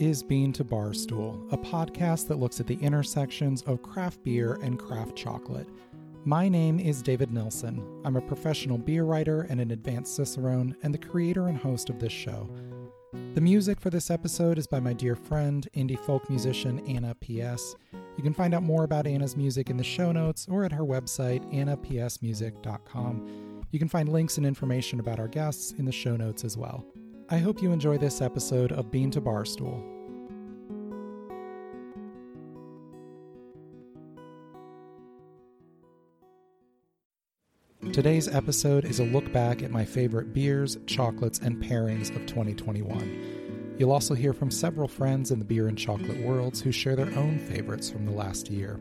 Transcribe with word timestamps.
is 0.00 0.22
Bean 0.22 0.52
to 0.52 0.64
Barstool, 0.64 1.52
a 1.52 1.56
podcast 1.56 2.28
that 2.28 2.38
looks 2.38 2.60
at 2.60 2.68
the 2.68 2.76
intersections 2.76 3.62
of 3.62 3.82
craft 3.82 4.22
beer 4.22 4.54
and 4.62 4.78
craft 4.78 5.16
chocolate. 5.16 5.68
My 6.24 6.48
name 6.48 6.78
is 6.78 7.02
David 7.02 7.32
Nilsson. 7.32 7.82
I'm 8.04 8.16
a 8.16 8.20
professional 8.20 8.78
beer 8.78 9.04
writer 9.04 9.42
and 9.50 9.60
an 9.60 9.72
advanced 9.72 10.16
Cicerone, 10.16 10.76
and 10.82 10.94
the 10.94 10.98
creator 10.98 11.48
and 11.48 11.58
host 11.58 11.90
of 11.90 11.98
this 11.98 12.12
show. 12.12 12.48
The 13.34 13.40
music 13.40 13.80
for 13.80 13.90
this 13.90 14.10
episode 14.10 14.58
is 14.58 14.68
by 14.68 14.78
my 14.78 14.92
dear 14.92 15.16
friend, 15.16 15.66
indie 15.74 15.98
folk 15.98 16.28
musician 16.30 16.78
Anna 16.86 17.14
P.S. 17.16 17.74
You 18.16 18.22
can 18.22 18.34
find 18.34 18.54
out 18.54 18.62
more 18.62 18.84
about 18.84 19.06
Anna's 19.06 19.36
music 19.36 19.68
in 19.68 19.76
the 19.76 19.84
show 19.84 20.12
notes 20.12 20.46
or 20.48 20.64
at 20.64 20.72
her 20.72 20.84
website, 20.84 21.44
annapsmusic.com. 21.52 23.64
You 23.70 23.78
can 23.78 23.88
find 23.88 24.08
links 24.08 24.36
and 24.36 24.46
information 24.46 25.00
about 25.00 25.18
our 25.18 25.28
guests 25.28 25.72
in 25.72 25.84
the 25.84 25.92
show 25.92 26.16
notes 26.16 26.44
as 26.44 26.56
well. 26.56 26.84
I 27.30 27.36
hope 27.36 27.60
you 27.60 27.72
enjoy 27.72 27.98
this 27.98 28.22
episode 28.22 28.72
of 28.72 28.90
Bean 28.90 29.10
to 29.10 29.20
Barstool. 29.20 29.82
Today's 37.92 38.28
episode 38.28 38.86
is 38.86 38.98
a 38.98 39.04
look 39.04 39.30
back 39.30 39.62
at 39.62 39.70
my 39.70 39.84
favorite 39.84 40.32
beers, 40.32 40.78
chocolates, 40.86 41.38
and 41.38 41.62
pairings 41.62 42.08
of 42.16 42.24
2021. 42.24 43.76
You'll 43.78 43.92
also 43.92 44.14
hear 44.14 44.32
from 44.32 44.50
several 44.50 44.88
friends 44.88 45.30
in 45.30 45.38
the 45.38 45.44
beer 45.44 45.68
and 45.68 45.76
chocolate 45.76 46.22
worlds 46.22 46.62
who 46.62 46.72
share 46.72 46.96
their 46.96 47.14
own 47.18 47.38
favorites 47.38 47.90
from 47.90 48.06
the 48.06 48.12
last 48.12 48.48
year. 48.50 48.80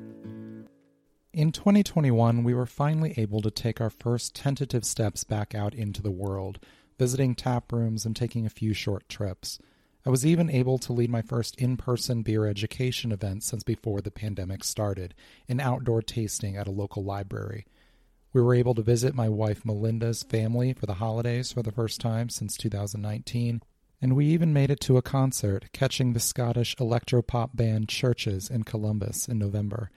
In 1.34 1.52
2021, 1.52 2.46
we 2.46 2.54
were 2.54 2.66
finally 2.66 3.14
able 3.18 3.42
to 3.42 3.52
take 3.52 3.82
our 3.82 3.90
first 3.90 4.36
tentative 4.36 4.86
steps 4.86 5.26
back 5.26 5.54
out 5.54 5.76
into 5.76 6.02
the 6.02 6.12
world 6.12 6.60
visiting 6.98 7.36
tap 7.36 7.72
rooms, 7.72 8.06
and 8.06 8.16
taking 8.16 8.46
a 8.46 8.50
few 8.50 8.74
short 8.74 9.08
trips. 9.10 9.60
I 10.06 10.10
was 10.10 10.26
even 10.26 10.50
able 10.50 10.78
to 10.80 10.94
lead 10.94 11.10
my 11.10 11.22
first 11.22 11.56
in 11.60 11.76
person 11.76 12.22
beer 12.22 12.46
education 12.46 13.12
event 13.12 13.44
since 13.44 13.64
before 13.64 14.00
the 14.00 14.12
pandemic 14.12 14.64
started, 14.64 15.14
an 15.50 15.60
outdoor 15.60 16.02
tasting 16.02 16.56
at 16.56 16.68
a 16.68 16.72
local 16.72 17.04
library. 17.04 17.66
We 18.32 18.42
were 18.42 18.56
able 18.56 18.76
to 18.76 18.82
visit 18.82 19.16
my 19.16 19.28
wife 19.28 19.66
Melinda's 19.66 20.24
family 20.24 20.72
for 20.72 20.86
the 20.86 20.96
holidays 20.96 21.52
for 21.52 21.62
the 21.62 21.72
first 21.72 22.00
time 22.00 22.30
since 22.30 22.56
2019, 22.56 23.62
and 24.02 24.16
we 24.16 24.28
even 24.28 24.54
made 24.54 24.70
it 24.70 24.80
to 24.82 24.98
a 24.98 25.02
concert, 25.02 25.66
catching 25.74 26.14
the 26.14 26.20
Scottish 26.20 26.76
electropop 26.76 27.56
band 27.56 27.88
CHVRCHES 27.88 28.52
in 28.52 28.64
Columbus 28.64 29.28
in 29.28 29.40
November. 29.40 29.90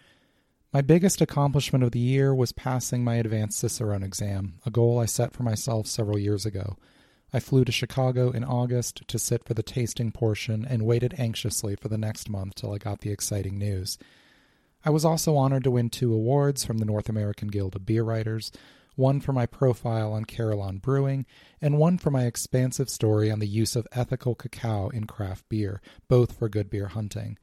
My 0.72 0.82
biggest 0.82 1.20
accomplishment 1.20 1.82
of 1.82 1.90
the 1.90 1.98
year 1.98 2.32
was 2.32 2.52
passing 2.52 3.02
my 3.02 3.16
advanced 3.16 3.58
Cicerone 3.58 4.04
exam, 4.04 4.60
a 4.64 4.70
goal 4.70 5.00
I 5.00 5.06
set 5.06 5.32
for 5.32 5.42
myself 5.42 5.88
several 5.88 6.16
years 6.16 6.46
ago. 6.46 6.76
I 7.32 7.40
flew 7.40 7.64
to 7.64 7.72
Chicago 7.72 8.30
in 8.30 8.44
August 8.44 9.02
to 9.08 9.18
sit 9.18 9.44
for 9.44 9.54
the 9.54 9.64
tasting 9.64 10.12
portion 10.12 10.64
and 10.64 10.86
waited 10.86 11.14
anxiously 11.18 11.74
for 11.74 11.88
the 11.88 11.98
next 11.98 12.28
month 12.28 12.54
till 12.54 12.72
I 12.72 12.78
got 12.78 13.00
the 13.00 13.10
exciting 13.10 13.58
news. 13.58 13.98
I 14.84 14.90
was 14.90 15.04
also 15.04 15.36
honored 15.36 15.64
to 15.64 15.72
win 15.72 15.90
two 15.90 16.14
awards 16.14 16.64
from 16.64 16.78
the 16.78 16.86
North 16.86 17.08
American 17.08 17.48
Guild 17.48 17.74
of 17.74 17.84
Beer 17.84 18.04
Writers 18.04 18.52
one 18.96 19.20
for 19.20 19.32
my 19.32 19.46
profile 19.46 20.12
on 20.12 20.24
Carillon 20.24 20.78
Brewing, 20.78 21.24
and 21.60 21.78
one 21.78 21.96
for 21.96 22.10
my 22.10 22.26
expansive 22.26 22.90
story 22.90 23.30
on 23.30 23.38
the 23.38 23.46
use 23.46 23.74
of 23.74 23.88
ethical 23.92 24.34
cacao 24.34 24.90
in 24.90 25.06
craft 25.06 25.48
beer, 25.48 25.80
both 26.06 26.38
for 26.38 26.48
Good 26.48 26.68
Beer 26.68 26.88
Hunting. 26.88 27.38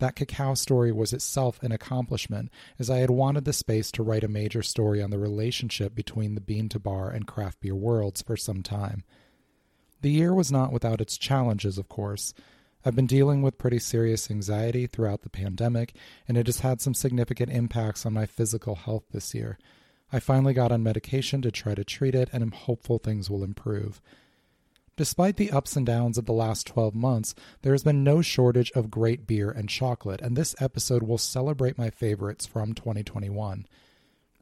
That 0.00 0.14
cacao 0.14 0.54
story 0.54 0.92
was 0.92 1.12
itself 1.12 1.60
an 1.62 1.72
accomplishment, 1.72 2.50
as 2.78 2.88
I 2.88 2.98
had 2.98 3.10
wanted 3.10 3.44
the 3.44 3.52
space 3.52 3.90
to 3.92 4.02
write 4.02 4.22
a 4.22 4.28
major 4.28 4.62
story 4.62 5.02
on 5.02 5.10
the 5.10 5.18
relationship 5.18 5.94
between 5.94 6.34
the 6.34 6.40
bean 6.40 6.68
to 6.68 6.78
bar 6.78 7.10
and 7.10 7.26
craft 7.26 7.60
beer 7.60 7.74
worlds 7.74 8.22
for 8.22 8.36
some 8.36 8.62
time. 8.62 9.02
The 10.00 10.10
year 10.10 10.32
was 10.32 10.52
not 10.52 10.72
without 10.72 11.00
its 11.00 11.18
challenges, 11.18 11.78
of 11.78 11.88
course. 11.88 12.32
I've 12.84 12.94
been 12.94 13.08
dealing 13.08 13.42
with 13.42 13.58
pretty 13.58 13.80
serious 13.80 14.30
anxiety 14.30 14.86
throughout 14.86 15.22
the 15.22 15.30
pandemic, 15.30 15.94
and 16.28 16.36
it 16.36 16.46
has 16.46 16.60
had 16.60 16.80
some 16.80 16.94
significant 16.94 17.50
impacts 17.50 18.06
on 18.06 18.12
my 18.12 18.24
physical 18.24 18.76
health 18.76 19.04
this 19.10 19.34
year. 19.34 19.58
I 20.12 20.20
finally 20.20 20.54
got 20.54 20.70
on 20.70 20.84
medication 20.84 21.42
to 21.42 21.50
try 21.50 21.74
to 21.74 21.82
treat 21.82 22.14
it, 22.14 22.30
and 22.32 22.42
am 22.42 22.52
hopeful 22.52 22.98
things 22.98 23.28
will 23.28 23.42
improve. 23.42 24.00
Despite 24.98 25.36
the 25.36 25.52
ups 25.52 25.76
and 25.76 25.86
downs 25.86 26.18
of 26.18 26.26
the 26.26 26.32
last 26.32 26.66
12 26.66 26.92
months, 26.92 27.32
there 27.62 27.72
has 27.72 27.84
been 27.84 28.02
no 28.02 28.20
shortage 28.20 28.72
of 28.72 28.90
great 28.90 29.28
beer 29.28 29.48
and 29.48 29.68
chocolate, 29.68 30.20
and 30.20 30.36
this 30.36 30.56
episode 30.58 31.04
will 31.04 31.18
celebrate 31.18 31.78
my 31.78 31.88
favorites 31.88 32.46
from 32.46 32.74
2021. 32.74 33.68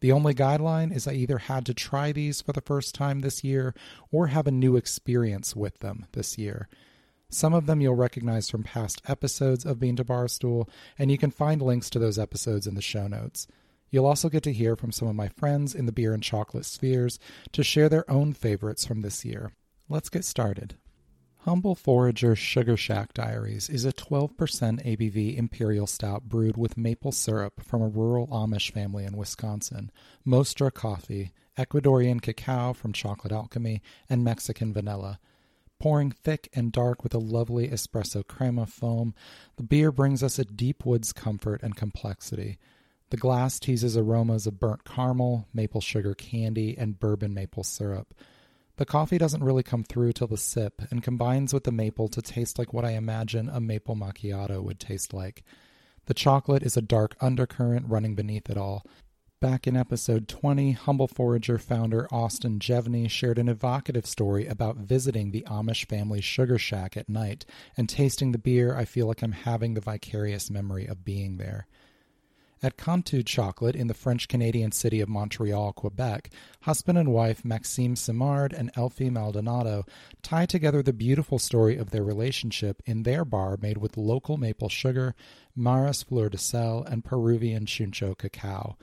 The 0.00 0.12
only 0.12 0.32
guideline 0.32 0.96
is 0.96 1.06
I 1.06 1.12
either 1.12 1.36
had 1.36 1.66
to 1.66 1.74
try 1.74 2.10
these 2.10 2.40
for 2.40 2.54
the 2.54 2.62
first 2.62 2.94
time 2.94 3.20
this 3.20 3.44
year 3.44 3.74
or 4.10 4.28
have 4.28 4.46
a 4.46 4.50
new 4.50 4.76
experience 4.76 5.54
with 5.54 5.80
them 5.80 6.06
this 6.12 6.38
year. 6.38 6.70
Some 7.28 7.52
of 7.52 7.66
them 7.66 7.82
you'll 7.82 7.94
recognize 7.94 8.48
from 8.48 8.62
past 8.62 9.02
episodes 9.06 9.66
of 9.66 9.78
Bean 9.78 9.96
to 9.96 10.04
Barstool, 10.04 10.70
and 10.98 11.10
you 11.10 11.18
can 11.18 11.30
find 11.30 11.60
links 11.60 11.90
to 11.90 11.98
those 11.98 12.18
episodes 12.18 12.66
in 12.66 12.74
the 12.74 12.80
show 12.80 13.06
notes. 13.06 13.46
You'll 13.90 14.06
also 14.06 14.30
get 14.30 14.42
to 14.44 14.54
hear 14.54 14.74
from 14.74 14.90
some 14.90 15.06
of 15.06 15.14
my 15.14 15.28
friends 15.28 15.74
in 15.74 15.84
the 15.84 15.92
beer 15.92 16.14
and 16.14 16.22
chocolate 16.22 16.64
spheres 16.64 17.18
to 17.52 17.62
share 17.62 17.90
their 17.90 18.10
own 18.10 18.32
favorites 18.32 18.86
from 18.86 19.02
this 19.02 19.22
year. 19.22 19.52
Let's 19.88 20.08
get 20.08 20.24
started. 20.24 20.74
Humble 21.44 21.76
Forager 21.76 22.34
Sugar 22.34 22.76
Shack 22.76 23.14
Diaries 23.14 23.70
is 23.70 23.84
a 23.84 23.92
12% 23.92 24.34
ABV 24.36 25.36
imperial 25.36 25.86
stout 25.86 26.24
brewed 26.24 26.56
with 26.56 26.76
maple 26.76 27.12
syrup 27.12 27.62
from 27.62 27.82
a 27.82 27.88
rural 27.88 28.26
Amish 28.26 28.72
family 28.72 29.04
in 29.04 29.16
Wisconsin, 29.16 29.92
Mostra 30.26 30.74
coffee, 30.74 31.30
Ecuadorian 31.56 32.20
cacao 32.20 32.72
from 32.72 32.92
Chocolate 32.92 33.32
Alchemy, 33.32 33.80
and 34.10 34.24
Mexican 34.24 34.72
vanilla. 34.72 35.20
Pouring 35.78 36.10
thick 36.10 36.48
and 36.52 36.72
dark 36.72 37.04
with 37.04 37.14
a 37.14 37.18
lovely 37.18 37.68
espresso 37.68 38.26
crema 38.26 38.66
foam, 38.66 39.14
the 39.54 39.62
beer 39.62 39.92
brings 39.92 40.20
us 40.20 40.36
a 40.36 40.44
deep 40.44 40.84
woods 40.84 41.12
comfort 41.12 41.62
and 41.62 41.76
complexity. 41.76 42.58
The 43.10 43.16
glass 43.16 43.60
teases 43.60 43.96
aromas 43.96 44.48
of 44.48 44.58
burnt 44.58 44.82
caramel, 44.84 45.46
maple 45.54 45.80
sugar 45.80 46.14
candy, 46.14 46.76
and 46.76 46.98
bourbon 46.98 47.32
maple 47.32 47.62
syrup. 47.62 48.12
The 48.78 48.84
coffee 48.84 49.16
doesn't 49.16 49.42
really 49.42 49.62
come 49.62 49.84
through 49.84 50.12
till 50.12 50.26
the 50.26 50.36
sip 50.36 50.82
and 50.90 51.02
combines 51.02 51.54
with 51.54 51.64
the 51.64 51.72
maple 51.72 52.08
to 52.08 52.20
taste 52.20 52.58
like 52.58 52.74
what 52.74 52.84
I 52.84 52.90
imagine 52.90 53.48
a 53.48 53.58
maple 53.58 53.96
macchiato 53.96 54.62
would 54.62 54.78
taste 54.78 55.14
like. 55.14 55.44
The 56.04 56.14
chocolate 56.14 56.62
is 56.62 56.76
a 56.76 56.82
dark 56.82 57.16
undercurrent 57.20 57.88
running 57.88 58.14
beneath 58.14 58.50
it 58.50 58.58
all. 58.58 58.84
Back 59.40 59.66
in 59.66 59.76
episode 59.76 60.28
20, 60.28 60.72
Humble 60.72 61.08
Forager 61.08 61.58
founder 61.58 62.06
Austin 62.12 62.58
Jevney 62.58 63.08
shared 63.10 63.38
an 63.38 63.48
evocative 63.48 64.06
story 64.06 64.46
about 64.46 64.76
visiting 64.76 65.30
the 65.30 65.44
Amish 65.46 65.86
family 65.86 66.20
sugar 66.20 66.58
shack 66.58 66.96
at 66.96 67.08
night 67.08 67.46
and 67.76 67.88
tasting 67.88 68.32
the 68.32 68.38
beer. 68.38 68.76
I 68.76 68.84
feel 68.84 69.06
like 69.06 69.22
I'm 69.22 69.32
having 69.32 69.74
the 69.74 69.80
vicarious 69.80 70.50
memory 70.50 70.86
of 70.86 71.04
being 71.04 71.38
there. 71.38 71.66
At 72.66 72.78
Qantu 72.78 73.24
Chocolate 73.24 73.76
in 73.76 73.86
the 73.86 73.94
French 73.94 74.26
Canadian 74.26 74.72
city 74.72 75.00
of 75.00 75.08
Montreal, 75.08 75.72
Quebec, 75.72 76.30
husband 76.62 76.98
and 76.98 77.12
wife 77.12 77.44
Maxime 77.44 77.94
Simard 77.94 78.52
and 78.52 78.72
Elfie 78.74 79.08
Maldonado 79.08 79.84
tie 80.20 80.46
together 80.46 80.82
the 80.82 80.92
beautiful 80.92 81.38
story 81.38 81.76
of 81.76 81.90
their 81.90 82.02
relationship 82.02 82.82
in 82.84 83.04
their 83.04 83.24
bar 83.24 83.56
made 83.62 83.78
with 83.78 83.96
local 83.96 84.36
maple 84.36 84.68
sugar, 84.68 85.14
Maras 85.54 86.02
fleur 86.02 86.28
de 86.28 86.38
sel, 86.38 86.82
and 86.82 87.04
Peruvian 87.04 87.66
chuncho 87.66 88.18
cacao. 88.18 88.76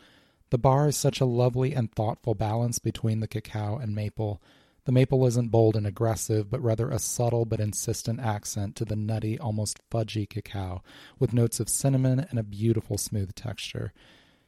The 0.50 0.58
bar 0.58 0.88
is 0.88 0.96
such 0.96 1.20
a 1.20 1.26
lovely 1.26 1.74
and 1.74 1.92
thoughtful 1.92 2.36
balance 2.36 2.80
between 2.80 3.20
the 3.20 3.28
cacao 3.28 3.78
and 3.78 3.94
maple. 3.94 4.42
The 4.86 4.92
maple 4.92 5.26
isn't 5.26 5.50
bold 5.50 5.78
and 5.78 5.88
aggressive, 5.88 6.50
but 6.50 6.62
rather 6.62 6.90
a 6.90 7.00
subtle 7.00 7.46
but 7.46 7.62
insistent 7.62 8.20
accent 8.20 8.76
to 8.76 8.86
the 8.86 8.98
nutty, 8.98 9.40
almost 9.40 9.80
fudgy 9.90 10.30
cacao, 10.30 10.84
with 11.20 11.34
notes 11.34 11.60
of 11.60 11.70
cinnamon 11.70 12.26
and 12.30 12.38
a 12.38 12.44
beautiful 12.44 12.98
smooth 12.98 13.34
texture. 13.34 13.94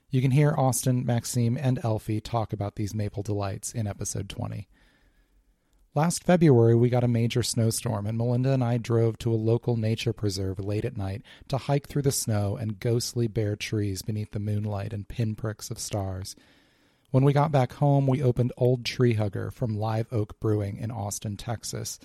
You 0.10 0.22
can 0.22 0.32
hear 0.32 0.54
Austin, 0.58 1.06
Maxime, 1.06 1.58
and 1.58 1.80
Elfie 1.84 2.22
talk 2.22 2.52
about 2.52 2.76
these 2.76 2.94
maple 2.94 3.24
delights 3.24 3.74
in 3.74 3.88
episode 3.88 4.28
20. 4.28 4.68
Last 5.96 6.26
February, 6.26 6.76
we 6.76 6.90
got 6.90 7.06
a 7.06 7.08
major 7.08 7.42
snowstorm, 7.42 8.06
and 8.06 8.18
Melinda 8.18 8.52
and 8.52 8.62
I 8.62 8.78
drove 8.78 9.18
to 9.20 9.34
a 9.34 9.36
local 9.36 9.78
nature 9.78 10.12
preserve 10.12 10.60
late 10.60 10.84
at 10.84 10.98
night 10.98 11.22
to 11.48 11.58
hike 11.58 11.88
through 11.88 12.02
the 12.02 12.12
snow 12.12 12.58
and 12.58 12.82
ghostly 12.82 13.28
bare 13.28 13.56
trees 13.56 14.02
beneath 14.02 14.32
the 14.32 14.40
moonlight 14.40 14.92
and 14.92 15.08
pinpricks 15.08 15.72
of 15.72 15.80
stars. 15.80 16.36
When 17.16 17.24
we 17.24 17.32
got 17.32 17.50
back 17.50 17.72
home, 17.72 18.08
we 18.08 18.22
opened 18.22 18.52
Old 18.58 18.84
Tree 18.84 19.14
Hugger 19.14 19.50
from 19.50 19.80
Live 19.80 20.12
Oak 20.12 20.38
Brewing 20.42 20.76
in 20.80 20.92
Austin, 20.92 21.38
Texas. 21.38 21.98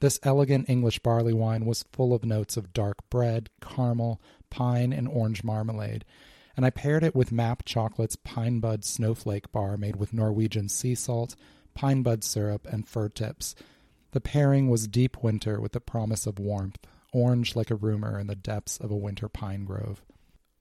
This 0.00 0.18
elegant 0.24 0.68
English 0.68 0.98
barley 0.98 1.32
wine 1.32 1.64
was 1.64 1.84
full 1.92 2.12
of 2.12 2.24
notes 2.24 2.56
of 2.56 2.72
dark 2.72 3.08
bread, 3.08 3.50
caramel, 3.60 4.20
pine, 4.50 4.92
and 4.92 5.06
orange 5.06 5.44
marmalade, 5.44 6.04
and 6.56 6.66
I 6.66 6.70
paired 6.70 7.04
it 7.04 7.14
with 7.14 7.30
Map 7.30 7.64
Chocolate's 7.64 8.16
Pine 8.16 8.58
Bud 8.58 8.84
Snowflake 8.84 9.52
bar 9.52 9.76
made 9.76 9.94
with 9.94 10.12
Norwegian 10.12 10.68
sea 10.68 10.96
salt, 10.96 11.36
pine 11.74 12.02
bud 12.02 12.24
syrup, 12.24 12.66
and 12.66 12.84
fir 12.84 13.08
tips. 13.10 13.54
The 14.10 14.20
pairing 14.20 14.68
was 14.68 14.88
deep 14.88 15.22
winter 15.22 15.60
with 15.60 15.70
the 15.70 15.80
promise 15.80 16.26
of 16.26 16.40
warmth, 16.40 16.80
orange 17.12 17.54
like 17.54 17.70
a 17.70 17.76
rumor 17.76 18.18
in 18.18 18.26
the 18.26 18.34
depths 18.34 18.76
of 18.76 18.90
a 18.90 18.96
winter 18.96 19.28
pine 19.28 19.64
grove. 19.64 20.02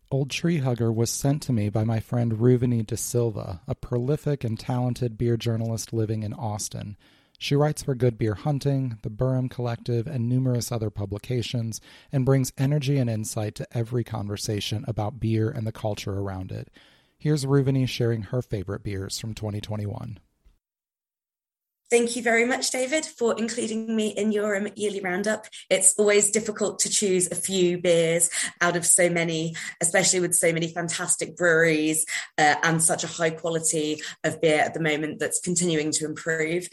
Old 0.09 0.29
Tree 0.29 0.59
Hugger 0.59 0.89
was 0.89 1.11
sent 1.11 1.41
to 1.43 1.53
me 1.53 1.67
by 1.67 1.83
my 1.83 1.99
friend 1.99 2.31
Ruvani 2.31 2.85
de 2.85 2.95
Silva, 2.95 3.59
a 3.67 3.75
prolific 3.75 4.45
and 4.45 4.57
talented 4.57 5.17
beer 5.17 5.35
journalist 5.35 5.91
living 5.91 6.23
in 6.23 6.33
Austin. 6.33 6.95
She 7.37 7.55
writes 7.55 7.83
for 7.83 7.93
Good 7.93 8.17
Beer 8.17 8.35
Hunting, 8.35 8.99
the 9.01 9.09
Burum 9.09 9.49
Collective, 9.49 10.07
and 10.07 10.29
numerous 10.29 10.71
other 10.71 10.89
publications, 10.89 11.81
and 12.09 12.25
brings 12.25 12.53
energy 12.57 12.97
and 12.97 13.09
insight 13.09 13.53
to 13.55 13.77
every 13.77 14.05
conversation 14.05 14.85
about 14.87 15.19
beer 15.19 15.49
and 15.49 15.67
the 15.67 15.73
culture 15.73 16.13
around 16.13 16.53
it. 16.53 16.69
Here's 17.17 17.45
Ruvani 17.45 17.85
sharing 17.85 18.21
her 18.23 18.41
favorite 18.41 18.83
beers 18.83 19.19
from 19.19 19.33
2021. 19.33 20.19
Thank 21.89 22.17
you 22.17 22.21
very 22.21 22.43
much, 22.43 22.71
David, 22.71 23.05
for 23.05 23.33
including 23.37 23.95
me 23.95 24.09
in 24.09 24.33
your 24.33 24.57
um, 24.57 24.67
yearly 24.75 24.99
roundup. 24.99 25.45
It's 25.69 25.93
always 25.97 26.31
difficult 26.31 26.79
to 26.79 26.89
choose 26.89 27.31
a 27.31 27.35
few 27.35 27.77
beers 27.77 28.29
out 28.59 28.75
of 28.75 28.85
so 28.85 29.09
many, 29.09 29.55
especially 29.79 30.19
with 30.19 30.35
so 30.35 30.51
many 30.51 30.67
fantastic 30.67 31.37
breweries 31.37 32.05
uh, 32.37 32.55
and 32.61 32.83
such 32.83 33.05
a 33.05 33.07
high 33.07 33.29
quality 33.29 34.01
of 34.25 34.41
beer 34.41 34.59
at 34.59 34.73
the 34.73 34.81
moment 34.81 35.19
that's 35.19 35.39
continuing 35.39 35.91
to 35.91 36.05
improve. 36.05 36.67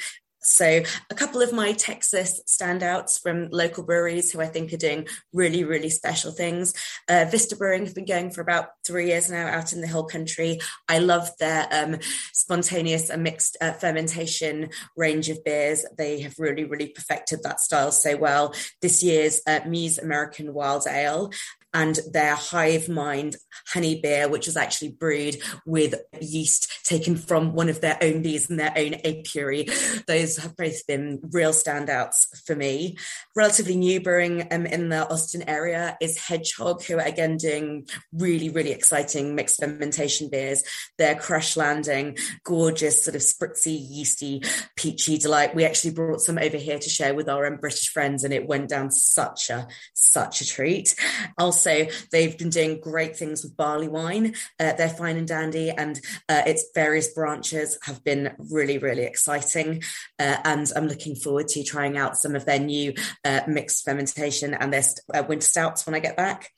So, 0.44 0.82
a 1.10 1.14
couple 1.14 1.40
of 1.40 1.52
my 1.52 1.72
Texas 1.72 2.40
standouts 2.46 3.20
from 3.20 3.48
local 3.50 3.82
breweries 3.82 4.30
who 4.30 4.40
I 4.40 4.46
think 4.46 4.72
are 4.72 4.78
doing 4.78 5.08
really, 5.32 5.64
really 5.64 5.88
special 5.88 6.32
things. 6.32 6.74
Uh, 7.08 7.26
Vista 7.30 7.56
Brewing 7.56 7.86
have 7.86 7.94
been 7.94 8.04
going 8.04 8.30
for 8.30 8.40
about 8.40 8.68
three 8.86 9.06
years 9.06 9.30
now 9.30 9.46
out 9.46 9.72
in 9.72 9.80
the 9.80 9.86
Hill 9.86 10.04
Country. 10.04 10.60
I 10.88 10.98
love 10.98 11.30
their 11.38 11.66
um, 11.70 11.96
spontaneous 12.32 13.10
and 13.10 13.22
mixed 13.22 13.56
uh, 13.60 13.72
fermentation 13.72 14.68
range 14.96 15.30
of 15.30 15.42
beers. 15.44 15.84
They 15.96 16.20
have 16.20 16.38
really, 16.38 16.64
really 16.64 16.88
perfected 16.88 17.42
that 17.42 17.60
style 17.60 17.90
so 17.92 18.16
well. 18.16 18.54
This 18.82 19.02
year's 19.02 19.40
uh, 19.46 19.60
American 19.64 20.52
Wild 20.52 20.86
Ale 20.86 21.30
and 21.74 21.98
their 22.12 22.36
hive 22.36 22.88
mind 22.88 23.36
honey 23.66 24.00
beer, 24.00 24.28
which 24.28 24.46
was 24.46 24.56
actually 24.56 24.92
brewed 24.92 25.36
with 25.66 25.94
yeast 26.20 26.84
taken 26.84 27.16
from 27.16 27.52
one 27.52 27.68
of 27.68 27.80
their 27.80 27.98
own 28.00 28.22
bees 28.22 28.48
in 28.48 28.56
their 28.56 28.72
own 28.76 28.94
apiary. 29.04 29.66
Those 30.06 30.36
have 30.36 30.56
both 30.56 30.86
been 30.86 31.20
real 31.32 31.50
standouts 31.50 32.44
for 32.46 32.54
me. 32.54 32.96
Relatively 33.34 33.76
new 33.76 34.00
brewing 34.00 34.46
um, 34.52 34.66
in 34.66 34.88
the 34.88 35.08
Austin 35.10 35.48
area 35.48 35.96
is 36.00 36.18
Hedgehog, 36.18 36.84
who 36.84 36.98
are 36.98 37.06
again 37.06 37.36
doing 37.36 37.88
really, 38.12 38.50
really 38.50 38.70
exciting 38.70 39.34
mixed 39.34 39.60
fermentation 39.60 40.28
beers. 40.30 40.62
Their 40.98 41.16
crash 41.16 41.56
landing, 41.56 42.16
gorgeous, 42.44 43.04
sort 43.04 43.16
of 43.16 43.22
spritzy, 43.22 43.76
yeasty, 43.80 44.42
peachy 44.76 45.18
delight. 45.18 45.54
We 45.54 45.64
actually 45.64 45.94
brought 45.94 46.20
some 46.20 46.38
over 46.38 46.56
here 46.56 46.78
to 46.78 46.88
share 46.88 47.14
with 47.14 47.28
our 47.28 47.46
um, 47.46 47.56
British 47.56 47.88
friends, 47.88 48.22
and 48.22 48.32
it 48.32 48.46
went 48.46 48.68
down 48.68 48.90
such 48.92 49.50
a 49.50 49.66
such 49.94 50.40
a 50.40 50.46
treat. 50.46 50.94
Also, 51.38 51.63
they've 52.10 52.38
been 52.38 52.50
doing 52.50 52.80
great 52.80 53.16
things 53.16 53.42
with 53.42 53.56
barley 53.56 53.88
wine. 53.88 54.34
Uh, 54.60 54.72
they're 54.72 54.88
fine 54.88 55.16
and 55.16 55.28
dandy, 55.28 55.70
and 55.70 56.00
uh, 56.28 56.42
its 56.46 56.66
various 56.74 57.12
branches 57.12 57.78
have 57.82 58.02
been 58.04 58.34
really, 58.38 58.78
really 58.78 59.04
exciting. 59.04 59.82
Uh, 60.18 60.36
and 60.44 60.70
I'm 60.76 60.86
looking 60.86 61.16
forward 61.16 61.48
to 61.48 61.64
trying 61.64 61.96
out 61.96 62.16
some 62.16 62.34
of 62.34 62.44
their 62.44 62.60
new 62.60 62.94
uh, 63.24 63.40
mixed 63.46 63.84
fermentation 63.84 64.54
and 64.54 64.72
their 64.72 64.84
uh, 65.12 65.22
winter 65.28 65.46
stouts 65.46 65.86
when 65.86 65.94
I 65.94 66.00
get 66.00 66.16
back 66.16 66.50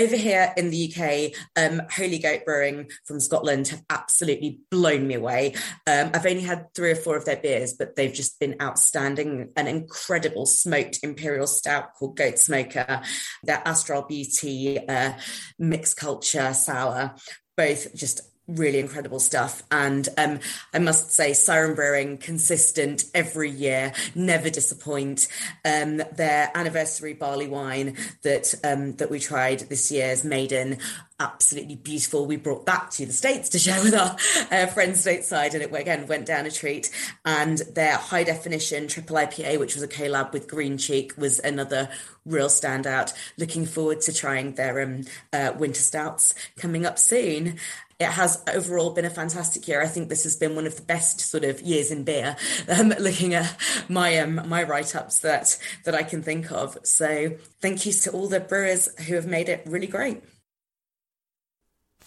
over 0.00 0.16
here 0.16 0.52
in 0.56 0.70
the 0.70 0.90
UK, 0.90 1.32
um, 1.56 1.82
Holy 1.94 2.18
Goat 2.18 2.44
Brewing 2.46 2.90
from 3.04 3.20
Scotland 3.20 3.68
have 3.68 3.82
absolutely 3.90 4.60
blown 4.70 5.06
me 5.06 5.14
away. 5.14 5.54
Um, 5.86 6.10
I've 6.14 6.26
only 6.26 6.42
had 6.42 6.72
three 6.74 6.92
or 6.92 6.96
four 6.96 7.16
of 7.16 7.26
their 7.26 7.36
beers, 7.36 7.74
but 7.74 7.96
they've 7.96 8.12
just 8.12 8.40
been 8.40 8.56
outstanding. 8.62 9.52
An 9.56 9.66
incredible 9.66 10.46
smoked 10.46 11.00
imperial 11.02 11.46
stout 11.46 11.94
called 11.94 12.16
Goat 12.16 12.38
Smoker, 12.38 13.02
their 13.42 13.62
Astral 13.66 14.02
Beauty 14.02 14.78
uh, 14.88 15.12
mixed 15.58 15.96
culture 15.96 16.54
sour, 16.54 17.14
both 17.56 17.94
just 17.94 18.22
really 18.56 18.78
incredible 18.78 19.20
stuff. 19.20 19.62
And 19.70 20.08
um, 20.18 20.40
I 20.72 20.78
must 20.78 21.12
say, 21.12 21.32
Siren 21.32 21.74
Brewing, 21.74 22.18
consistent 22.18 23.04
every 23.14 23.50
year, 23.50 23.92
never 24.14 24.50
disappoint. 24.50 25.28
Um, 25.64 25.98
their 26.12 26.50
anniversary 26.54 27.14
barley 27.14 27.48
wine 27.48 27.96
that 28.22 28.54
um, 28.64 28.96
that 28.96 29.10
we 29.10 29.20
tried 29.20 29.60
this 29.60 29.90
year's 29.90 30.24
Maiden, 30.24 30.78
absolutely 31.20 31.76
beautiful. 31.76 32.26
We 32.26 32.36
brought 32.36 32.66
that 32.66 32.90
to 32.92 33.06
the 33.06 33.12
States 33.12 33.50
to 33.50 33.58
share 33.58 33.82
with 33.82 33.94
our 33.94 34.16
uh, 34.50 34.66
friends 34.66 35.04
stateside, 35.04 35.54
and 35.54 35.62
it 35.62 35.72
again 35.72 36.06
went 36.06 36.26
down 36.26 36.46
a 36.46 36.50
treat. 36.50 36.90
And 37.24 37.58
their 37.74 37.96
high 37.96 38.24
definition 38.24 38.88
triple 38.88 39.16
IPA, 39.16 39.58
which 39.60 39.74
was 39.74 39.82
a 39.82 39.88
collab 39.88 40.32
with 40.32 40.48
Green 40.48 40.78
Cheek, 40.78 41.12
was 41.16 41.38
another 41.38 41.90
real 42.26 42.48
standout. 42.48 43.12
Looking 43.38 43.66
forward 43.66 44.00
to 44.02 44.12
trying 44.12 44.54
their 44.54 44.80
um, 44.80 45.02
uh, 45.32 45.52
winter 45.56 45.80
stouts 45.80 46.34
coming 46.56 46.86
up 46.86 46.98
soon 46.98 47.58
it 48.00 48.08
has 48.08 48.42
overall 48.52 48.90
been 48.90 49.04
a 49.04 49.10
fantastic 49.10 49.68
year. 49.68 49.82
I 49.82 49.86
think 49.86 50.08
this 50.08 50.24
has 50.24 50.34
been 50.34 50.56
one 50.56 50.66
of 50.66 50.74
the 50.74 50.82
best 50.82 51.20
sort 51.20 51.44
of 51.44 51.60
years 51.60 51.90
in 51.90 52.04
beer. 52.04 52.36
Um, 52.70 52.94
looking 53.00 53.34
at 53.34 53.56
my 53.88 54.18
um, 54.18 54.48
my 54.48 54.62
write 54.62 54.94
ups 54.94 55.18
that 55.20 55.58
that 55.84 55.94
I 55.94 56.02
can 56.02 56.22
think 56.22 56.52
of. 56.52 56.78
So 56.84 57.36
thank 57.60 57.84
you 57.84 57.92
to 57.92 58.10
all 58.12 58.28
the 58.28 58.40
brewers 58.40 58.88
who 59.06 59.14
have 59.16 59.26
made 59.26 59.48
it 59.48 59.62
really 59.66 59.88
great. 59.88 60.22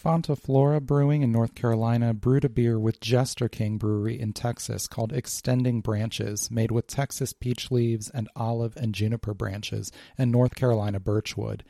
Fonta 0.04 0.38
Flora 0.38 0.80
Brewing 0.80 1.22
in 1.22 1.32
North 1.32 1.54
Carolina 1.54 2.12
brewed 2.14 2.44
a 2.44 2.48
beer 2.48 2.78
with 2.78 3.00
Jester 3.00 3.48
King 3.48 3.78
Brewery 3.78 4.18
in 4.18 4.32
Texas 4.32 4.86
called 4.86 5.12
Extending 5.12 5.80
Branches, 5.80 6.50
made 6.50 6.70
with 6.70 6.86
Texas 6.86 7.32
peach 7.32 7.70
leaves 7.70 8.10
and 8.10 8.28
olive 8.34 8.76
and 8.76 8.94
juniper 8.94 9.34
branches 9.34 9.92
and 10.18 10.32
North 10.32 10.54
Carolina 10.54 10.98
birchwood. 10.98 11.64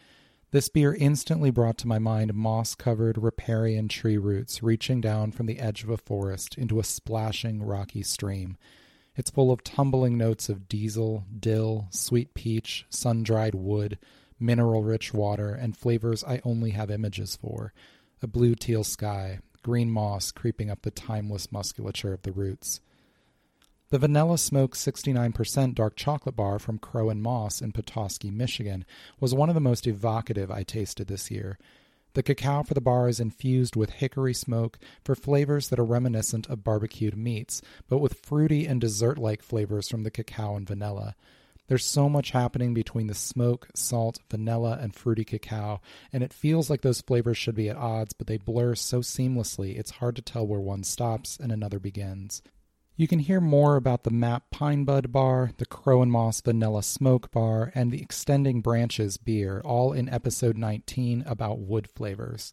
This 0.54 0.68
beer 0.68 0.94
instantly 0.94 1.50
brought 1.50 1.78
to 1.78 1.88
my 1.88 1.98
mind 1.98 2.32
moss 2.32 2.76
covered 2.76 3.18
riparian 3.18 3.88
tree 3.88 4.16
roots 4.16 4.62
reaching 4.62 5.00
down 5.00 5.32
from 5.32 5.46
the 5.46 5.58
edge 5.58 5.82
of 5.82 5.90
a 5.90 5.96
forest 5.96 6.56
into 6.56 6.78
a 6.78 6.84
splashing 6.84 7.60
rocky 7.60 8.04
stream. 8.04 8.56
It's 9.16 9.32
full 9.32 9.50
of 9.50 9.64
tumbling 9.64 10.16
notes 10.16 10.48
of 10.48 10.68
diesel, 10.68 11.24
dill, 11.40 11.88
sweet 11.90 12.34
peach, 12.34 12.86
sun 12.88 13.24
dried 13.24 13.56
wood, 13.56 13.98
mineral 14.38 14.84
rich 14.84 15.12
water, 15.12 15.52
and 15.52 15.76
flavors 15.76 16.22
I 16.22 16.40
only 16.44 16.70
have 16.70 16.88
images 16.88 17.34
for 17.34 17.72
a 18.22 18.28
blue 18.28 18.54
teal 18.54 18.84
sky, 18.84 19.40
green 19.64 19.90
moss 19.90 20.30
creeping 20.30 20.70
up 20.70 20.82
the 20.82 20.92
timeless 20.92 21.50
musculature 21.50 22.12
of 22.12 22.22
the 22.22 22.30
roots. 22.30 22.80
The 23.90 23.98
Vanilla 23.98 24.38
Smoke 24.38 24.74
69% 24.74 25.74
dark 25.74 25.94
chocolate 25.94 26.34
bar 26.34 26.58
from 26.58 26.78
Crow 26.78 27.10
and 27.10 27.22
Moss 27.22 27.60
in 27.60 27.70
Petoskey, 27.70 28.30
Michigan, 28.30 28.86
was 29.20 29.34
one 29.34 29.50
of 29.50 29.54
the 29.54 29.60
most 29.60 29.86
evocative 29.86 30.50
I 30.50 30.62
tasted 30.62 31.06
this 31.06 31.30
year. 31.30 31.58
The 32.14 32.22
cacao 32.22 32.62
for 32.62 32.74
the 32.74 32.80
bar 32.80 33.08
is 33.08 33.20
infused 33.20 33.76
with 33.76 33.90
hickory 33.90 34.32
smoke 34.32 34.78
for 35.04 35.14
flavors 35.14 35.68
that 35.68 35.78
are 35.78 35.84
reminiscent 35.84 36.48
of 36.48 36.64
barbecued 36.64 37.16
meats, 37.16 37.60
but 37.88 37.98
with 37.98 38.24
fruity 38.24 38.66
and 38.66 38.80
dessert 38.80 39.18
like 39.18 39.42
flavors 39.42 39.88
from 39.88 40.02
the 40.02 40.10
cacao 40.10 40.56
and 40.56 40.66
vanilla. 40.66 41.14
There's 41.66 41.84
so 41.84 42.08
much 42.08 42.30
happening 42.30 42.72
between 42.72 43.06
the 43.06 43.14
smoke, 43.14 43.68
salt, 43.74 44.18
vanilla, 44.30 44.78
and 44.80 44.94
fruity 44.94 45.24
cacao, 45.24 45.80
and 46.12 46.22
it 46.22 46.32
feels 46.32 46.70
like 46.70 46.80
those 46.80 47.00
flavors 47.02 47.36
should 47.36 47.54
be 47.54 47.68
at 47.68 47.76
odds, 47.76 48.14
but 48.14 48.28
they 48.28 48.38
blur 48.38 48.74
so 48.76 49.00
seamlessly 49.00 49.78
it's 49.78 49.92
hard 49.92 50.16
to 50.16 50.22
tell 50.22 50.46
where 50.46 50.60
one 50.60 50.84
stops 50.84 51.36
and 51.36 51.52
another 51.52 51.78
begins. 51.78 52.42
You 52.96 53.08
can 53.08 53.18
hear 53.18 53.40
more 53.40 53.74
about 53.74 54.04
the 54.04 54.12
Map 54.12 54.52
Pine 54.52 54.84
Bud 54.84 55.10
Bar, 55.10 55.50
the 55.56 55.66
Crow 55.66 56.00
and 56.00 56.12
Moss 56.12 56.40
Vanilla 56.40 56.80
Smoke 56.80 57.32
Bar, 57.32 57.72
and 57.74 57.90
the 57.90 58.00
Extending 58.00 58.60
Branches 58.60 59.16
beer, 59.16 59.60
all 59.64 59.92
in 59.92 60.08
episode 60.08 60.56
19 60.56 61.24
about 61.26 61.58
wood 61.58 61.88
flavors. 61.88 62.52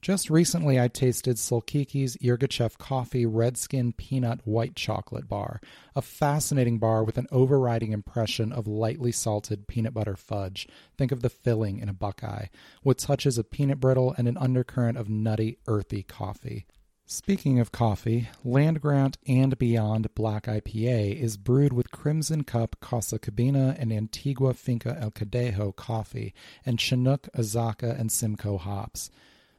Just 0.00 0.30
recently, 0.30 0.80
I 0.80 0.88
tasted 0.88 1.36
Solkiki's 1.36 2.16
Yirgacheffe 2.16 2.78
Coffee 2.78 3.26
Redskin 3.26 3.92
Peanut 3.92 4.40
White 4.46 4.74
Chocolate 4.74 5.28
Bar, 5.28 5.60
a 5.94 6.00
fascinating 6.00 6.78
bar 6.78 7.04
with 7.04 7.18
an 7.18 7.26
overriding 7.30 7.92
impression 7.92 8.52
of 8.52 8.66
lightly 8.66 9.12
salted 9.12 9.68
peanut 9.68 9.92
butter 9.92 10.16
fudge. 10.16 10.66
Think 10.96 11.12
of 11.12 11.20
the 11.20 11.28
filling 11.28 11.78
in 11.78 11.90
a 11.90 11.92
buckeye, 11.92 12.46
with 12.82 12.96
touches 12.96 13.36
of 13.36 13.50
peanut 13.50 13.80
brittle 13.80 14.14
and 14.16 14.28
an 14.28 14.38
undercurrent 14.38 14.96
of 14.96 15.10
nutty, 15.10 15.58
earthy 15.66 16.02
coffee. 16.02 16.64
Speaking 17.08 17.60
of 17.60 17.70
coffee, 17.70 18.28
Land 18.44 18.80
Grant 18.80 19.16
and 19.28 19.56
Beyond 19.56 20.12
Black 20.16 20.46
IPA 20.46 21.20
is 21.20 21.36
brewed 21.36 21.72
with 21.72 21.92
Crimson 21.92 22.42
Cup 22.42 22.74
Casa 22.80 23.20
Cabina 23.20 23.76
and 23.78 23.92
Antigua 23.92 24.54
Finca 24.54 24.98
El 25.00 25.12
Cadejo 25.12 25.74
coffee 25.76 26.34
and 26.64 26.80
Chinook, 26.80 27.28
Azacca, 27.32 27.96
and 27.96 28.10
Simcoe 28.10 28.58
hops. 28.58 29.12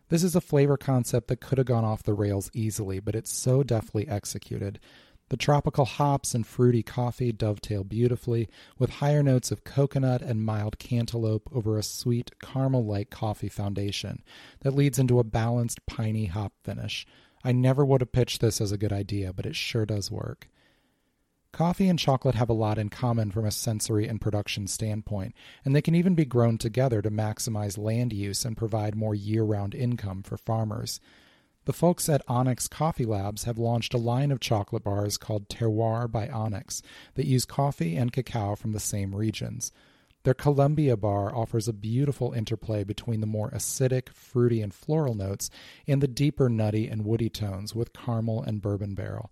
This 0.10 0.24
is 0.24 0.36
a 0.36 0.42
flavor 0.42 0.76
concept 0.76 1.30
that 1.30 1.40
could 1.40 1.58
have 1.58 1.68
gone 1.68 1.86
off 1.86 2.04
the 2.04 2.14
rails 2.14 2.52
easily, 2.54 3.00
but 3.00 3.16
it's 3.16 3.32
so 3.32 3.64
deftly 3.64 4.06
executed. 4.10 4.78
The 5.30 5.38
tropical 5.38 5.86
hops 5.86 6.36
and 6.36 6.46
fruity 6.46 6.84
coffee 6.84 7.32
dovetail 7.32 7.86
beautifully, 7.86 8.50
with 8.78 8.90
higher 8.90 9.24
notes 9.24 9.52
of 9.52 9.64
coconut 9.64 10.22
and 10.22 10.44
mild 10.44 10.80
cantaloupe 10.80 11.48
over 11.54 11.78
a 11.78 11.84
sweet 11.84 12.32
caramel 12.42 12.86
like 12.86 13.10
coffee 13.10 13.50
foundation 13.50 14.22
that 14.62 14.76
leads 14.76 15.00
into 15.00 15.20
a 15.20 15.24
balanced 15.24 15.86
piney 15.86 16.26
hop 16.26 16.52
finish. 16.62 17.08
I 17.48 17.54
never 17.54 17.86
would 17.86 18.02
have 18.02 18.12
pitched 18.12 18.42
this 18.42 18.60
as 18.60 18.74
a 18.74 18.78
good 18.78 18.92
idea, 18.92 19.32
but 19.32 19.46
it 19.46 19.56
sure 19.56 19.86
does 19.86 20.12
work. 20.12 20.50
Coffee 21.54 21.88
and 21.88 21.98
chocolate 21.98 22.36
have 22.36 22.50
a 22.50 22.54
lot 22.54 22.78
in 22.78 22.90
common 22.90 23.32
from 23.32 23.46
a 23.46 23.52
sensory 23.52 24.06
and 24.06 24.20
production 24.20 24.68
standpoint, 24.68 25.34
and 25.64 25.74
they 25.74 25.82
can 25.82 25.96
even 25.96 26.14
be 26.14 26.26
grown 26.26 26.58
together 26.58 27.02
to 27.02 27.10
maximize 27.10 27.78
land 27.78 28.12
use 28.12 28.44
and 28.44 28.58
provide 28.58 28.98
more 28.98 29.16
year 29.16 29.44
round 29.44 29.74
income 29.74 30.24
for 30.24 30.36
farmers. 30.36 31.00
The 31.64 31.72
folks 31.72 32.10
at 32.10 32.22
Onyx 32.28 32.68
Coffee 32.68 33.06
Labs 33.06 33.46
have 33.46 33.58
launched 33.58 33.94
a 33.94 33.98
line 33.98 34.32
of 34.32 34.42
chocolate 34.42 34.84
bars 34.84 35.16
called 35.16 35.48
Terroir 35.48 36.12
by 36.12 36.28
Onyx 36.28 36.82
that 37.16 37.28
use 37.28 37.46
coffee 37.46 37.96
and 37.96 38.12
cacao 38.12 38.58
from 38.58 38.74
the 38.74 38.80
same 38.82 39.16
regions. 39.16 39.72
Their 40.24 40.34
Colombia 40.34 40.98
bar 40.98 41.34
offers 41.34 41.68
a 41.68 41.74
beautiful 41.74 42.34
interplay 42.34 42.84
between 42.84 43.22
the 43.22 43.28
more 43.28 43.50
acidic, 43.52 44.10
fruity, 44.10 44.62
and 44.62 44.74
floral 44.74 45.14
notes 45.14 45.50
and 45.88 46.02
the 46.02 46.08
deeper 46.08 46.50
nutty 46.50 46.88
and 46.88 47.06
woody 47.06 47.30
tones 47.30 47.74
with 47.74 47.94
caramel 47.94 48.44
and 48.44 48.62
bourbon 48.62 48.94
barrel. 48.94 49.32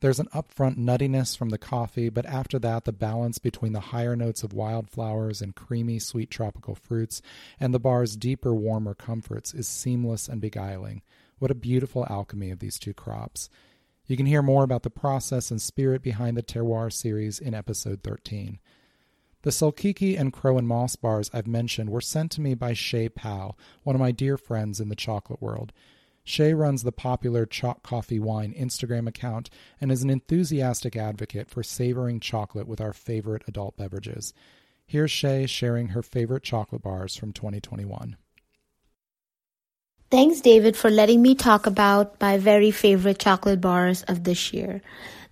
There's 0.00 0.20
an 0.20 0.28
upfront 0.34 0.78
nuttiness 0.78 1.36
from 1.36 1.50
the 1.50 1.58
coffee, 1.58 2.08
but 2.08 2.24
after 2.24 2.58
that, 2.60 2.84
the 2.84 2.92
balance 2.92 3.38
between 3.38 3.74
the 3.74 3.80
higher 3.80 4.16
notes 4.16 4.42
of 4.42 4.54
wildflowers 4.54 5.42
and 5.42 5.54
creamy, 5.54 5.98
sweet 5.98 6.30
tropical 6.30 6.74
fruits 6.74 7.20
and 7.58 7.74
the 7.74 7.80
bar's 7.80 8.16
deeper, 8.16 8.54
warmer 8.54 8.94
comforts 8.94 9.52
is 9.52 9.68
seamless 9.68 10.26
and 10.26 10.40
beguiling. 10.40 11.02
What 11.38 11.50
a 11.50 11.54
beautiful 11.54 12.06
alchemy 12.08 12.50
of 12.50 12.60
these 12.60 12.78
two 12.78 12.94
crops. 12.94 13.50
You 14.06 14.16
can 14.16 14.26
hear 14.26 14.42
more 14.42 14.64
about 14.64 14.84
the 14.84 14.90
process 14.90 15.50
and 15.50 15.60
spirit 15.60 16.02
behind 16.02 16.36
the 16.36 16.42
Terroir 16.42 16.90
series 16.90 17.38
in 17.38 17.54
episode 17.54 18.02
13. 18.02 18.58
The 19.42 19.50
Solkiki 19.50 20.18
and 20.18 20.34
Crow 20.34 20.58
and 20.58 20.68
Moss 20.68 20.96
bars 20.96 21.30
I've 21.32 21.46
mentioned 21.46 21.88
were 21.88 22.02
sent 22.02 22.30
to 22.32 22.42
me 22.42 22.54
by 22.54 22.74
Shay 22.74 23.08
Powell, 23.08 23.58
one 23.84 23.96
of 23.96 24.00
my 24.00 24.12
dear 24.12 24.36
friends 24.36 24.80
in 24.80 24.90
the 24.90 24.96
chocolate 24.96 25.40
world. 25.40 25.72
Shay 26.24 26.52
runs 26.52 26.82
the 26.82 26.92
popular 26.92 27.46
Chalk 27.46 27.82
Coffee 27.82 28.20
Wine 28.20 28.52
Instagram 28.52 29.08
account 29.08 29.48
and 29.80 29.90
is 29.90 30.02
an 30.02 30.10
enthusiastic 30.10 30.94
advocate 30.94 31.48
for 31.48 31.62
savoring 31.62 32.20
chocolate 32.20 32.68
with 32.68 32.82
our 32.82 32.92
favorite 32.92 33.42
adult 33.48 33.78
beverages. 33.78 34.34
Here's 34.86 35.10
Shay 35.10 35.46
sharing 35.46 35.88
her 35.88 36.02
favorite 36.02 36.42
chocolate 36.42 36.82
bars 36.82 37.16
from 37.16 37.32
2021. 37.32 38.16
Thanks, 40.10 40.40
David, 40.40 40.76
for 40.76 40.90
letting 40.90 41.22
me 41.22 41.34
talk 41.36 41.66
about 41.66 42.20
my 42.20 42.36
very 42.36 42.72
favorite 42.72 43.20
chocolate 43.20 43.60
bars 43.60 44.02
of 44.02 44.24
this 44.24 44.52
year. 44.52 44.82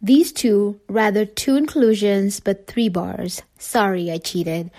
These 0.00 0.32
two, 0.32 0.80
rather 0.88 1.24
two 1.24 1.56
inclusions, 1.56 2.40
but 2.40 2.66
three 2.66 2.88
bars. 2.88 3.42
Sorry, 3.58 4.10
I 4.10 4.18
cheated. 4.18 4.70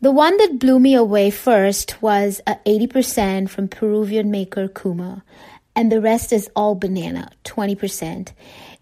The 0.00 0.10
one 0.10 0.36
that 0.38 0.58
blew 0.58 0.78
me 0.80 0.94
away 0.94 1.30
first 1.30 2.02
was 2.02 2.40
a 2.46 2.56
80% 2.66 3.48
from 3.48 3.68
Peruvian 3.68 4.30
maker 4.30 4.68
Kuma, 4.68 5.22
and 5.76 5.90
the 5.90 6.00
rest 6.00 6.32
is 6.32 6.50
all 6.54 6.74
banana, 6.74 7.30
20%. 7.44 8.32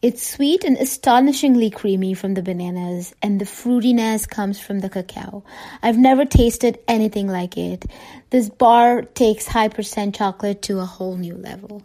It's 0.00 0.26
sweet 0.26 0.64
and 0.64 0.76
astonishingly 0.78 1.70
creamy 1.70 2.14
from 2.14 2.34
the 2.34 2.42
bananas, 2.42 3.14
and 3.22 3.40
the 3.40 3.44
fruitiness 3.44 4.28
comes 4.28 4.58
from 4.58 4.80
the 4.80 4.88
cacao. 4.88 5.44
I've 5.82 5.98
never 5.98 6.24
tasted 6.24 6.80
anything 6.88 7.28
like 7.28 7.56
it. 7.56 7.84
This 8.30 8.48
bar 8.48 9.02
takes 9.02 9.46
high 9.46 9.68
percent 9.68 10.16
chocolate 10.16 10.62
to 10.62 10.80
a 10.80 10.86
whole 10.86 11.16
new 11.16 11.36
level. 11.36 11.82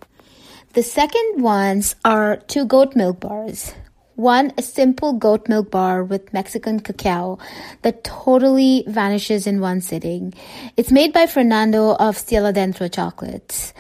The 0.78 0.84
second 0.84 1.42
ones 1.42 1.96
are 2.06 2.38
two 2.38 2.64
goat 2.68 2.96
milk 2.96 3.20
bars. 3.20 3.74
One, 4.14 4.54
a 4.60 4.62
simple 4.62 5.14
goat 5.14 5.50
milk 5.50 5.72
bar 5.72 6.04
with 6.04 6.32
Mexican 6.34 6.82
cacao 6.82 7.40
that 7.82 8.04
totally 8.04 8.84
vanishes 8.86 9.48
in 9.48 9.60
one 9.60 9.82
sitting. 9.82 10.36
It's 10.78 10.92
made 10.92 11.14
by 11.14 11.26
Fernando 11.26 11.96
of 11.96 12.16
Cielo 12.16 12.52
Dentro 12.52 12.94
Chocolates. 12.94 13.74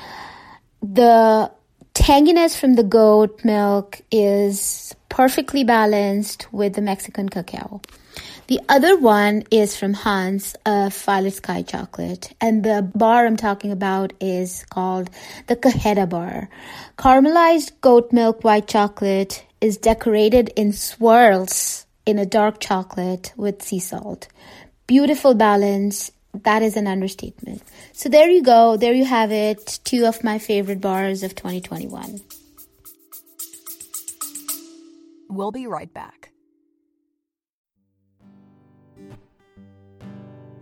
The 0.82 1.51
tanginess 1.94 2.60
from 2.60 2.74
the 2.74 2.84
goat 2.84 3.46
milk 3.46 4.01
is 4.10 4.96
perfectly 5.08 5.63
balanced 5.63 6.51
with 6.51 6.74
the 6.74 6.82
Mexican 6.82 7.30
cacao. 7.30 7.80
The 8.48 8.62
other 8.70 8.98
one 8.98 9.44
is 9.51 9.75
from 9.75 9.94
Hans 9.94 10.56
of 10.66 10.96
Violet 10.96 11.34
Sky 11.34 11.63
Chocolate. 11.63 12.34
And 12.39 12.63
the 12.63 12.89
bar 12.96 13.25
I'm 13.25 13.36
talking 13.36 13.74
about 13.74 14.13
is 14.22 14.63
called 14.70 15.10
the 15.48 15.58
Cajeta 15.58 16.08
Bar. 16.08 16.50
Caramelized 16.98 17.74
goat 17.82 18.13
milk 18.13 18.46
white 18.46 18.70
chocolate 18.70 19.46
is 19.60 19.75
decorated 19.75 20.50
in 20.56 20.72
swirls 20.72 21.86
in 22.06 22.20
a 22.20 22.25
dark 22.25 22.62
chocolate 22.62 23.34
with 23.36 23.62
sea 23.62 23.80
salt. 23.80 24.30
Beautiful 24.88 25.34
balance. 25.34 26.10
That 26.34 26.62
is 26.62 26.77
an 26.77 26.88
understatement. 26.88 27.63
So 27.92 28.08
there 28.08 28.30
you 28.30 28.44
go. 28.44 28.77
There 28.77 28.94
you 28.94 29.04
have 29.04 29.34
it. 29.34 29.82
Two 29.84 30.06
of 30.06 30.24
my 30.24 30.39
favorite 30.39 30.80
bars 30.80 31.22
of 31.22 31.36
2021. 31.36 32.22
We'll 35.27 35.51
be 35.51 35.68
right 35.68 35.94
back. 35.94 36.32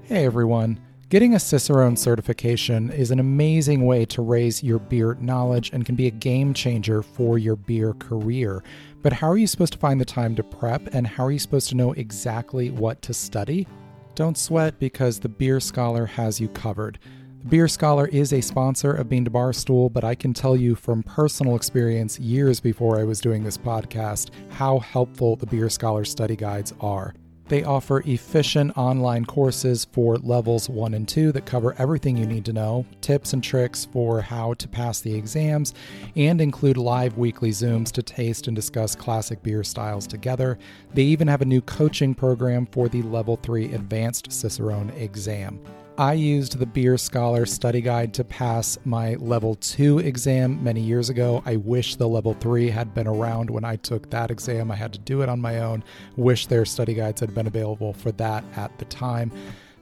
Hey 0.08 0.24
everyone. 0.24 0.80
Getting 1.10 1.34
a 1.34 1.40
Cicerone 1.40 1.98
certification 1.98 2.92
is 2.92 3.10
an 3.10 3.20
amazing 3.20 3.88
way 3.88 4.06
to 4.06 4.22
raise 4.22 4.62
your 4.62 4.78
beer 4.78 5.18
knowledge 5.20 5.72
and 5.74 5.84
can 5.84 5.96
be 5.96 6.06
a 6.06 6.12
game 6.12 6.54
changer 6.54 7.02
for 7.02 7.40
your 7.40 7.56
beer 7.56 7.94
career. 7.94 8.64
But 9.02 9.14
how 9.14 9.28
are 9.28 9.38
you 9.38 9.48
supposed 9.48 9.74
to 9.74 9.80
find 9.80 10.00
the 10.00 10.06
time 10.06 10.36
to 10.36 10.44
prep 10.44 10.94
and 10.94 11.08
how 11.08 11.26
are 11.26 11.32
you 11.32 11.40
supposed 11.40 11.70
to 11.70 11.76
know 11.76 11.94
exactly 11.94 12.70
what 12.70 13.02
to 13.02 13.16
study? 13.16 13.68
Don't 14.14 14.38
sweat 14.38 14.78
because 14.78 15.20
the 15.20 15.28
Beer 15.28 15.60
Scholar 15.60 16.06
has 16.06 16.40
you 16.40 16.50
covered. 16.50 17.00
The 17.40 17.50
Beer 17.50 17.68
Scholar 17.68 18.08
is 18.10 18.32
a 18.32 18.42
sponsor 18.42 18.94
of 18.94 19.10
Bean 19.10 19.26
to 19.26 19.32
Barstool, 19.32 19.92
but 19.92 20.04
I 20.04 20.14
can 20.14 20.36
tell 20.36 20.56
you 20.56 20.76
from 20.76 21.02
personal 21.02 21.56
experience 21.56 22.20
years 22.20 22.60
before 22.60 23.00
I 23.00 23.06
was 23.06 23.20
doing 23.20 23.44
this 23.44 23.58
podcast 23.58 24.30
how 24.52 24.78
helpful 24.78 25.36
the 25.36 25.48
Beer 25.48 25.68
Scholar 25.68 26.06
study 26.06 26.36
guides 26.36 26.76
are. 26.80 27.16
They 27.48 27.64
offer 27.64 28.02
efficient 28.06 28.76
online 28.76 29.26
courses 29.26 29.86
for 29.86 30.18
levels 30.18 30.68
1 30.68 30.96
and 30.96 31.08
2 31.08 31.32
that 31.34 31.46
cover 31.46 31.76
everything 31.78 32.18
you 32.18 32.26
need 32.26 32.44
to 32.46 32.54
know, 32.54 32.86
tips 33.02 33.34
and 33.34 33.44
tricks 33.44 33.86
for 33.86 34.22
how 34.22 34.56
to 34.56 34.68
pass 34.68 35.00
the 35.00 35.14
exams, 35.14 35.76
and 36.16 36.42
include 36.42 36.78
live 36.78 37.18
weekly 37.18 37.52
Zooms 37.52 37.92
to 37.92 38.02
taste 38.02 38.48
and 38.48 38.56
discuss 38.56 38.96
classic 38.96 39.44
beer 39.44 39.64
styles 39.64 40.08
together. 40.08 40.58
They 40.94 41.04
even 41.04 41.28
have 41.28 41.44
a 41.44 41.46
new 41.46 41.62
coaching 41.62 42.16
program 42.16 42.66
for 42.66 42.90
the 42.90 43.04
Level 43.04 43.36
3 43.36 43.74
Advanced 43.74 44.32
Cicerone 44.32 44.90
exam. 44.98 45.60
I 45.98 46.12
used 46.12 46.60
the 46.60 46.66
Beer 46.66 46.98
Scholar 46.98 47.46
study 47.46 47.80
guide 47.80 48.14
to 48.16 48.26
pass 48.26 48.78
my 48.84 49.14
level 49.16 49.56
2 49.56 50.00
exam 50.00 50.62
many 50.62 50.82
years 50.82 51.10
ago. 51.10 51.42
I 51.46 51.56
wish 51.56 51.96
the 51.96 52.10
level 52.10 52.34
3 52.34 52.70
had 52.70 52.94
been 52.94 53.08
around 53.08 53.50
when 53.50 53.64
I 53.64 53.78
took 53.78 54.10
that 54.10 54.30
exam. 54.30 54.72
I 54.72 54.76
had 54.76 54.92
to 54.92 55.00
do 55.00 55.22
it 55.22 55.30
on 55.30 55.40
my 55.40 55.60
own. 55.60 55.86
Wish 56.18 56.48
their 56.48 56.66
study 56.66 56.96
guides 56.96 57.22
had 57.22 57.34
been 57.34 57.48
available 57.48 57.94
for 57.94 58.12
that 58.14 58.44
at 58.58 58.78
the 58.78 58.84
time. 58.86 59.32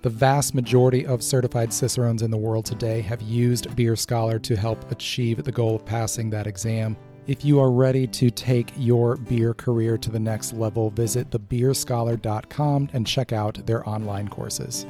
The 0.04 0.12
vast 0.12 0.54
majority 0.54 1.04
of 1.04 1.24
certified 1.24 1.74
Cicerones 1.74 2.22
in 2.22 2.30
the 2.30 2.38
world 2.38 2.66
today 2.66 3.02
have 3.02 3.24
used 3.24 3.76
Beer 3.76 3.96
Scholar 3.96 4.38
to 4.38 4.56
help 4.56 4.92
achieve 4.92 5.44
the 5.44 5.52
goal 5.52 5.78
of 5.78 5.86
passing 5.86 6.30
that 6.30 6.46
exam. 6.46 6.96
If 7.26 7.44
you 7.44 7.60
are 7.60 7.72
ready 7.72 8.06
to 8.06 8.30
take 8.30 8.72
your 8.78 9.18
beer 9.18 9.56
career 9.56 9.98
to 9.98 10.12
the 10.12 10.20
next 10.20 10.54
level, 10.54 10.92
visit 10.92 11.32
thebeerscholar.com 11.32 12.90
and 12.94 13.08
check 13.08 13.34
out 13.34 13.66
their 13.66 13.88
online 13.90 14.28
courses. 14.28 14.86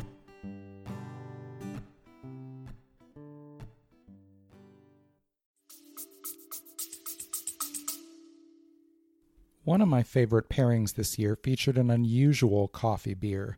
One 9.65 9.81
of 9.81 9.87
my 9.87 10.03
favorite 10.03 10.49
pairings 10.49 10.95
this 10.95 11.17
year 11.17 11.37
featured 11.37 11.77
an 11.77 11.89
unusual 11.89 12.67
coffee 12.67 13.13
beer. 13.13 13.57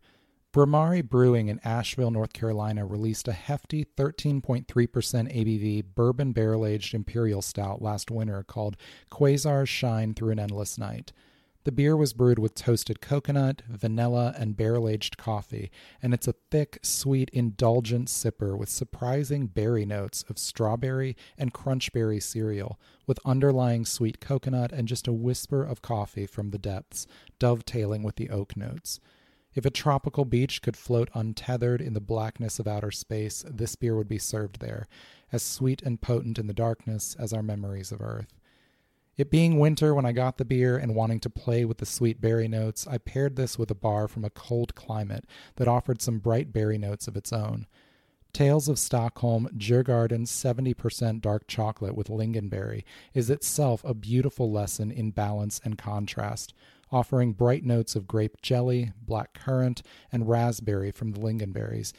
Bhramari 0.53 1.01
Brewing 1.01 1.47
in 1.47 1.59
Asheville, 1.63 2.12
North 2.12 2.31
Carolina 2.31 2.85
released 2.85 3.27
a 3.27 3.33
hefty 3.33 3.85
13.3% 3.97 4.65
ABV 4.67 5.83
bourbon 5.95 6.31
barrel 6.31 6.63
aged 6.63 6.93
imperial 6.93 7.41
stout 7.41 7.81
last 7.81 8.12
winter 8.12 8.43
called 8.43 8.77
Quasar 9.12 9.67
Shine 9.67 10.13
Through 10.13 10.33
an 10.33 10.39
Endless 10.39 10.77
Night. 10.77 11.12
The 11.65 11.72
beer 11.72 11.98
was 11.98 12.13
brewed 12.13 12.38
with 12.38 12.53
toasted 12.53 13.01
coconut, 13.01 13.63
vanilla, 13.67 14.36
and 14.38 14.55
barrel 14.55 14.88
aged 14.88 15.17
coffee, 15.17 15.72
and 16.00 16.13
it's 16.13 16.27
a 16.27 16.36
thick, 16.51 16.77
sweet, 16.84 17.31
indulgent 17.34 18.07
sipper 18.07 18.55
with 18.55 18.69
surprising 18.69 19.48
berry 19.48 19.84
notes 19.84 20.24
of 20.29 20.38
strawberry 20.38 21.17
and 21.39 21.55
crunchberry 21.55 22.22
cereal, 22.22 22.79
with 23.07 23.17
underlying 23.25 23.84
sweet 23.84 24.19
coconut 24.19 24.72
and 24.72 24.88
just 24.88 25.07
a 25.07 25.12
whisper 25.12 25.63
of 25.63 25.81
coffee 25.81 26.27
from 26.27 26.51
the 26.51 26.60
depths, 26.60 27.07
dovetailing 27.39 28.03
with 28.03 28.17
the 28.17 28.29
oak 28.29 28.55
notes. 28.55 29.00
If 29.55 29.65
a 29.65 29.72
tropical 29.72 30.25
beach 30.25 30.62
could 30.62 30.77
float 30.77 31.10
untethered 31.15 31.81
in 31.81 31.93
the 31.93 32.00
blackness 32.00 32.60
of 32.60 32.67
outer 32.67 32.91
space, 32.91 33.43
this 33.50 33.75
beer 33.75 33.95
would 33.95 34.07
be 34.07 34.19
served 34.19 34.60
there, 34.60 34.86
as 35.31 35.41
sweet 35.41 35.81
and 35.81 36.00
potent 36.00 36.38
in 36.38 36.45
the 36.45 36.53
darkness 36.53 37.15
as 37.17 37.34
our 37.34 37.41
memories 37.41 37.91
of 37.91 38.01
Earth. 38.01 38.35
It 39.17 39.31
being 39.31 39.60
winter 39.60 39.95
when 39.95 40.05
I 40.05 40.12
got 40.12 40.38
the 40.38 40.43
beer 40.43 40.77
and 40.77 40.93
wanting 40.93 41.22
to 41.22 41.29
play 41.29 41.63
with 41.63 41.77
the 41.77 41.86
sweet 41.86 42.19
berry 42.19 42.50
notes, 42.50 42.86
I 42.86 42.98
paired 42.98 43.38
this 43.38 43.57
with 43.57 43.72
a 43.72 43.75
bar 43.75 44.10
from 44.10 44.25
a 44.25 44.29
cold 44.29 44.75
climate 44.75 45.25
that 45.55 45.69
offered 45.69 46.01
some 46.01 46.19
bright 46.19 46.51
berry 46.51 46.77
notes 46.77 47.07
of 47.07 47.15
its 47.15 47.31
own. 47.31 47.65
Tales 48.34 48.67
of 48.67 48.77
Stockholm 48.77 49.48
Djurgården's 49.55 50.29
70% 50.29 51.22
dark 51.22 51.48
chocolate 51.48 51.95
with 51.95 52.10
lingonberry 52.10 52.84
is 53.13 53.29
itself 53.29 53.81
a 53.86 53.93
beautiful 53.93 54.51
lesson 54.51 54.91
in 54.91 55.12
balance 55.12 55.62
and 55.63 55.77
contrast, 55.77 56.53
offering 56.91 57.31
bright 57.31 57.63
notes 57.63 57.95
of 57.95 58.10
grape 58.10 58.41
jelly, 58.41 58.91
black 59.01 59.34
currant, 59.34 59.81
and 60.12 60.27
raspberry 60.27 60.91
from 60.91 61.13
the 61.13 61.19
lingonberries, 61.22 61.93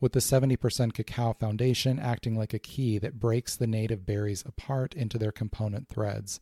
with 0.00 0.12
the 0.12 0.20
70% 0.20 0.94
cacao 0.94 1.32
foundation 1.32 1.98
acting 1.98 2.36
like 2.36 2.54
a 2.54 2.58
key 2.58 2.98
that 2.98 3.20
breaks 3.20 3.54
the 3.54 3.66
native 3.66 4.06
berries 4.06 4.42
apart 4.46 4.94
into 4.94 5.18
their 5.18 5.32
component 5.32 5.88
threads. 5.88 6.40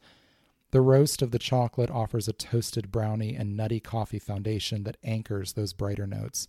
The 0.70 0.80
roast 0.80 1.22
of 1.22 1.30
the 1.30 1.38
chocolate 1.38 1.90
offers 1.90 2.28
a 2.28 2.32
toasted 2.32 2.92
brownie 2.92 3.34
and 3.34 3.56
nutty 3.56 3.80
coffee 3.80 4.18
foundation 4.18 4.84
that 4.84 4.98
anchors 5.02 5.54
those 5.54 5.72
brighter 5.72 6.06
notes. 6.06 6.46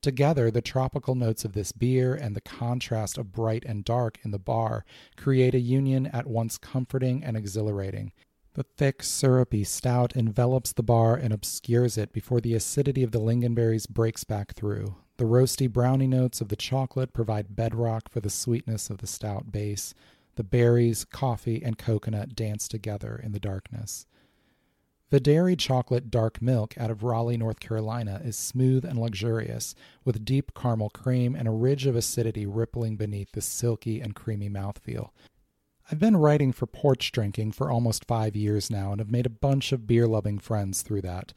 Together, 0.00 0.50
the 0.50 0.62
tropical 0.62 1.14
notes 1.16 1.44
of 1.44 1.54
this 1.54 1.72
beer 1.72 2.14
and 2.14 2.36
the 2.36 2.40
contrast 2.40 3.18
of 3.18 3.32
bright 3.32 3.64
and 3.64 3.84
dark 3.84 4.18
in 4.22 4.30
the 4.30 4.38
bar 4.38 4.84
create 5.16 5.54
a 5.54 5.60
union 5.60 6.06
at 6.06 6.26
once 6.26 6.56
comforting 6.56 7.24
and 7.24 7.36
exhilarating. 7.36 8.12
The 8.54 8.62
thick, 8.62 9.02
syrupy 9.02 9.64
stout 9.64 10.14
envelops 10.14 10.72
the 10.72 10.82
bar 10.82 11.16
and 11.16 11.32
obscures 11.32 11.98
it 11.98 12.12
before 12.12 12.40
the 12.40 12.54
acidity 12.54 13.02
of 13.02 13.12
the 13.12 13.20
lingonberries 13.20 13.88
breaks 13.88 14.24
back 14.24 14.54
through. 14.54 14.96
The 15.18 15.24
roasty 15.24 15.70
brownie 15.70 16.06
notes 16.06 16.40
of 16.40 16.48
the 16.48 16.56
chocolate 16.56 17.12
provide 17.12 17.56
bedrock 17.56 18.08
for 18.08 18.20
the 18.20 18.30
sweetness 18.30 18.88
of 18.88 18.98
the 18.98 19.06
stout 19.08 19.50
base. 19.50 19.92
The 20.36 20.44
berries, 20.44 21.04
coffee, 21.04 21.60
and 21.64 21.76
coconut 21.76 22.36
dance 22.36 22.68
together 22.68 23.20
in 23.22 23.32
the 23.32 23.40
darkness. 23.40 24.06
Videri 25.10 25.58
chocolate 25.58 26.08
dark 26.10 26.40
milk 26.40 26.74
out 26.78 26.90
of 26.90 27.02
Raleigh, 27.02 27.36
North 27.36 27.58
Carolina 27.58 28.20
is 28.24 28.38
smooth 28.38 28.84
and 28.84 28.96
luxurious, 28.96 29.74
with 30.04 30.24
deep 30.24 30.52
caramel 30.54 30.90
cream 30.90 31.34
and 31.34 31.48
a 31.48 31.52
ridge 31.52 31.86
of 31.86 31.96
acidity 31.96 32.46
rippling 32.46 32.96
beneath 32.96 33.32
the 33.32 33.40
silky 33.40 34.00
and 34.00 34.14
creamy 34.14 34.48
mouthfeel. 34.48 35.10
I've 35.90 35.98
been 35.98 36.18
writing 36.18 36.52
for 36.52 36.66
porch 36.66 37.10
drinking 37.10 37.52
for 37.52 37.70
almost 37.70 38.04
five 38.04 38.36
years 38.36 38.70
now 38.70 38.92
and 38.92 39.00
have 39.00 39.10
made 39.10 39.26
a 39.26 39.30
bunch 39.30 39.72
of 39.72 39.86
beer 39.86 40.06
loving 40.06 40.38
friends 40.38 40.82
through 40.82 41.02
that. 41.02 41.32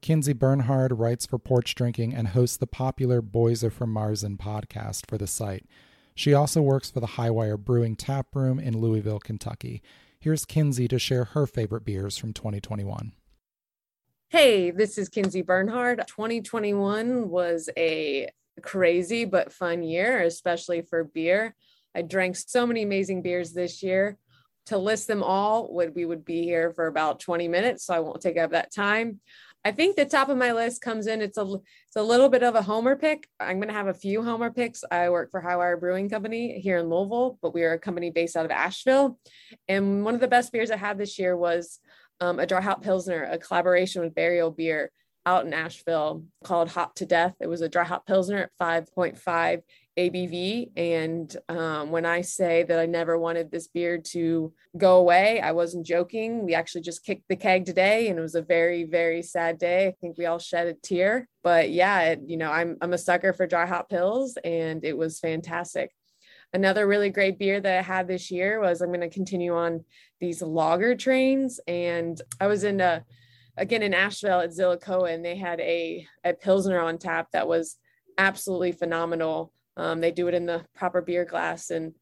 Kinsey 0.00 0.32
Bernhard 0.32 0.92
writes 0.98 1.26
for 1.26 1.38
Porch 1.38 1.74
Drinking 1.74 2.14
and 2.14 2.28
hosts 2.28 2.56
the 2.56 2.66
popular 2.66 3.20
Boys 3.20 3.64
Are 3.64 3.70
From 3.70 3.92
Marzen 3.92 4.38
podcast 4.38 5.08
for 5.08 5.18
the 5.18 5.26
site. 5.26 5.66
She 6.14 6.32
also 6.32 6.62
works 6.62 6.90
for 6.90 7.00
the 7.00 7.06
Hi-Wire 7.06 7.56
Brewing 7.56 7.96
Tap 7.96 8.34
Room 8.34 8.58
in 8.58 8.78
Louisville, 8.78 9.18
Kentucky. 9.18 9.82
Here's 10.20 10.44
Kinsey 10.44 10.88
to 10.88 10.98
share 10.98 11.24
her 11.24 11.46
favorite 11.46 11.84
beers 11.84 12.16
from 12.16 12.32
2021. 12.32 13.12
Hey, 14.28 14.70
this 14.70 14.98
is 14.98 15.08
Kinsey 15.08 15.42
Bernhard. 15.42 16.02
2021 16.06 17.28
was 17.28 17.68
a 17.76 18.28
crazy 18.62 19.24
but 19.24 19.52
fun 19.52 19.82
year, 19.82 20.22
especially 20.22 20.82
for 20.82 21.04
beer. 21.04 21.54
I 21.94 22.02
drank 22.02 22.36
so 22.36 22.66
many 22.66 22.82
amazing 22.82 23.22
beers 23.22 23.52
this 23.52 23.82
year. 23.82 24.16
To 24.66 24.76
list 24.76 25.06
them 25.06 25.22
all, 25.22 25.72
would 25.72 25.94
we 25.94 26.04
would 26.04 26.26
be 26.26 26.42
here 26.42 26.72
for 26.74 26.88
about 26.88 27.20
20 27.20 27.48
minutes, 27.48 27.86
so 27.86 27.94
I 27.94 28.00
won't 28.00 28.20
take 28.20 28.36
up 28.36 28.50
that 28.50 28.72
time. 28.72 29.20
I 29.64 29.72
think 29.72 29.96
the 29.96 30.04
top 30.04 30.28
of 30.28 30.36
my 30.36 30.52
list 30.52 30.80
comes 30.80 31.06
in. 31.06 31.20
It's 31.20 31.36
a 31.36 31.42
it's 31.42 31.96
a 31.96 32.02
little 32.02 32.28
bit 32.28 32.42
of 32.42 32.54
a 32.54 32.62
homer 32.62 32.96
pick. 32.96 33.28
I'm 33.40 33.56
going 33.58 33.68
to 33.68 33.74
have 33.74 33.88
a 33.88 33.94
few 33.94 34.22
homer 34.22 34.50
picks. 34.50 34.84
I 34.90 35.10
work 35.10 35.30
for 35.30 35.40
Hi-Wire 35.40 35.76
Brewing 35.76 36.08
Company 36.08 36.60
here 36.60 36.78
in 36.78 36.88
Louisville, 36.88 37.38
but 37.42 37.54
we 37.54 37.64
are 37.64 37.72
a 37.72 37.78
company 37.78 38.10
based 38.10 38.36
out 38.36 38.44
of 38.44 38.50
Asheville. 38.50 39.18
And 39.66 40.04
one 40.04 40.14
of 40.14 40.20
the 40.20 40.28
best 40.28 40.52
beers 40.52 40.70
I 40.70 40.76
had 40.76 40.96
this 40.96 41.18
year 41.18 41.36
was 41.36 41.80
um, 42.20 42.38
a 42.38 42.46
dry 42.46 42.60
hop 42.60 42.82
pilsner, 42.82 43.24
a 43.24 43.38
collaboration 43.38 44.02
with 44.02 44.14
Burial 44.14 44.50
Beer 44.50 44.90
out 45.26 45.44
in 45.44 45.52
Asheville 45.52 46.24
called 46.42 46.70
Hop 46.70 46.94
to 46.96 47.06
Death. 47.06 47.34
It 47.40 47.48
was 47.48 47.60
a 47.60 47.68
dry 47.68 47.84
hop 47.84 48.06
pilsner 48.06 48.38
at 48.38 48.50
5.5 48.60 49.62
ABV. 49.98 50.70
And 50.76 51.36
um, 51.48 51.90
when 51.90 52.06
I 52.06 52.20
say 52.20 52.62
that 52.62 52.78
I 52.78 52.86
never 52.86 53.18
wanted 53.18 53.50
this 53.50 53.66
beer 53.66 53.98
to 53.98 54.52
go 54.76 54.96
away, 54.96 55.40
I 55.40 55.50
wasn't 55.52 55.86
joking. 55.86 56.44
We 56.44 56.54
actually 56.54 56.82
just 56.82 57.04
kicked 57.04 57.28
the 57.28 57.36
keg 57.36 57.64
today, 57.64 58.08
and 58.08 58.18
it 58.18 58.22
was 58.22 58.36
a 58.36 58.42
very, 58.42 58.84
very 58.84 59.22
sad 59.22 59.58
day. 59.58 59.88
I 59.88 59.94
think 60.00 60.16
we 60.16 60.26
all 60.26 60.38
shed 60.38 60.68
a 60.68 60.74
tear. 60.74 61.28
But 61.42 61.70
yeah, 61.70 62.02
it, 62.02 62.20
you 62.26 62.36
know, 62.36 62.50
I'm 62.50 62.76
I'm 62.80 62.92
a 62.92 62.98
sucker 62.98 63.32
for 63.32 63.46
dry 63.46 63.66
hop 63.66 63.90
pills, 63.90 64.38
and 64.44 64.84
it 64.84 64.96
was 64.96 65.18
fantastic. 65.18 65.90
Another 66.52 66.86
really 66.86 67.10
great 67.10 67.38
beer 67.38 67.60
that 67.60 67.78
I 67.78 67.82
had 67.82 68.06
this 68.06 68.30
year 68.30 68.60
was 68.60 68.80
I'm 68.80 68.88
going 68.88 69.00
to 69.00 69.10
continue 69.10 69.54
on 69.54 69.84
these 70.20 70.42
lager 70.42 70.94
trains, 70.94 71.58
and 71.66 72.20
I 72.40 72.46
was 72.46 72.62
in 72.62 72.80
a 72.80 73.04
again 73.56 73.82
in 73.82 73.94
Asheville 73.94 74.40
at 74.40 74.50
Zillicoa, 74.50 75.12
and 75.12 75.24
they 75.24 75.36
had 75.36 75.58
a 75.58 76.06
a 76.22 76.34
pilsner 76.34 76.78
on 76.78 76.98
tap 76.98 77.32
that 77.32 77.48
was 77.48 77.76
absolutely 78.16 78.72
phenomenal 78.72 79.52
um, 79.78 80.00
they 80.00 80.10
do 80.10 80.28
it 80.28 80.34
in 80.34 80.44
the 80.44 80.64
proper 80.74 81.00
beer 81.00 81.24
glass. 81.24 81.70
And 81.70 81.94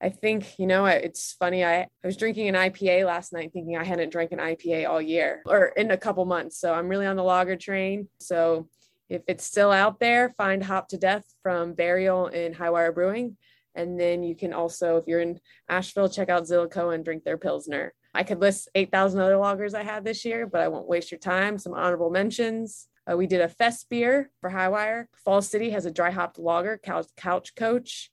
I 0.00 0.10
think, 0.10 0.58
you 0.58 0.66
know, 0.66 0.86
it's 0.86 1.34
funny. 1.38 1.64
I, 1.64 1.80
I 1.80 1.88
was 2.04 2.16
drinking 2.16 2.48
an 2.48 2.54
IPA 2.54 3.04
last 3.04 3.32
night 3.32 3.50
thinking 3.52 3.76
I 3.76 3.84
hadn't 3.84 4.10
drank 4.10 4.32
an 4.32 4.38
IPA 4.38 4.88
all 4.88 5.02
year 5.02 5.42
or 5.44 5.66
in 5.68 5.90
a 5.90 5.96
couple 5.96 6.24
months. 6.24 6.58
So 6.58 6.72
I'm 6.72 6.88
really 6.88 7.06
on 7.06 7.16
the 7.16 7.24
lager 7.24 7.56
train. 7.56 8.08
So 8.20 8.68
if 9.08 9.22
it's 9.26 9.44
still 9.44 9.72
out 9.72 9.98
there, 9.98 10.30
find 10.30 10.62
Hop 10.62 10.88
to 10.88 10.98
Death 10.98 11.24
from 11.42 11.74
Burial 11.74 12.28
in 12.28 12.52
Hi-Wire 12.52 12.92
Brewing. 12.92 13.36
And 13.74 13.98
then 14.00 14.22
you 14.22 14.36
can 14.36 14.52
also, 14.52 14.96
if 14.96 15.04
you're 15.06 15.20
in 15.20 15.38
Asheville, 15.68 16.08
check 16.08 16.28
out 16.28 16.44
Zillicoa 16.44 16.94
and 16.94 17.04
drink 17.04 17.24
their 17.24 17.36
Pilsner. 17.36 17.92
I 18.14 18.22
could 18.22 18.40
list 18.40 18.70
8,000 18.74 19.20
other 19.20 19.34
lagers 19.34 19.74
I 19.74 19.82
had 19.82 20.04
this 20.04 20.24
year, 20.24 20.46
but 20.46 20.62
I 20.62 20.68
won't 20.68 20.88
waste 20.88 21.10
your 21.10 21.18
time. 21.18 21.58
Some 21.58 21.74
honorable 21.74 22.10
mentions. 22.10 22.88
Uh, 23.10 23.16
we 23.16 23.26
did 23.26 23.40
a 23.40 23.48
fest 23.48 23.88
beer 23.88 24.30
for 24.40 24.50
Hi-Wire. 24.50 25.08
Fall 25.14 25.42
City 25.42 25.70
has 25.70 25.86
a 25.86 25.90
dry 25.90 26.10
hopped 26.10 26.38
lager, 26.38 26.78
couch, 26.78 27.08
couch 27.16 27.54
coach. 27.54 28.10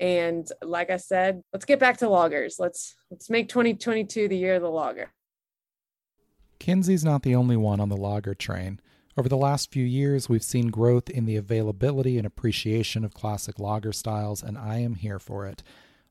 And 0.00 0.46
like 0.62 0.90
I 0.90 0.96
said, 0.96 1.42
let's 1.52 1.64
get 1.64 1.78
back 1.78 1.98
to 1.98 2.06
lagers. 2.06 2.54
Let's 2.58 2.94
let's 3.10 3.30
make 3.30 3.48
2022 3.48 4.28
the 4.28 4.36
year 4.36 4.56
of 4.56 4.62
the 4.62 4.70
lager. 4.70 5.12
Kinsey's 6.58 7.04
not 7.04 7.22
the 7.22 7.34
only 7.34 7.56
one 7.56 7.80
on 7.80 7.88
the 7.88 7.96
lager 7.96 8.34
train. 8.34 8.80
Over 9.16 9.28
the 9.28 9.36
last 9.36 9.70
few 9.70 9.84
years, 9.84 10.28
we've 10.28 10.42
seen 10.42 10.68
growth 10.68 11.08
in 11.08 11.24
the 11.24 11.36
availability 11.36 12.18
and 12.18 12.26
appreciation 12.26 13.04
of 13.04 13.14
classic 13.14 13.60
lager 13.60 13.92
styles, 13.92 14.42
and 14.42 14.58
I 14.58 14.78
am 14.78 14.96
here 14.96 15.20
for 15.20 15.46
it. 15.46 15.62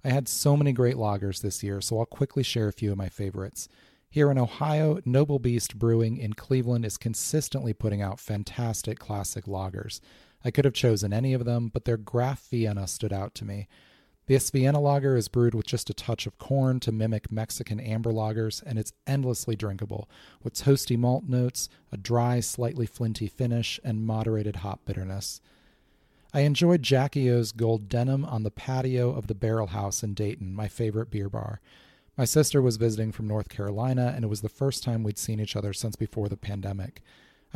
I 0.06 0.10
had 0.10 0.30
so 0.30 0.56
many 0.56 0.72
great 0.72 0.96
lagers 0.96 1.42
this 1.42 1.64
year, 1.64 1.82
so 1.82 2.00
I'll 2.00 2.06
quickly 2.06 2.44
share 2.44 2.70
a 2.70 2.74
few 2.74 2.92
of 2.92 2.98
my 2.98 3.10
favorites. 3.10 3.68
Here 4.14 4.30
in 4.30 4.38
Ohio, 4.38 5.00
Noble 5.06 5.40
Beast 5.40 5.80
Brewing 5.80 6.18
in 6.18 6.34
Cleveland 6.34 6.86
is 6.86 7.00
consistently 7.00 7.74
putting 7.74 8.04
out 8.04 8.20
fantastic 8.20 9.00
classic 9.00 9.46
lagers. 9.46 10.02
I 10.46 10.52
could 10.52 10.66
have 10.66 10.76
chosen 10.76 11.12
any 11.12 11.34
of 11.34 11.46
them, 11.46 11.72
but 11.74 11.86
their 11.86 11.98
Graf 11.98 12.48
Vienna 12.48 12.86
stood 12.86 13.12
out 13.12 13.34
to 13.34 13.44
me. 13.44 13.68
This 14.28 14.52
Vienna 14.52 14.80
lager 14.80 15.16
is 15.16 15.30
brewed 15.30 15.56
with 15.56 15.66
just 15.66 15.90
a 15.90 15.96
touch 15.96 16.28
of 16.28 16.38
corn 16.38 16.80
to 16.82 16.92
mimic 16.92 17.32
Mexican 17.32 17.80
amber 17.80 18.12
lagers, 18.12 18.62
and 18.64 18.78
it's 18.78 18.94
endlessly 19.08 19.56
drinkable, 19.56 20.08
with 20.44 20.54
toasty 20.54 20.96
malt 20.96 21.24
notes, 21.28 21.68
a 21.92 21.98
dry, 21.98 22.40
slightly 22.40 22.86
flinty 22.86 23.26
finish, 23.26 23.80
and 23.84 24.06
moderated 24.06 24.58
hop 24.58 24.82
bitterness. 24.86 25.42
I 26.36 26.42
enjoyed 26.42 26.84
Jackie 26.84 27.32
O's 27.32 27.52
Gold 27.52 27.90
Denim 27.90 28.26
on 28.26 28.44
the 28.44 28.52
patio 28.52 29.10
of 29.10 29.26
the 29.26 29.34
Barrel 29.34 29.68
House 29.68 30.04
in 30.04 30.14
Dayton, 30.14 30.54
my 30.54 30.68
favorite 30.68 31.10
beer 31.10 31.30
bar. 31.30 31.62
My 32.16 32.26
sister 32.26 32.62
was 32.62 32.78
visiting 32.78 33.12
from 33.12 33.28
North 33.28 33.50
Carolina, 33.50 34.14
and 34.16 34.24
it 34.24 34.28
was 34.28 34.42
the 34.42 34.50
first 34.50 34.84
time 34.84 35.04
we'd 35.04 35.18
seen 35.18 35.40
each 35.40 35.56
other 35.56 35.74
since 35.74 35.96
before 35.96 36.30
the 36.30 36.38
pandemic. 36.38 37.02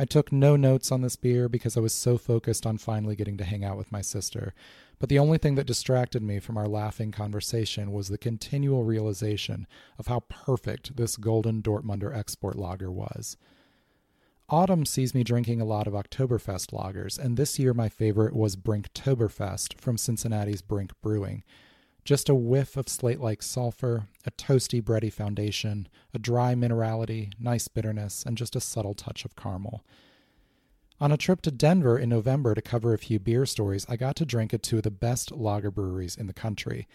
I 0.00 0.04
took 0.04 0.32
no 0.32 0.56
notes 0.56 0.90
on 0.90 1.00
this 1.00 1.16
beer 1.16 1.48
because 1.48 1.76
I 1.76 1.80
was 1.80 1.92
so 1.92 2.18
focused 2.18 2.66
on 2.66 2.78
finally 2.78 3.14
getting 3.14 3.36
to 3.38 3.44
hang 3.44 3.64
out 3.64 3.76
with 3.76 3.92
my 3.92 4.00
sister. 4.00 4.54
But 4.98 5.08
the 5.08 5.18
only 5.18 5.38
thing 5.38 5.54
that 5.56 5.66
distracted 5.66 6.22
me 6.22 6.40
from 6.40 6.56
our 6.56 6.66
laughing 6.66 7.12
conversation 7.12 7.92
was 7.92 8.08
the 8.08 8.18
continual 8.18 8.84
realization 8.84 9.66
of 9.96 10.08
how 10.08 10.20
perfect 10.28 10.96
this 10.96 11.16
golden 11.16 11.62
Dortmunder 11.62 12.16
export 12.16 12.56
lager 12.56 12.90
was. 12.90 13.36
Autumn 14.48 14.86
sees 14.86 15.14
me 15.14 15.22
drinking 15.22 15.60
a 15.60 15.66
lot 15.66 15.86
of 15.86 15.92
Oktoberfest 15.92 16.72
lagers, 16.72 17.18
and 17.18 17.36
this 17.36 17.58
year 17.58 17.74
my 17.74 17.88
favorite 17.88 18.34
was 18.34 18.56
Brinktoberfest 18.56 19.78
from 19.80 19.98
Cincinnati's 19.98 20.62
Brink 20.62 20.92
Brewing. 21.00 21.44
Just 22.04 22.28
a 22.28 22.34
whiff 22.34 22.76
of 22.76 22.88
slate 22.88 23.20
like 23.20 23.42
sulfur, 23.42 24.08
a 24.24 24.30
toasty, 24.30 24.82
bready 24.82 25.12
foundation, 25.12 25.88
a 26.14 26.18
dry 26.18 26.54
minerality, 26.54 27.32
nice 27.38 27.68
bitterness, 27.68 28.24
and 28.24 28.36
just 28.36 28.56
a 28.56 28.60
subtle 28.60 28.94
touch 28.94 29.24
of 29.24 29.36
caramel. 29.36 29.84
On 31.00 31.12
a 31.12 31.16
trip 31.16 31.42
to 31.42 31.50
Denver 31.50 31.96
in 31.96 32.08
November 32.08 32.54
to 32.54 32.62
cover 32.62 32.92
a 32.92 32.98
few 32.98 33.18
beer 33.20 33.46
stories, 33.46 33.86
I 33.88 33.96
got 33.96 34.16
to 34.16 34.26
drink 34.26 34.52
at 34.52 34.62
two 34.62 34.78
of 34.78 34.82
the 34.82 34.90
best 34.90 35.30
lager 35.30 35.70
breweries 35.70 36.16
in 36.16 36.26
the 36.26 36.32
country. 36.32 36.88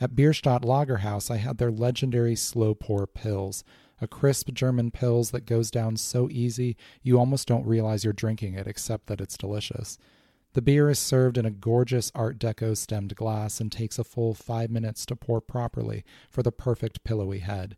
At 0.00 0.16
Bierstadt 0.16 0.62
Lagerhaus, 0.62 1.30
I 1.30 1.36
had 1.36 1.58
their 1.58 1.70
legendary 1.70 2.34
slow 2.34 2.74
pour 2.74 3.06
Pils, 3.06 3.62
a 4.00 4.08
crisp 4.08 4.50
German 4.52 4.90
Pils 4.90 5.30
that 5.30 5.46
goes 5.46 5.70
down 5.70 5.96
so 5.96 6.28
easy 6.30 6.76
you 7.02 7.18
almost 7.18 7.48
don't 7.48 7.64
realize 7.64 8.04
you're 8.04 8.12
drinking 8.12 8.54
it 8.54 8.66
except 8.66 9.06
that 9.06 9.20
it's 9.20 9.38
delicious. 9.38 9.96
The 10.56 10.62
beer 10.62 10.88
is 10.88 10.98
served 10.98 11.36
in 11.36 11.44
a 11.44 11.50
gorgeous 11.50 12.10
Art 12.14 12.38
Deco 12.38 12.74
stemmed 12.74 13.14
glass 13.14 13.60
and 13.60 13.70
takes 13.70 13.98
a 13.98 14.04
full 14.04 14.32
five 14.32 14.70
minutes 14.70 15.04
to 15.04 15.14
pour 15.14 15.42
properly 15.42 16.02
for 16.30 16.42
the 16.42 16.50
perfect 16.50 17.04
pillowy 17.04 17.40
head. 17.40 17.76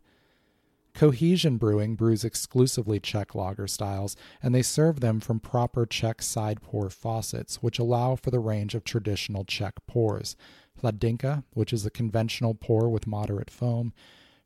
Cohesion 0.93 1.57
Brewing 1.57 1.95
brews 1.97 2.23
exclusively 2.23 3.01
Czech 3.01 3.35
lager 3.35 3.67
styles, 3.67 4.15
and 4.41 4.55
they 4.55 4.61
serve 4.61 5.01
them 5.01 5.19
from 5.19 5.41
proper 5.41 5.85
Czech 5.85 6.21
side 6.21 6.61
pour 6.61 6.89
faucets, 6.89 7.61
which 7.61 7.79
allow 7.79 8.15
for 8.15 8.31
the 8.31 8.39
range 8.39 8.73
of 8.75 8.85
traditional 8.85 9.43
Czech 9.43 9.85
pours. 9.85 10.37
Hladinka, 10.81 11.43
which 11.53 11.73
is 11.73 11.85
a 11.85 11.91
conventional 11.91 12.53
pour 12.53 12.87
with 12.87 13.05
moderate 13.05 13.51
foam, 13.51 13.91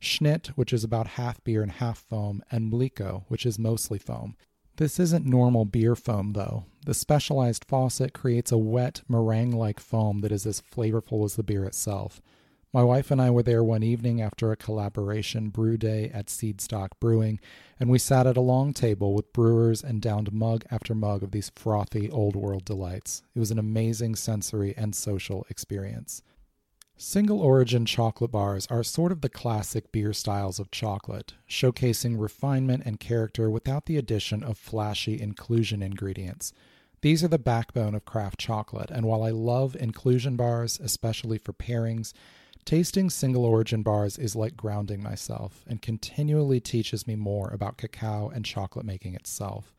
Schnitt, 0.00 0.48
which 0.56 0.72
is 0.72 0.82
about 0.82 1.06
half 1.06 1.44
beer 1.44 1.62
and 1.62 1.70
half 1.70 1.98
foam, 1.98 2.42
and 2.50 2.72
Mliko, 2.72 3.26
which 3.28 3.46
is 3.46 3.60
mostly 3.60 4.00
foam. 4.00 4.34
This 4.76 4.98
isn't 4.98 5.24
normal 5.24 5.66
beer 5.66 5.94
foam, 5.94 6.32
though. 6.32 6.64
The 6.86 6.92
specialized 6.92 7.64
faucet 7.64 8.12
creates 8.12 8.52
a 8.52 8.58
wet, 8.58 9.00
meringue 9.08 9.52
like 9.52 9.80
foam 9.80 10.20
that 10.20 10.30
is 10.30 10.44
as 10.44 10.60
flavorful 10.60 11.24
as 11.24 11.34
the 11.34 11.42
beer 11.42 11.64
itself. 11.64 12.20
My 12.74 12.82
wife 12.82 13.10
and 13.10 13.22
I 13.22 13.30
were 13.30 13.42
there 13.42 13.64
one 13.64 13.82
evening 13.82 14.20
after 14.20 14.52
a 14.52 14.56
collaboration 14.56 15.48
brew 15.48 15.78
day 15.78 16.10
at 16.12 16.26
Seedstock 16.26 16.90
Brewing, 17.00 17.40
and 17.80 17.88
we 17.88 17.98
sat 17.98 18.26
at 18.26 18.36
a 18.36 18.42
long 18.42 18.74
table 18.74 19.14
with 19.14 19.32
brewers 19.32 19.82
and 19.82 20.02
downed 20.02 20.30
mug 20.30 20.66
after 20.70 20.94
mug 20.94 21.22
of 21.22 21.30
these 21.30 21.52
frothy 21.56 22.10
old 22.10 22.36
world 22.36 22.66
delights. 22.66 23.22
It 23.34 23.38
was 23.38 23.50
an 23.50 23.58
amazing 23.58 24.16
sensory 24.16 24.74
and 24.76 24.94
social 24.94 25.46
experience. 25.48 26.20
Single 26.98 27.40
origin 27.40 27.86
chocolate 27.86 28.30
bars 28.30 28.66
are 28.68 28.84
sort 28.84 29.10
of 29.10 29.22
the 29.22 29.30
classic 29.30 29.90
beer 29.90 30.12
styles 30.12 30.58
of 30.58 30.70
chocolate, 30.70 31.32
showcasing 31.48 32.20
refinement 32.20 32.82
and 32.84 33.00
character 33.00 33.48
without 33.48 33.86
the 33.86 33.96
addition 33.96 34.42
of 34.42 34.58
flashy 34.58 35.18
inclusion 35.18 35.82
ingredients. 35.82 36.52
These 37.04 37.22
are 37.22 37.28
the 37.28 37.38
backbone 37.38 37.94
of 37.94 38.06
craft 38.06 38.40
chocolate, 38.40 38.90
and 38.90 39.04
while 39.04 39.22
I 39.22 39.28
love 39.28 39.76
inclusion 39.76 40.36
bars, 40.36 40.80
especially 40.82 41.36
for 41.36 41.52
pairings, 41.52 42.14
Tasting 42.64 43.10
single 43.10 43.44
origin 43.44 43.82
bars 43.82 44.16
is 44.16 44.34
like 44.34 44.56
grounding 44.56 45.02
myself 45.02 45.66
and 45.66 45.82
continually 45.82 46.60
teaches 46.60 47.06
me 47.06 47.14
more 47.14 47.50
about 47.50 47.76
cacao 47.76 48.30
and 48.30 48.42
chocolate 48.42 48.86
making 48.86 49.14
itself. 49.14 49.74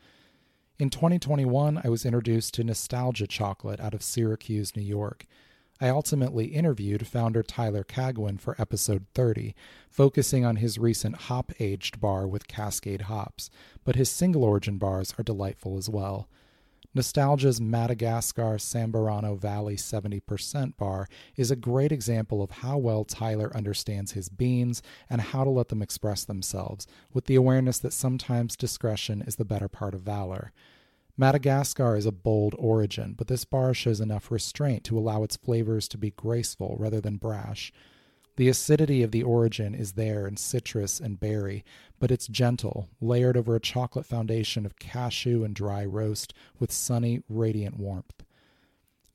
In 0.77 0.91
2021, 0.91 1.81
I 1.83 1.89
was 1.89 2.05
introduced 2.05 2.53
to 2.53 2.63
Nostalgia 2.63 3.25
Chocolate 3.25 3.79
out 3.79 3.95
of 3.95 4.03
Syracuse, 4.03 4.75
New 4.75 4.83
York. 4.83 5.25
I 5.81 5.89
ultimately 5.89 6.45
interviewed 6.45 7.07
founder 7.07 7.41
Tyler 7.41 7.83
Cagwin 7.83 8.39
for 8.39 8.55
episode 8.61 9.07
30, 9.15 9.55
focusing 9.89 10.45
on 10.45 10.57
his 10.57 10.77
recent 10.77 11.15
hop 11.21 11.51
aged 11.59 11.99
bar 11.99 12.27
with 12.27 12.47
Cascade 12.47 13.01
hops, 13.09 13.49
but 13.83 13.95
his 13.95 14.11
single 14.11 14.43
origin 14.43 14.77
bars 14.77 15.15
are 15.17 15.23
delightful 15.23 15.75
as 15.75 15.89
well. 15.89 16.29
Nostalgia's 16.95 17.59
Madagascar 17.59 18.55
Sambirano 18.55 19.37
Valley 19.37 19.75
70% 19.75 20.77
bar 20.77 21.09
is 21.35 21.51
a 21.51 21.55
great 21.57 21.91
example 21.91 22.41
of 22.41 22.51
how 22.51 22.77
well 22.77 23.03
Tyler 23.03 23.51
understands 23.53 24.13
his 24.13 24.29
beans 24.29 24.81
and 25.09 25.19
how 25.19 25.43
to 25.43 25.49
let 25.49 25.67
them 25.67 25.81
express 25.81 26.23
themselves, 26.23 26.87
with 27.11 27.25
the 27.25 27.35
awareness 27.35 27.79
that 27.79 27.91
sometimes 27.91 28.55
discretion 28.55 29.21
is 29.21 29.35
the 29.35 29.43
better 29.43 29.67
part 29.67 29.93
of 29.93 30.03
valor. 30.03 30.53
Madagascar 31.17 31.97
is 31.97 32.05
a 32.05 32.13
bold 32.13 32.55
origin, 32.57 33.13
but 33.17 33.27
this 33.27 33.43
bar 33.43 33.73
shows 33.73 33.99
enough 33.99 34.31
restraint 34.31 34.85
to 34.85 34.97
allow 34.97 35.21
its 35.21 35.35
flavors 35.35 35.89
to 35.89 35.97
be 35.97 36.11
graceful 36.11 36.77
rather 36.79 37.01
than 37.01 37.17
brash. 37.17 37.73
The 38.37 38.49
acidity 38.49 39.01
of 39.01 39.11
the 39.11 39.23
origin 39.23 39.73
is 39.73 39.93
there 39.93 40.27
in 40.27 40.35
citrus 40.35 40.99
and 40.99 41.19
berry, 41.19 41.63
but 41.99 42.11
it's 42.11 42.27
gentle, 42.27 42.89
layered 42.99 43.37
over 43.37 43.55
a 43.55 43.61
chocolate 43.61 44.05
foundation 44.05 44.65
of 44.65 44.77
cashew 44.77 45.45
and 45.45 45.55
dry 45.55 45.85
roast 45.85 46.33
with 46.59 46.71
sunny, 46.71 47.21
radiant 47.29 47.77
warmth. 47.77 48.25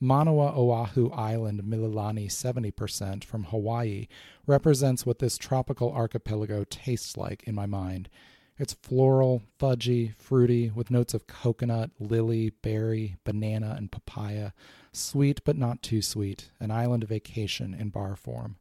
Manoa 0.00 0.54
Oahu 0.56 1.10
Island 1.10 1.64
Mililani 1.64 2.28
70% 2.28 3.22
from 3.22 3.44
Hawaii 3.44 4.06
represents 4.46 5.04
what 5.04 5.18
this 5.18 5.36
tropical 5.36 5.92
archipelago 5.92 6.64
tastes 6.70 7.18
like 7.18 7.42
in 7.42 7.54
my 7.54 7.66
mind. 7.66 8.08
It's 8.56 8.72
floral, 8.72 9.42
fudgy, 9.58 10.14
fruity, 10.16 10.70
with 10.70 10.90
notes 10.90 11.12
of 11.12 11.26
coconut, 11.26 11.90
lily, 11.98 12.50
berry, 12.62 13.16
banana, 13.24 13.74
and 13.76 13.92
papaya. 13.92 14.52
Sweet 14.92 15.42
but 15.44 15.58
not 15.58 15.82
too 15.82 16.00
sweet, 16.00 16.50
an 16.58 16.70
island 16.70 17.04
vacation 17.04 17.74
in 17.74 17.90
bar 17.90 18.16
form. 18.16 18.56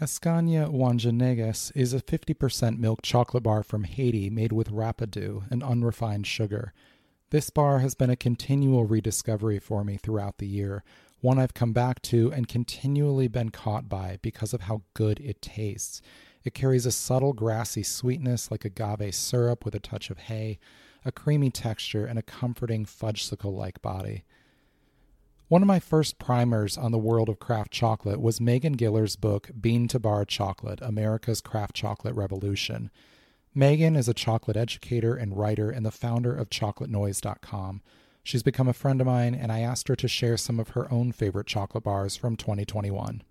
Escania 0.00 0.66
Wanjanegas 0.66 1.72
is 1.74 1.92
a 1.92 2.00
50% 2.00 2.78
milk 2.78 3.02
chocolate 3.02 3.42
bar 3.42 3.62
from 3.62 3.84
Haiti 3.84 4.30
made 4.30 4.50
with 4.50 4.70
rapadou, 4.70 5.42
an 5.52 5.62
unrefined 5.62 6.26
sugar. 6.26 6.72
This 7.28 7.50
bar 7.50 7.80
has 7.80 7.94
been 7.94 8.08
a 8.08 8.16
continual 8.16 8.86
rediscovery 8.86 9.58
for 9.58 9.84
me 9.84 9.98
throughout 9.98 10.38
the 10.38 10.46
year, 10.46 10.82
one 11.20 11.38
I've 11.38 11.52
come 11.52 11.74
back 11.74 12.00
to 12.02 12.32
and 12.32 12.48
continually 12.48 13.28
been 13.28 13.50
caught 13.50 13.90
by 13.90 14.18
because 14.22 14.54
of 14.54 14.62
how 14.62 14.80
good 14.94 15.20
it 15.20 15.42
tastes. 15.42 16.00
It 16.44 16.54
carries 16.54 16.86
a 16.86 16.92
subtle 16.92 17.34
grassy 17.34 17.82
sweetness 17.82 18.50
like 18.50 18.64
agave 18.64 19.14
syrup 19.14 19.66
with 19.66 19.74
a 19.74 19.80
touch 19.80 20.08
of 20.08 20.16
hay, 20.16 20.58
a 21.04 21.12
creamy 21.12 21.50
texture, 21.50 22.06
and 22.06 22.18
a 22.18 22.22
comforting 22.22 22.86
fudgesicle 22.86 23.54
like 23.54 23.82
body. 23.82 24.24
One 25.50 25.62
of 25.62 25.66
my 25.66 25.80
first 25.80 26.20
primers 26.20 26.78
on 26.78 26.92
the 26.92 26.98
world 26.98 27.28
of 27.28 27.40
craft 27.40 27.72
chocolate 27.72 28.20
was 28.20 28.40
Megan 28.40 28.74
Giller's 28.74 29.16
book, 29.16 29.50
Bean 29.60 29.88
to 29.88 29.98
Bar 29.98 30.24
Chocolate 30.24 30.78
America's 30.80 31.40
Craft 31.40 31.74
Chocolate 31.74 32.14
Revolution. 32.14 32.88
Megan 33.52 33.96
is 33.96 34.08
a 34.08 34.14
chocolate 34.14 34.56
educator 34.56 35.16
and 35.16 35.36
writer 35.36 35.68
and 35.68 35.84
the 35.84 35.90
founder 35.90 36.32
of 36.32 36.50
ChocolateNoise.com. 36.50 37.82
She's 38.22 38.44
become 38.44 38.68
a 38.68 38.72
friend 38.72 39.00
of 39.00 39.08
mine, 39.08 39.34
and 39.34 39.50
I 39.50 39.58
asked 39.58 39.88
her 39.88 39.96
to 39.96 40.06
share 40.06 40.36
some 40.36 40.60
of 40.60 40.68
her 40.68 40.86
own 40.92 41.10
favorite 41.10 41.48
chocolate 41.48 41.82
bars 41.82 42.14
from 42.16 42.36
2021. 42.36 43.24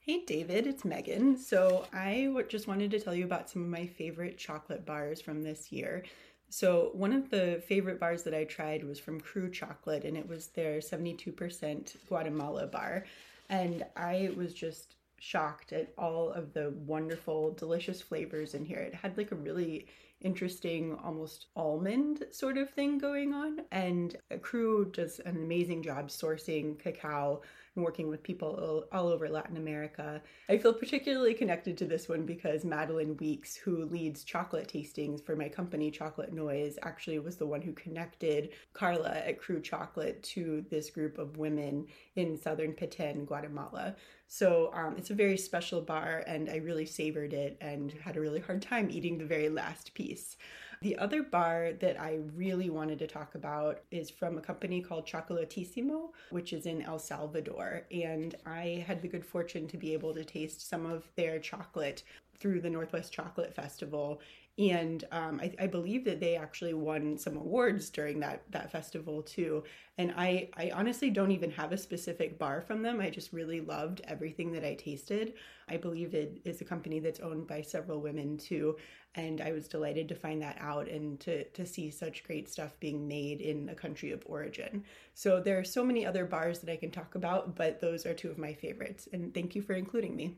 Hey 0.00 0.24
David, 0.26 0.66
it's 0.66 0.84
Megan. 0.84 1.38
So 1.38 1.86
I 1.94 2.30
just 2.50 2.68
wanted 2.68 2.90
to 2.90 3.00
tell 3.00 3.14
you 3.14 3.24
about 3.24 3.48
some 3.48 3.62
of 3.62 3.68
my 3.68 3.86
favorite 3.86 4.36
chocolate 4.36 4.84
bars 4.84 5.22
from 5.22 5.42
this 5.42 5.72
year. 5.72 6.04
So, 6.52 6.90
one 6.94 7.12
of 7.12 7.30
the 7.30 7.62
favorite 7.68 8.00
bars 8.00 8.24
that 8.24 8.34
I 8.34 8.42
tried 8.42 8.82
was 8.82 8.98
from 8.98 9.20
Crew 9.20 9.48
Chocolate, 9.50 10.04
and 10.04 10.16
it 10.16 10.28
was 10.28 10.48
their 10.48 10.78
72% 10.80 11.96
Guatemala 12.08 12.66
bar. 12.66 13.04
And 13.48 13.84
I 13.96 14.32
was 14.36 14.52
just 14.52 14.96
shocked 15.20 15.72
at 15.72 15.92
all 15.96 16.30
of 16.30 16.52
the 16.52 16.70
wonderful, 16.86 17.52
delicious 17.52 18.02
flavors 18.02 18.54
in 18.54 18.64
here. 18.64 18.80
It 18.80 18.94
had 18.94 19.16
like 19.16 19.30
a 19.30 19.36
really 19.36 19.86
interesting, 20.22 20.96
almost 21.04 21.46
almond 21.54 22.26
sort 22.32 22.58
of 22.58 22.68
thing 22.70 22.98
going 22.98 23.32
on. 23.32 23.60
And 23.70 24.16
Crew 24.42 24.90
does 24.92 25.20
an 25.20 25.36
amazing 25.36 25.82
job 25.84 26.08
sourcing 26.08 26.78
cacao 26.78 27.42
and 27.76 27.84
working 27.84 28.08
with 28.08 28.22
people 28.22 28.86
all, 28.92 29.08
over 29.08 29.28
Latin 29.28 29.56
America. 29.56 30.20
I 30.48 30.58
feel 30.58 30.72
particularly 30.72 31.34
connected 31.34 31.76
to 31.78 31.84
this 31.86 32.08
one 32.08 32.26
because 32.26 32.64
Madeline 32.64 33.16
Weeks, 33.18 33.56
who 33.56 33.84
leads 33.84 34.24
chocolate 34.24 34.70
tastings 34.72 35.24
for 35.24 35.36
my 35.36 35.48
company, 35.48 35.90
Chocolate 35.90 36.32
Noise, 36.32 36.78
actually 36.82 37.18
was 37.18 37.36
the 37.36 37.46
one 37.46 37.62
who 37.62 37.72
connected 37.72 38.50
Carla 38.72 39.10
at 39.10 39.38
Crew 39.38 39.60
Chocolate 39.60 40.22
to 40.24 40.64
this 40.70 40.90
group 40.90 41.18
of 41.18 41.36
women 41.36 41.86
in 42.16 42.36
southern 42.36 42.72
Petén, 42.72 43.26
Guatemala. 43.26 43.94
So 44.28 44.70
um, 44.74 44.94
it's 44.96 45.10
a 45.10 45.14
very 45.14 45.36
special 45.36 45.80
bar, 45.80 46.22
and 46.26 46.48
I 46.48 46.56
really 46.56 46.86
savored 46.86 47.32
it 47.32 47.56
and 47.60 47.90
had 47.92 48.16
a 48.16 48.20
really 48.20 48.40
hard 48.40 48.62
time 48.62 48.88
eating 48.90 49.18
the 49.18 49.24
very 49.24 49.48
last 49.48 49.92
piece. 49.94 50.36
The 50.82 50.96
other 50.96 51.22
bar 51.22 51.74
that 51.80 52.00
I 52.00 52.20
really 52.34 52.70
wanted 52.70 52.98
to 53.00 53.06
talk 53.06 53.34
about 53.34 53.82
is 53.90 54.08
from 54.08 54.38
a 54.38 54.40
company 54.40 54.80
called 54.80 55.06
Chocolatissimo, 55.06 56.08
which 56.30 56.54
is 56.54 56.64
in 56.64 56.80
El 56.80 56.98
Salvador. 56.98 57.82
And 57.92 58.34
I 58.46 58.82
had 58.86 59.02
the 59.02 59.08
good 59.08 59.26
fortune 59.26 59.68
to 59.68 59.76
be 59.76 59.92
able 59.92 60.14
to 60.14 60.24
taste 60.24 60.66
some 60.66 60.86
of 60.86 61.06
their 61.16 61.38
chocolate 61.38 62.02
through 62.38 62.62
the 62.62 62.70
Northwest 62.70 63.12
Chocolate 63.12 63.54
Festival 63.54 64.22
and 64.58 65.04
um, 65.12 65.40
I, 65.42 65.54
I, 65.60 65.66
believe 65.66 66.04
that 66.04 66.20
they 66.20 66.36
actually 66.36 66.74
won 66.74 67.16
some 67.16 67.36
awards 67.36 67.88
during 67.88 68.20
that 68.20 68.42
that 68.50 68.70
festival 68.70 69.22
too. 69.22 69.64
And 69.96 70.12
I 70.16 70.50
I 70.54 70.70
honestly 70.74 71.08
don't 71.08 71.30
even 71.30 71.50
have 71.52 71.72
a 71.72 71.78
specific 71.78 72.38
bar 72.38 72.60
from 72.60 72.82
them. 72.82 73.00
I 73.00 73.10
just 73.10 73.32
really 73.32 73.60
loved 73.60 74.02
everything 74.04 74.52
that 74.52 74.64
I 74.64 74.74
tasted. 74.74 75.34
I 75.68 75.76
believe 75.76 76.14
it 76.14 76.40
is 76.44 76.60
a 76.60 76.64
company 76.64 76.98
that's 77.00 77.20
owned 77.20 77.46
by 77.46 77.62
several 77.62 78.00
women 78.00 78.36
too, 78.36 78.76
and 79.14 79.40
I 79.40 79.52
was 79.52 79.68
delighted 79.68 80.08
to 80.08 80.14
find 80.14 80.42
that 80.42 80.58
out 80.60 80.88
and 80.88 81.18
to 81.20 81.44
to 81.44 81.64
see 81.64 81.90
such 81.90 82.24
great 82.24 82.48
stuff 82.48 82.78
being 82.80 83.08
made 83.08 83.40
in 83.40 83.68
a 83.68 83.74
country 83.74 84.10
of 84.10 84.22
origin. 84.26 84.84
So 85.14 85.40
there 85.40 85.58
are 85.58 85.64
so 85.64 85.84
many 85.84 86.04
other 86.04 86.26
bars 86.26 86.58
that 86.58 86.72
I 86.72 86.76
can 86.76 86.90
talk 86.90 87.14
about, 87.14 87.54
but 87.54 87.80
those 87.80 88.04
are 88.04 88.14
two 88.14 88.30
of 88.30 88.38
my 88.38 88.52
favorites. 88.52 89.08
And 89.12 89.32
thank 89.32 89.54
you 89.54 89.62
for 89.62 89.74
including 89.74 90.16
me. 90.16 90.36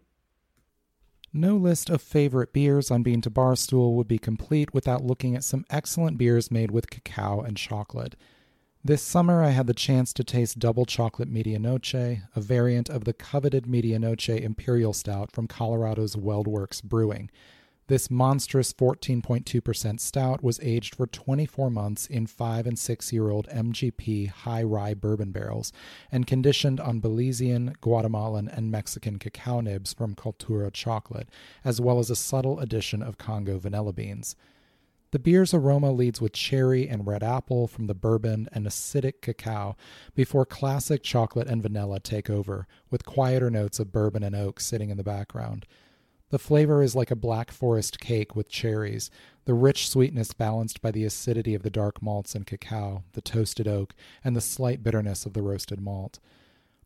No 1.35 1.57
list 1.57 1.89
of 1.89 2.03
favorite 2.03 2.53
beers 2.53 2.91
on 2.91 3.03
Bean 3.03 3.23
to 3.23 3.31
Barstool 3.31 3.95
would 3.95 4.07
be 4.07 4.19
complete 4.19 4.75
without 4.75 5.03
looking 5.03 5.35
at 5.35 5.45
some 5.45 5.65
excellent 5.71 6.19
beers 6.19 6.51
made 6.51 6.71
with 6.71 6.91
cacao 6.91 7.41
and 7.41 7.57
chocolate. 7.57 8.17
This 8.85 9.01
summer, 9.01 9.43
I 9.43 9.51
had 9.51 9.67
the 9.67 9.73
chance 9.73 10.13
to 10.13 10.25
taste 10.25 10.59
Double 10.59 10.85
Chocolate 10.85 11.33
Medianoche, 11.33 12.23
a 12.37 12.41
variant 12.41 12.91
of 12.91 13.05
the 13.05 13.15
coveted 13.15 13.65
Medianoche 13.65 14.41
Imperial 14.41 14.93
Stout 14.93 15.33
from 15.33 15.47
Colorado's 15.47 16.17
WeldWerks 16.17 16.83
Brewing. 16.83 17.31
This 17.93 18.11
monstrous 18.11 18.73
14.2% 18.73 20.01
stout 20.01 20.43
was 20.43 20.59
aged 20.63 20.95
for 20.95 21.07
24 21.07 21.69
months 21.69 22.07
in 22.07 22.27
5 22.27 22.67
and 22.67 22.79
6 22.79 23.13
year 23.13 23.29
old 23.29 23.47
MGP 23.49 24.31
high 24.31 24.63
rye 24.63 24.95
bourbon 24.95 25.31
barrels 25.31 25.75
and 26.11 26.27
conditioned 26.27 26.81
on 26.81 27.03
Belizean, 27.03 27.79
Guatemalan, 27.83 28.49
and 28.49 28.71
Mexican 28.71 29.19
cacao 29.19 29.61
nibs 29.61 29.93
from 29.93 30.15
Cultura 30.15 30.73
chocolate, 30.73 31.29
as 31.67 31.83
well 31.83 31.99
as 31.99 32.09
a 32.09 32.17
subtle 32.17 32.61
addition 32.61 33.03
of 33.03 33.19
Congo 33.19 33.59
vanilla 33.59 33.93
beans. 33.93 34.37
The 35.11 35.19
beer's 35.19 35.53
aroma 35.53 35.93
leads 35.93 36.19
with 36.19 36.33
cherry 36.33 36.89
and 36.89 37.07
red 37.07 37.23
apple 37.23 37.67
from 37.69 37.89
the 37.89 37.95
bourbon 37.95 38.49
and 38.53 38.65
acidic 38.65 39.21
cacao 39.21 39.77
before 40.15 40.47
classic 40.47 41.03
chocolate 41.03 41.47
and 41.47 41.63
vanilla 41.63 42.01
take 42.01 42.31
over, 42.31 42.67
with 42.91 43.05
quieter 43.05 43.51
notes 43.51 43.79
of 43.79 43.93
bourbon 43.93 44.23
and 44.23 44.35
oak 44.35 44.61
sitting 44.61 44.89
in 44.89 44.97
the 44.97 45.05
background. 45.05 45.67
The 46.33 46.39
flavor 46.39 46.83
is 46.83 46.97
like 46.97 47.11
a 47.11 47.15
black 47.15 47.51
forest 47.51 48.01
cake 48.01 48.35
with 48.35 48.49
cherries, 48.49 49.11
the 49.45 49.53
rich 49.53 49.87
sweetness 49.87 50.33
balanced 50.33 50.81
by 50.81 50.91
the 50.91 51.05
acidity 51.05 51.55
of 51.55 51.63
the 51.63 51.69
dark 51.69 52.01
malts 52.01 52.35
and 52.35 52.47
cacao, 52.47 53.05
the 53.13 53.21
toasted 53.21 53.69
oak, 53.69 53.95
and 54.25 54.35
the 54.35 54.41
slight 54.41 54.83
bitterness 54.83 55.27
of 55.27 55.35
the 55.35 55.43
roasted 55.43 55.79
malt. 55.79 56.21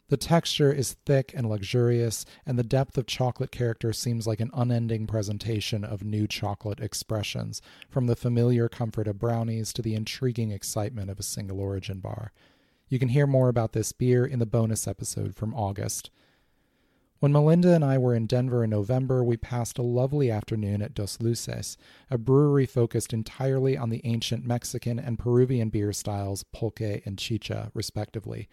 The 0.09 0.16
texture 0.16 0.72
is 0.72 0.96
thick 1.06 1.32
and 1.32 1.48
luxurious, 1.48 2.24
and 2.44 2.59
the 2.59 2.64
depth 2.64 2.98
of 2.98 3.06
chocolate 3.06 3.52
character 3.52 3.92
seems 3.92 4.26
like 4.26 4.40
an 4.40 4.50
unending 4.52 5.06
presentation 5.06 5.85
of 5.85 6.02
new 6.02 6.26
chocolate 6.26 6.80
expressions, 6.80 7.62
from 7.88 8.09
the 8.09 8.16
familiar 8.16 8.68
comfort 8.68 9.06
of 9.06 9.20
brownies 9.20 9.72
to 9.74 9.82
the 9.82 9.94
intriguing 9.94 10.50
excitement 10.50 11.09
of 11.09 11.20
a 11.20 11.22
single 11.22 11.61
origin 11.61 12.00
bar. 12.00 12.32
You 12.88 12.98
can 12.98 13.11
hear 13.11 13.28
more 13.28 13.48
about 13.48 13.74
this 13.74 13.92
beer 13.92 14.26
in 14.26 14.40
the 14.40 14.44
bonus 14.44 14.88
episode 14.88 15.37
from 15.37 15.54
August. 15.54 16.11
When 17.18 17.33
Melinda 17.33 17.72
and 17.72 17.83
I 17.83 17.96
were 17.96 18.14
in 18.14 18.26
Denver 18.26 18.62
in 18.62 18.68
November, 18.68 19.24
we 19.24 19.38
passed 19.38 19.79
a 19.79 19.83
lovely 19.83 20.31
afternoon 20.31 20.83
at 20.83 20.92
Dos 20.92 21.18
Luces, 21.18 21.79
a 22.11 22.18
brewery 22.18 22.66
focused 22.66 23.14
entirely 23.14 23.74
on 23.74 23.88
the 23.88 24.02
ancient 24.05 24.44
Mexican 24.44 24.98
and 24.98 25.18
Peruvian 25.18 25.70
beer 25.70 25.94
styles 25.94 26.44
pulque 26.52 27.00
and 27.07 27.18
chicha, 27.18 27.70
respectively. 27.72 28.50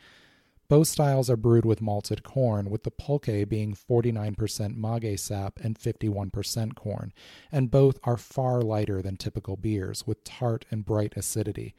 Both 0.70 0.88
styles 0.88 1.30
are 1.30 1.36
brewed 1.36 1.66
with 1.66 1.82
malted 1.82 2.24
corn, 2.24 2.70
with 2.70 2.84
the 2.84 2.92
pulque 2.92 3.50
being 3.50 3.76
49% 3.76 4.78
maguey 4.78 5.18
sap 5.18 5.60
and 5.62 5.78
51% 5.78 6.74
corn, 6.74 7.12
and 7.52 7.70
both 7.70 8.00
are 8.06 8.16
far 8.16 8.62
lighter 8.62 9.02
than 9.02 9.18
typical 9.18 9.58
beers, 9.58 10.08
with 10.08 10.24
tart 10.24 10.66
and 10.72 10.86
bright 10.86 11.14
acidity. 11.18 11.76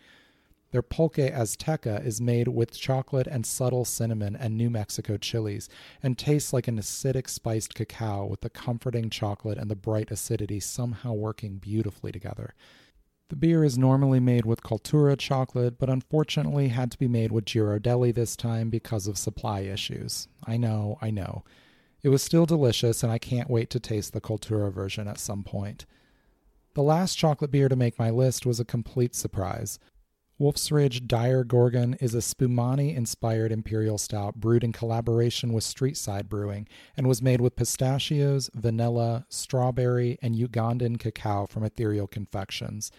Their 0.75 0.83
pulque 0.83 1.31
azteca 1.31 2.05
is 2.05 2.21
made 2.21 2.49
with 2.49 2.77
chocolate 2.77 3.29
and 3.29 3.47
subtle 3.47 3.85
cinnamon 3.85 4.35
and 4.35 4.57
New 4.57 4.71
Mexico 4.71 5.17
chilies 5.17 5.69
and 6.03 6.19
tastes 6.19 6.53
like 6.53 6.67
an 6.67 6.81
acidic 6.81 7.29
spiced 7.29 7.77
cacao 7.77 8.27
with 8.27 8.41
the 8.41 8.51
comforting 8.51 9.09
chocolate 9.09 9.57
and 9.57 9.71
the 9.71 9.77
bright 9.77 10.11
acidity 10.11 10.59
somehow 10.59 11.13
working 11.13 11.59
beautifully 11.59 12.11
together. 12.11 12.55
The 13.29 13.37
beer 13.37 13.63
is 13.63 13.79
normally 13.79 14.19
made 14.19 14.47
with 14.47 14.65
Cultura 14.65 15.17
chocolate, 15.17 15.79
but 15.79 15.89
unfortunately 15.89 16.67
had 16.71 16.91
to 16.91 16.99
be 16.99 17.07
made 17.07 17.31
with 17.31 17.45
Ghirardelli 17.45 18.13
this 18.13 18.35
time 18.35 18.69
because 18.69 19.07
of 19.07 19.17
supply 19.17 19.61
issues. 19.61 20.27
I 20.45 20.57
know, 20.57 20.99
I 21.01 21.13
know. 21.13 21.45
It 22.03 22.09
was 22.09 22.21
still 22.21 22.47
delicious, 22.47 23.05
and 23.05 23.13
I 23.13 23.19
can't 23.19 23.49
wait 23.49 23.71
to 23.71 23.79
taste 23.79 24.13
the 24.13 24.21
Cultura 24.21 24.73
version 24.73 25.07
at 25.07 25.21
some 25.21 25.45
point. 25.45 25.87
The 26.75 26.83
last 26.83 27.15
chocolate 27.15 27.53
beer 27.53 27.69
to 27.69 27.77
make 27.77 27.97
my 27.97 28.11
list 28.11 28.45
was 28.45 28.59
a 28.59 28.65
complete 28.65 29.15
surprise. 29.15 29.79
Wolf's 30.37 30.73
Ridge 30.73 31.07
Dire 31.07 31.45
Gorgon 31.45 31.95
is 32.01 32.13
a 32.13 32.19
Spumoni 32.19 32.97
inspired 32.97 33.53
imperial 33.53 33.99
stout 33.99 34.35
brewed 34.35 34.65
in 34.65 34.73
collaboration 34.73 35.53
with 35.53 35.63
Streetside 35.63 36.29
Brewing 36.29 36.67
and 36.97 37.07
was 37.07 37.23
made 37.23 37.41
with 37.41 37.55
pistachios, 37.55 38.51
vanilla, 38.53 39.27
strawberry, 39.29 40.19
and 40.23 40.35
Ugandan 40.35 40.99
cacao 40.99 41.47
from 41.47 41.63
Ethereal 41.63 42.09
Confections. 42.09 42.91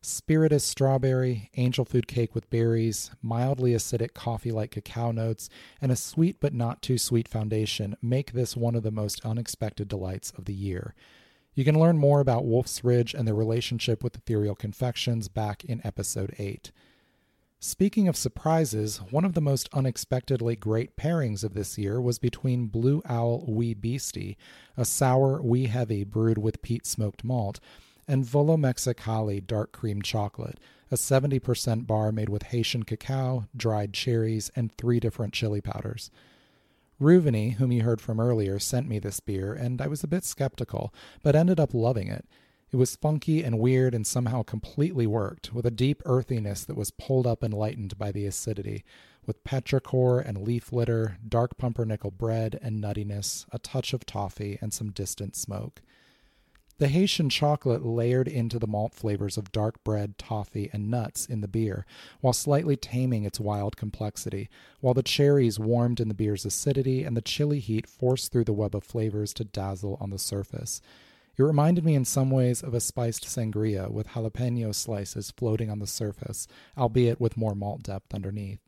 Spiritus 0.00 0.64
strawberry, 0.64 1.50
angel 1.58 1.84
food 1.84 2.08
cake 2.08 2.34
with 2.34 2.48
berries, 2.48 3.10
mildly 3.20 3.72
acidic 3.72 4.14
coffee 4.14 4.50
like 4.50 4.70
cacao 4.70 5.10
notes, 5.10 5.50
and 5.82 5.92
a 5.92 5.96
sweet 5.96 6.40
but 6.40 6.54
not 6.54 6.80
too 6.80 6.96
sweet 6.96 7.28
foundation 7.28 7.98
make 8.00 8.32
this 8.32 8.56
one 8.56 8.74
of 8.74 8.82
the 8.82 8.90
most 8.90 9.20
unexpected 9.26 9.88
delights 9.88 10.30
of 10.38 10.46
the 10.46 10.54
year. 10.54 10.94
You 11.58 11.64
can 11.64 11.76
learn 11.76 11.98
more 11.98 12.20
about 12.20 12.44
Wolf's 12.44 12.84
Ridge 12.84 13.14
and 13.14 13.26
their 13.26 13.34
relationship 13.34 14.04
with 14.04 14.14
Ethereal 14.14 14.54
Confections 14.54 15.26
back 15.26 15.64
in 15.64 15.84
episode 15.84 16.32
8. 16.38 16.70
Speaking 17.58 18.06
of 18.06 18.16
surprises, 18.16 18.98
one 19.10 19.24
of 19.24 19.34
the 19.34 19.40
most 19.40 19.68
unexpectedly 19.72 20.54
great 20.54 20.96
pairings 20.96 21.42
of 21.42 21.54
this 21.54 21.76
year 21.76 22.00
was 22.00 22.20
between 22.20 22.68
Blue 22.68 23.02
Owl 23.08 23.44
Wee 23.48 23.74
Beastie, 23.74 24.38
a 24.76 24.84
sour 24.84 25.42
wee 25.42 25.66
heavy 25.66 26.04
brewed 26.04 26.38
with 26.38 26.62
peat 26.62 26.86
smoked 26.86 27.24
malt, 27.24 27.58
and 28.06 28.24
Volo 28.24 28.56
Mexicali 28.56 29.44
dark 29.44 29.72
cream 29.72 30.00
chocolate, 30.00 30.60
a 30.92 30.94
70% 30.94 31.88
bar 31.88 32.12
made 32.12 32.28
with 32.28 32.44
Haitian 32.44 32.84
cacao, 32.84 33.48
dried 33.56 33.92
cherries, 33.92 34.48
and 34.54 34.70
three 34.76 35.00
different 35.00 35.34
chili 35.34 35.60
powders. 35.60 36.12
Ruvani, 37.00 37.54
whom 37.54 37.70
you 37.70 37.82
heard 37.82 38.00
from 38.00 38.18
earlier, 38.18 38.58
sent 38.58 38.88
me 38.88 38.98
this 38.98 39.20
beer, 39.20 39.52
and 39.52 39.80
I 39.80 39.86
was 39.86 40.02
a 40.02 40.08
bit 40.08 40.24
skeptical, 40.24 40.92
but 41.22 41.36
ended 41.36 41.60
up 41.60 41.72
loving 41.72 42.08
it. 42.08 42.26
It 42.70 42.76
was 42.76 42.96
funky 42.96 43.42
and 43.42 43.58
weird 43.58 43.94
and 43.94 44.06
somehow 44.06 44.42
completely 44.42 45.06
worked, 45.06 45.54
with 45.54 45.64
a 45.64 45.70
deep 45.70 46.02
earthiness 46.04 46.64
that 46.64 46.76
was 46.76 46.90
pulled 46.90 47.26
up 47.26 47.42
and 47.42 47.54
lightened 47.54 47.96
by 47.96 48.12
the 48.12 48.26
acidity, 48.26 48.84
with 49.24 49.44
petrichor 49.44 50.20
and 50.20 50.42
leaf 50.42 50.72
litter, 50.72 51.18
dark 51.26 51.56
pumpernickel 51.56 52.10
bread 52.10 52.58
and 52.60 52.82
nuttiness, 52.82 53.46
a 53.52 53.58
touch 53.58 53.92
of 53.92 54.04
toffee, 54.04 54.58
and 54.60 54.72
some 54.72 54.90
distant 54.90 55.36
smoke. 55.36 55.82
The 56.78 56.86
Haitian 56.86 57.28
chocolate 57.28 57.84
layered 57.84 58.28
into 58.28 58.60
the 58.60 58.68
malt 58.68 58.94
flavors 58.94 59.36
of 59.36 59.50
dark 59.50 59.82
bread, 59.82 60.16
toffee, 60.16 60.70
and 60.72 60.88
nuts 60.88 61.26
in 61.26 61.40
the 61.40 61.48
beer, 61.48 61.84
while 62.20 62.32
slightly 62.32 62.76
taming 62.76 63.24
its 63.24 63.40
wild 63.40 63.76
complexity, 63.76 64.48
while 64.80 64.94
the 64.94 65.02
cherries 65.02 65.58
warmed 65.58 65.98
in 65.98 66.06
the 66.06 66.14
beer's 66.14 66.44
acidity 66.44 67.02
and 67.02 67.16
the 67.16 67.20
chili 67.20 67.58
heat 67.58 67.88
forced 67.88 68.30
through 68.30 68.44
the 68.44 68.52
web 68.52 68.76
of 68.76 68.84
flavors 68.84 69.34
to 69.34 69.44
dazzle 69.44 69.98
on 70.00 70.10
the 70.10 70.20
surface. 70.20 70.80
It 71.36 71.42
reminded 71.42 71.84
me 71.84 71.96
in 71.96 72.04
some 72.04 72.30
ways 72.30 72.62
of 72.62 72.74
a 72.74 72.80
spiced 72.80 73.24
sangria 73.24 73.90
with 73.90 74.08
jalapeno 74.08 74.72
slices 74.72 75.32
floating 75.32 75.70
on 75.70 75.80
the 75.80 75.86
surface, 75.88 76.46
albeit 76.76 77.20
with 77.20 77.36
more 77.36 77.56
malt 77.56 77.82
depth 77.82 78.14
underneath. 78.14 78.60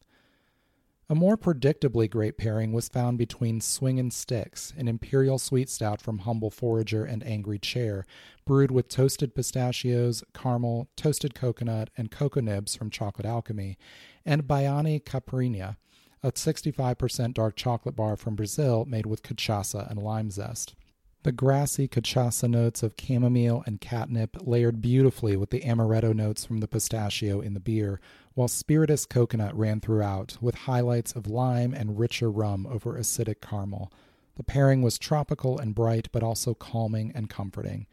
A 1.11 1.15
more 1.17 1.37
predictably 1.37 2.09
great 2.09 2.39
pairing 2.39 2.73
was 2.73 2.89
found 2.89 3.19
between 3.19 3.61
Swingin' 3.61 4.13
Sticks, 4.13 4.73
an 4.77 4.87
imperial 4.87 5.41
sweet 5.41 5.69
stout 5.69 6.01
from 6.01 6.19
Humble 6.19 6.51
Forager 6.51 7.05
and 7.05 7.27
Angry 7.27 7.59
Chair, 7.59 8.07
brewed 8.47 8.71
with 8.71 8.87
toasted 8.87 9.35
pistachios, 9.35 10.23
caramel, 10.33 10.89
toasted 10.95 11.35
coconut, 11.35 11.91
and 11.97 12.13
cocoa 12.13 12.41
nibs 12.41 12.77
from 12.77 12.91
Chocolate 12.91 13.27
Alchemy, 13.27 13.77
and 14.25 14.45
Baiane 14.45 15.03
Caipirinha, 15.03 15.79
a 16.23 16.31
65% 16.31 17.35
dark 17.35 17.57
chocolate 17.57 17.97
bar 17.97 18.17
from 18.17 18.37
Brazil 18.37 18.85
made 18.85 19.07
with 19.07 19.25
cachaça 19.25 19.91
and 19.91 20.01
lime 20.01 20.31
zest. 20.31 20.77
The 21.25 21.33
grassy 21.33 21.89
cachaça 21.89 22.49
notes 22.49 22.85
of 22.85 22.95
chamomile 22.97 23.65
and 23.67 23.81
catnip 23.81 24.37
layered 24.47 24.81
beautifully 24.81 25.37
with 25.37 25.51
the 25.51 25.63
amaretto 25.63 26.15
notes 26.15 26.45
from 26.45 26.59
the 26.59 26.69
pistachio 26.69 27.41
in 27.41 27.55
the 27.55 27.61
beer, 27.61 28.01
while 28.35 28.49
spiritus 28.49 29.07
coconut 29.07 29.57
ran 29.57 29.81
throughout, 29.81 30.37
with 30.41 30.55
highlights 30.55 31.13
of 31.13 31.27
lime 31.27 31.75
and 31.75 31.99
richer 31.99 32.31
rum 32.31 32.67
over 32.67 32.95
acidic 32.95 33.41
caramel. 33.41 33.93
The 34.37 34.45
pairing 34.45 34.83
was 34.83 34.99
tropical 34.99 35.59
and 35.59 35.75
bright, 35.75 36.09
but 36.13 36.23
also 36.23 36.55
calming 36.55 37.13
and 37.15 37.29
comforting. 37.29 37.87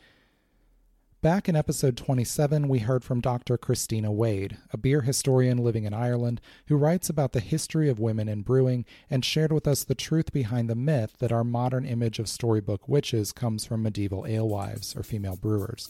Back 1.24 1.50
in 1.50 1.56
episode 1.56 1.98
27, 1.98 2.68
we 2.68 2.80
heard 2.80 3.04
from 3.04 3.22
Dr. 3.22 3.58
Christina 3.58 4.12
Wade, 4.12 4.58
a 4.72 4.78
beer 4.78 5.02
historian 5.02 5.58
living 5.58 5.84
in 5.84 5.94
Ireland 5.94 6.40
who 6.68 6.78
writes 6.78 7.10
about 7.10 7.34
the 7.34 7.40
history 7.40 7.90
of 7.90 8.00
women 8.00 8.30
in 8.30 8.44
brewing 8.44 8.86
and 9.10 9.26
shared 9.26 9.52
with 9.52 9.68
us 9.68 9.84
the 9.84 9.96
truth 9.96 10.32
behind 10.32 10.70
the 10.70 10.76
myth 10.76 11.16
that 11.18 11.32
our 11.32 11.44
modern 11.44 11.86
image 11.86 12.20
of 12.20 12.30
storybook 12.30 12.88
witches 12.88 13.32
comes 13.32 13.66
from 13.66 13.82
medieval 13.82 14.28
alewives 14.28 14.96
or 14.96 15.02
female 15.02 15.36
brewers. 15.36 15.90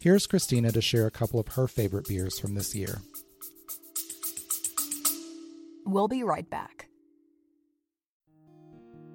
Here's 0.00 0.26
Christina 0.26 0.72
to 0.72 0.80
share 0.80 1.06
a 1.06 1.10
couple 1.10 1.38
of 1.38 1.48
her 1.48 1.68
favorite 1.68 2.08
beers 2.08 2.38
from 2.38 2.54
this 2.54 2.74
year. 2.74 3.02
We'll 5.86 6.08
be 6.08 6.22
right 6.22 6.48
back. 6.48 6.88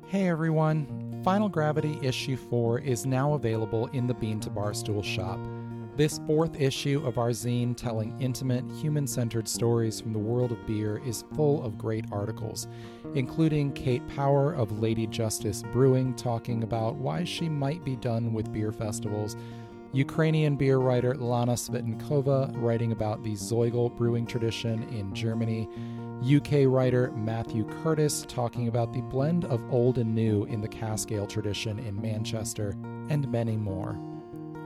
Hey 0.06 0.30
everyone! 0.30 1.22
Final 1.24 1.50
Gravity 1.50 1.98
Issue 2.02 2.38
4 2.38 2.80
is 2.80 3.06
now 3.06 3.34
available 3.34 3.88
in 3.88 4.08
the 4.08 4.14
Bean 4.14 4.40
to 4.42 4.50
Barstool 4.50 5.04
shop. 5.04 5.40
This 5.96 6.20
fourth 6.28 6.60
issue 6.62 7.02
of 7.06 7.18
our 7.18 7.32
zine 7.32 7.76
telling 7.76 8.20
intimate, 8.22 8.64
human 8.72 9.06
centered 9.08 9.48
stories 9.48 10.00
from 10.00 10.14
the 10.14 10.20
world 10.20 10.52
of 10.52 10.66
beer 10.66 11.02
is 11.06 11.26
full 11.36 11.64
of 11.66 11.78
great 11.78 12.06
articles, 12.12 12.68
including 13.16 13.74
Kate 13.74 14.08
Power 14.08 14.54
of 14.54 14.80
Lady 14.80 15.08
Justice 15.08 15.64
Brewing 15.74 16.16
talking 16.16 16.64
about 16.64 16.96
why 16.96 17.24
she 17.24 17.50
might 17.50 17.84
be 17.84 17.96
done 17.96 18.32
with 18.32 18.54
beer 18.54 18.72
festivals, 18.72 19.36
Ukrainian 19.92 20.56
beer 20.56 20.78
writer 20.78 21.16
Lana 21.16 21.54
Svitankova 21.54 22.54
writing 22.56 22.92
about 22.92 23.24
the 23.24 23.32
Zoigl 23.32 23.96
brewing 23.96 24.28
tradition 24.28 24.84
in 24.90 25.14
Germany, 25.16 25.68
UK 26.22 26.66
writer 26.66 27.12
Matthew 27.12 27.64
Curtis 27.82 28.26
talking 28.28 28.68
about 28.68 28.92
the 28.92 29.02
blend 29.02 29.46
of 29.46 29.64
old 29.72 29.98
and 29.98 30.14
new 30.14 30.44
in 30.46 30.60
the 30.60 30.68
cask 30.68 31.12
ale 31.14 31.26
tradition 31.26 31.80
in 31.80 32.02
Manchester, 32.02 32.76
and 33.10 33.32
many 33.32 33.56
more. 33.56 33.98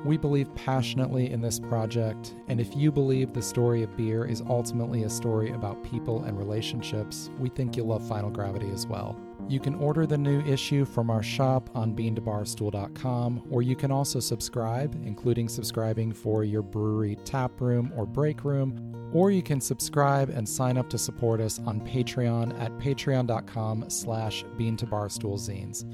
We 0.06 0.18
believe 0.18 0.54
passionately 0.56 1.32
in 1.32 1.40
this 1.40 1.60
project, 1.60 2.36
and 2.50 2.60
if 2.60 2.76
you 2.76 2.92
believe 2.92 3.32
the 3.32 3.42
story 3.42 3.84
of 3.84 3.96
beer 3.96 4.26
is 4.26 4.42
ultimately 4.42 5.04
a 5.04 5.10
story 5.10 5.52
about 5.52 5.84
people 5.84 6.24
and 6.24 6.38
relationships, 6.38 7.30
we 7.40 7.48
think 7.48 7.78
you'll 7.78 7.88
love 7.88 8.06
Final 8.06 8.30
Gravity 8.30 8.70
as 8.72 8.86
well. 8.86 9.18
You 9.48 9.62
can 9.62 9.76
order 9.76 10.06
the 10.06 10.18
new 10.18 10.42
issue 10.42 10.84
from 10.84 11.10
our 11.10 11.24
shop 11.24 11.70
on 11.74 11.96
beantobarstool.com, 11.96 13.44
or 13.50 13.62
you 13.62 13.78
can 13.78 13.92
also 13.92 14.20
subscribe, 14.20 14.94
including 15.06 15.48
subscribing 15.48 16.12
for 16.12 16.44
your 16.44 16.64
brewery 16.64 17.18
tap 17.24 17.62
room 17.62 17.94
or 17.96 18.06
break 18.06 18.44
room, 18.44 19.12
or 19.14 19.32
you 19.32 19.44
can 19.44 19.62
subscribe 19.62 20.30
and 20.30 20.48
sign 20.48 20.78
up 20.78 20.90
to 20.90 20.98
support 20.98 21.40
us 21.40 21.60
on 21.66 21.80
Patreon 21.82 22.60
at 22.60 22.78
patreon.com 22.78 23.90
slash 23.90 24.44
beantobarstoolzines. 24.58 25.86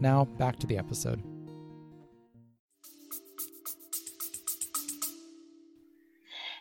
Now, 0.00 0.24
back 0.24 0.58
to 0.60 0.66
the 0.66 0.78
episode. 0.78 1.22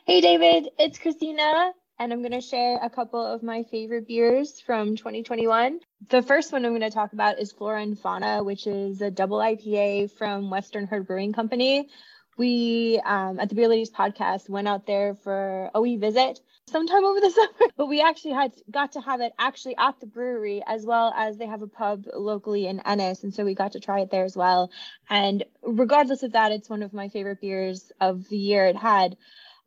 Hey, 0.08 0.22
David, 0.22 0.70
it's 0.80 0.98
Christina, 1.00 1.74
and 2.00 2.14
I'm 2.14 2.22
going 2.22 2.32
to 2.32 2.40
share 2.40 2.80
a 2.82 2.90
couple 2.90 3.20
of 3.20 3.44
my 3.44 3.64
favorite 3.64 4.08
beers 4.08 4.62
from 4.62 4.96
2021. 4.96 5.82
The 6.08 6.22
first 6.22 6.54
one 6.54 6.64
I'm 6.64 6.72
going 6.72 6.80
to 6.80 6.90
talk 6.90 7.12
about 7.12 7.40
is 7.40 7.52
Flora 7.52 7.82
and 7.82 8.00
Fauna, 8.00 8.42
which 8.42 8.68
is 8.68 9.02
a 9.02 9.12
double 9.12 9.40
IPA 9.40 10.12
from 10.14 10.50
Western 10.50 10.88
Herd 10.88 11.08
Brewing 11.08 11.34
Company. 11.34 11.90
We, 12.38 13.02
um, 13.04 13.38
at 13.38 13.50
the 13.50 13.56
Beer 13.56 13.68
Ladies 13.68 13.92
podcast, 13.92 14.48
went 14.48 14.70
out 14.70 14.88
there 14.88 15.14
for 15.14 15.70
a 15.76 15.82
wee 15.82 15.98
visit 15.98 16.40
sometime 16.68 17.04
over 17.04 17.20
the 17.20 17.30
summer, 17.60 17.72
but 17.76 17.88
we 17.88 18.00
actually 18.00 18.34
had 18.34 18.54
got 18.72 18.94
to 18.94 19.02
have 19.02 19.20
it 19.20 19.34
actually 19.38 19.76
at 19.76 20.00
the 20.00 20.06
brewery 20.06 20.64
as 20.66 20.86
well 20.86 21.14
as 21.18 21.38
they 21.38 21.48
have 21.48 21.64
a 21.64 21.68
pub 21.68 22.06
locally 22.14 22.68
in 22.68 22.80
Ennis. 22.86 23.24
And 23.24 23.34
so 23.34 23.44
we 23.44 23.56
got 23.56 23.74
to 23.74 23.82
try 23.82 24.00
it 24.00 24.10
there 24.10 24.24
as 24.24 24.38
well. 24.38 24.72
And 25.10 25.44
regardless 25.64 26.24
of 26.24 26.32
that, 26.32 26.54
it's 26.54 26.70
one 26.70 26.82
of 26.82 26.94
my 26.94 27.10
favorite 27.10 27.42
beers 27.42 27.92
of 28.00 28.30
the 28.30 28.38
year. 28.38 28.68
It 28.68 28.78
had 28.78 29.18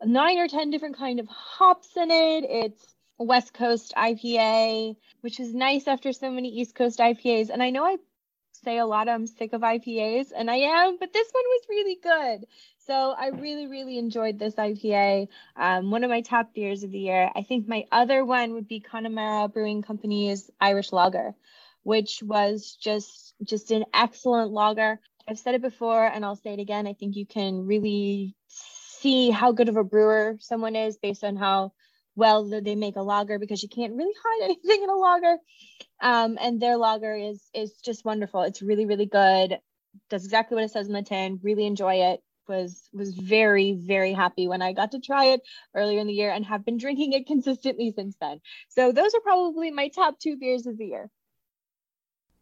nine 0.05 0.39
or 0.39 0.49
10 0.49 0.71
different 0.71 0.97
kind 0.97 1.21
of 1.21 1.27
hops 1.29 1.97
in 1.97 2.11
it. 2.11 2.45
It's 2.49 2.95
West 3.19 3.53
Coast 3.53 3.93
IPA, 3.97 4.97
which 5.21 5.41
is 5.41 5.55
nice 5.55 5.87
after 5.87 6.13
so 6.13 6.31
many 6.31 6.49
East 6.49 6.75
Coast 6.75 6.99
IPAs. 6.99 7.51
And 7.51 7.63
I 7.63 7.71
know 7.71 7.85
I 7.85 7.97
say 8.63 8.79
a 8.79 8.87
lot 8.87 9.09
I'm 9.09 9.27
sick 9.27 9.53
of 9.53 9.63
IPAs, 9.63 10.33
and 10.37 10.51
I 10.51 10.57
am, 10.57 10.99
but 10.99 11.13
this 11.13 11.29
one 11.33 11.45
was 11.47 11.63
really 11.69 11.99
good. 12.03 12.47
So 12.79 13.15
I 13.17 13.29
really, 13.29 13.67
really 13.67 13.99
enjoyed 13.99 14.39
this 14.39 14.55
IPA. 14.55 15.29
Um, 15.57 15.91
one 15.91 16.05
of 16.05 16.11
my 16.11 16.23
top 16.23 16.55
beers 16.55 16.83
of 16.83 16.91
the 16.91 16.99
year. 16.99 17.31
I 17.35 17.43
think 17.43 17.69
my 17.69 17.85
other 17.93 18.25
one 18.25 18.55
would 18.55 18.69
be 18.69 18.81
Connemara 18.81 19.49
Brewing 19.49 19.83
Company's 19.83 20.51
Irish 20.61 20.93
Lager, 20.93 21.35
which 21.83 22.23
was 22.23 22.77
just 22.81 23.35
just 23.45 23.71
an 23.71 23.85
excellent 23.95 24.51
lager. 24.51 24.99
I've 25.29 25.39
said 25.39 25.55
it 25.55 25.63
before, 25.63 26.05
and 26.07 26.25
I'll 26.25 26.37
say 26.37 26.55
it 26.55 26.61
again. 26.61 26.87
I 26.87 26.95
think 26.95 27.17
you 27.17 27.27
can 27.27 27.67
really 27.67 28.35
see 29.01 29.31
how 29.31 29.53
good 29.53 29.69
of 29.69 29.77
a 29.77 29.85
brewer 29.85 30.37
someone 30.41 30.77
is 30.77 30.99
based 30.99 31.25
on 31.25 31.37
how 31.37 31.73
well 32.17 32.45
they 32.45 32.75
make 32.75 32.97
a 32.97 33.03
lager 33.03 33.39
because 33.39 33.63
you 33.63 33.69
can't 33.69 33.95
really 33.95 34.15
hide 34.25 34.45
anything 34.45 34.83
in 34.83 34.91
a 34.91 34.97
lager. 34.97 35.37
Um, 36.01 36.39
and 36.41 36.61
their 36.61 36.77
lager 36.77 37.15
is 37.15 37.43
is 37.55 37.73
just 37.85 38.05
wonderful. 38.05 38.43
It's 38.43 38.63
really 38.63 38.87
really 38.87 39.07
good. 39.07 39.59
Does 40.09 40.25
exactly 40.25 40.55
what 40.55 40.65
it 40.65 40.71
says 40.71 40.87
in 40.87 40.93
the 40.93 41.03
tin. 41.03 41.41
Really 41.43 41.67
enjoy 41.67 42.13
it. 42.13 42.21
Was 42.49 42.89
was 42.93 43.15
very 43.15 43.73
very 43.75 44.13
happy 44.13 44.49
when 44.49 44.63
I 44.63 44.73
got 44.73 44.93
to 44.93 45.01
try 45.01 45.27
it 45.27 45.41
earlier 45.75 46.01
in 46.01 46.09
the 46.09 46.13
year 46.13 46.33
and 46.33 46.45
have 46.47 46.65
been 46.65 46.79
drinking 46.79 47.13
it 47.13 47.27
consistently 47.27 47.93
since 47.95 48.17
then. 48.21 48.41
So 48.69 48.93
those 48.93 49.15
are 49.15 49.21
probably 49.21 49.71
my 49.71 49.89
top 49.89 50.19
two 50.19 50.37
beers 50.37 50.67
of 50.67 50.77
the 50.77 50.87
year. 50.87 51.11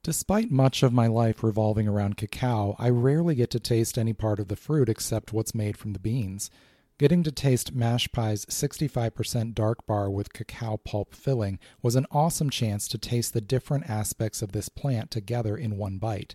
Despite 0.09 0.51
much 0.51 0.83
of 0.83 0.91
my 0.91 1.07
life 1.07 1.43
revolving 1.43 1.87
around 1.87 2.17
cacao, 2.17 2.75
I 2.79 2.89
rarely 2.89 3.35
get 3.35 3.51
to 3.51 3.61
taste 3.61 3.99
any 3.99 4.15
part 4.15 4.41
of 4.41 4.49
the 4.49 4.57
fruit 4.57 4.89
except 4.89 5.35
what's 5.35 5.55
made 5.55 5.77
from 5.77 5.93
the 5.93 5.99
beans. 5.99 6.51
Getting 6.97 7.23
to 7.25 7.31
taste 7.31 7.77
Mashpi's 7.77 8.47
65% 8.47 9.53
dark 9.53 9.85
bar 9.85 10.09
with 10.09 10.33
cacao 10.33 10.79
pulp 10.79 11.15
filling 11.15 11.59
was 11.83 11.95
an 11.95 12.07
awesome 12.11 12.49
chance 12.49 12.89
to 12.89 12.97
taste 12.97 13.35
the 13.35 13.43
different 13.43 13.91
aspects 13.91 14.41
of 14.41 14.53
this 14.53 14.71
plant 14.71 15.11
together 15.11 15.59
in 15.59 15.77
one 15.77 15.99
bite. 15.99 16.35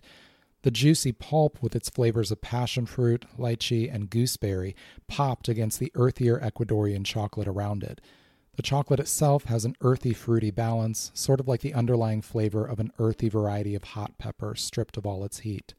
The 0.62 0.70
juicy 0.70 1.10
pulp, 1.10 1.60
with 1.60 1.74
its 1.74 1.90
flavors 1.90 2.30
of 2.30 2.40
passion 2.40 2.86
fruit, 2.86 3.24
lychee, 3.36 3.92
and 3.92 4.08
gooseberry, 4.08 4.76
popped 5.08 5.48
against 5.48 5.80
the 5.80 5.90
earthier 5.96 6.38
Ecuadorian 6.38 7.04
chocolate 7.04 7.48
around 7.48 7.82
it. 7.82 8.00
The 8.56 8.62
chocolate 8.62 9.00
itself 9.00 9.44
has 9.44 9.64
an 9.64 9.76
earthy 9.80 10.12
fruity 10.12 10.50
balance, 10.50 11.10
sort 11.12 11.40
of 11.40 11.48
like 11.48 11.60
the 11.60 11.74
underlying 11.74 12.22
flavor 12.22 12.64
of 12.64 12.78
an 12.78 12.92
earthy 12.98 13.28
variety 13.28 13.74
of 13.74 13.82
hot 13.82 14.16
pepper 14.16 14.54
stripped 14.54 14.96
of 14.96 15.04
all 15.04 15.24
its 15.24 15.40
heat. 15.40 15.74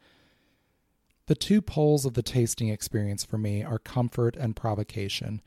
The 1.27 1.35
two 1.35 1.61
poles 1.61 2.05
of 2.05 2.13
the 2.13 2.21
tasting 2.21 2.69
experience 2.69 3.23
for 3.23 3.37
me 3.37 3.63
are 3.63 3.79
comfort 3.79 4.35
and 4.35 4.55
provocation. 4.55 5.41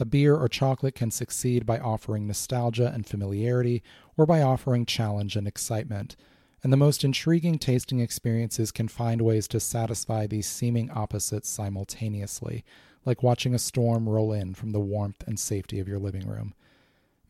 A 0.00 0.04
beer 0.04 0.36
or 0.36 0.48
chocolate 0.48 0.96
can 0.96 1.12
succeed 1.12 1.64
by 1.64 1.78
offering 1.78 2.26
nostalgia 2.26 2.90
and 2.92 3.06
familiarity, 3.06 3.82
or 4.16 4.26
by 4.26 4.42
offering 4.42 4.84
challenge 4.84 5.36
and 5.36 5.46
excitement. 5.46 6.16
And 6.62 6.72
the 6.72 6.76
most 6.76 7.04
intriguing 7.04 7.58
tasting 7.58 8.00
experiences 8.00 8.72
can 8.72 8.88
find 8.88 9.22
ways 9.22 9.46
to 9.48 9.60
satisfy 9.60 10.26
these 10.26 10.48
seeming 10.48 10.90
opposites 10.90 11.48
simultaneously, 11.48 12.64
like 13.04 13.22
watching 13.22 13.54
a 13.54 13.58
storm 13.58 14.08
roll 14.08 14.32
in 14.32 14.54
from 14.54 14.72
the 14.72 14.80
warmth 14.80 15.22
and 15.26 15.38
safety 15.38 15.78
of 15.78 15.88
your 15.88 15.98
living 15.98 16.26
room. 16.26 16.54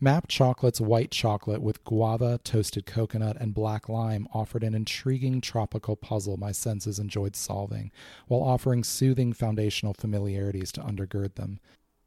Map 0.04 0.28
Chocolate's 0.28 0.82
white 0.82 1.10
chocolate 1.10 1.62
with 1.62 1.82
guava, 1.82 2.38
toasted 2.44 2.84
coconut, 2.84 3.38
and 3.40 3.54
black 3.54 3.88
lime 3.88 4.28
offered 4.34 4.62
an 4.62 4.74
intriguing 4.74 5.40
tropical 5.40 5.96
puzzle 5.96 6.36
my 6.36 6.52
senses 6.52 6.98
enjoyed 6.98 7.34
solving, 7.34 7.90
while 8.26 8.42
offering 8.42 8.84
soothing 8.84 9.32
foundational 9.32 9.94
familiarities 9.94 10.70
to 10.72 10.82
undergird 10.82 11.36
them. 11.36 11.58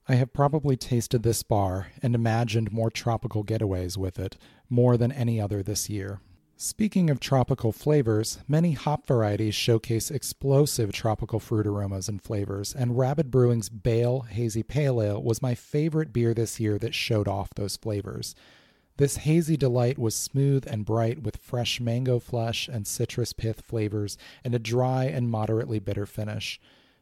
I 0.08 0.14
have 0.14 0.32
probably 0.32 0.78
tasted 0.78 1.24
this 1.24 1.42
bar 1.42 1.88
and 2.04 2.14
imagined 2.14 2.72
more 2.72 2.92
tropical 2.92 3.44
getaways 3.44 3.98
with 3.98 4.20
it, 4.20 4.38
more 4.70 4.96
than 4.96 5.12
any 5.12 5.42
other 5.42 5.64
this 5.64 5.90
year. 5.90 6.20
Speaking 6.60 7.12
of 7.12 7.20
tropical 7.20 7.72
flavors, 7.72 8.40
many 8.48 8.72
hop 8.72 9.06
varieties 9.06 9.54
showcase 9.54 10.10
explosive 10.10 10.92
tropical 10.92 11.40
fruit 11.40 11.68
aromas 11.68 12.10
and 12.10 12.20
flavors, 12.20 12.74
and 12.74 12.98
Rabid 12.98 13.30
Brewing's 13.30 13.70
Bale 13.70 14.22
Hazy 14.22 14.64
Pale 14.64 15.04
Ale 15.04 15.22
was 15.22 15.40
my 15.40 15.54
favorite 15.54 16.12
beer 16.12 16.34
this 16.34 16.60
year 16.60 16.80
that 16.80 16.96
showed 16.96 17.28
off 17.28 17.52
those 17.54 17.78
flavors. 17.78 18.34
This 18.98 19.18
hazy 19.18 19.56
delight 19.56 20.00
was 20.00 20.16
smooth 20.16 20.66
and 20.66 20.84
bright 20.84 21.22
with 21.22 21.38
fresh 21.38 21.80
mango 21.80 22.18
flesh 22.18 22.68
and 22.68 22.88
citrus 22.88 23.34
pith 23.34 23.62
flavors 23.62 24.18
and 24.44 24.56
a 24.56 24.60
dry 24.60 25.04
and 25.04 25.30
moderately 25.30 25.78
bitter 25.78 26.08
finish. 26.08 26.60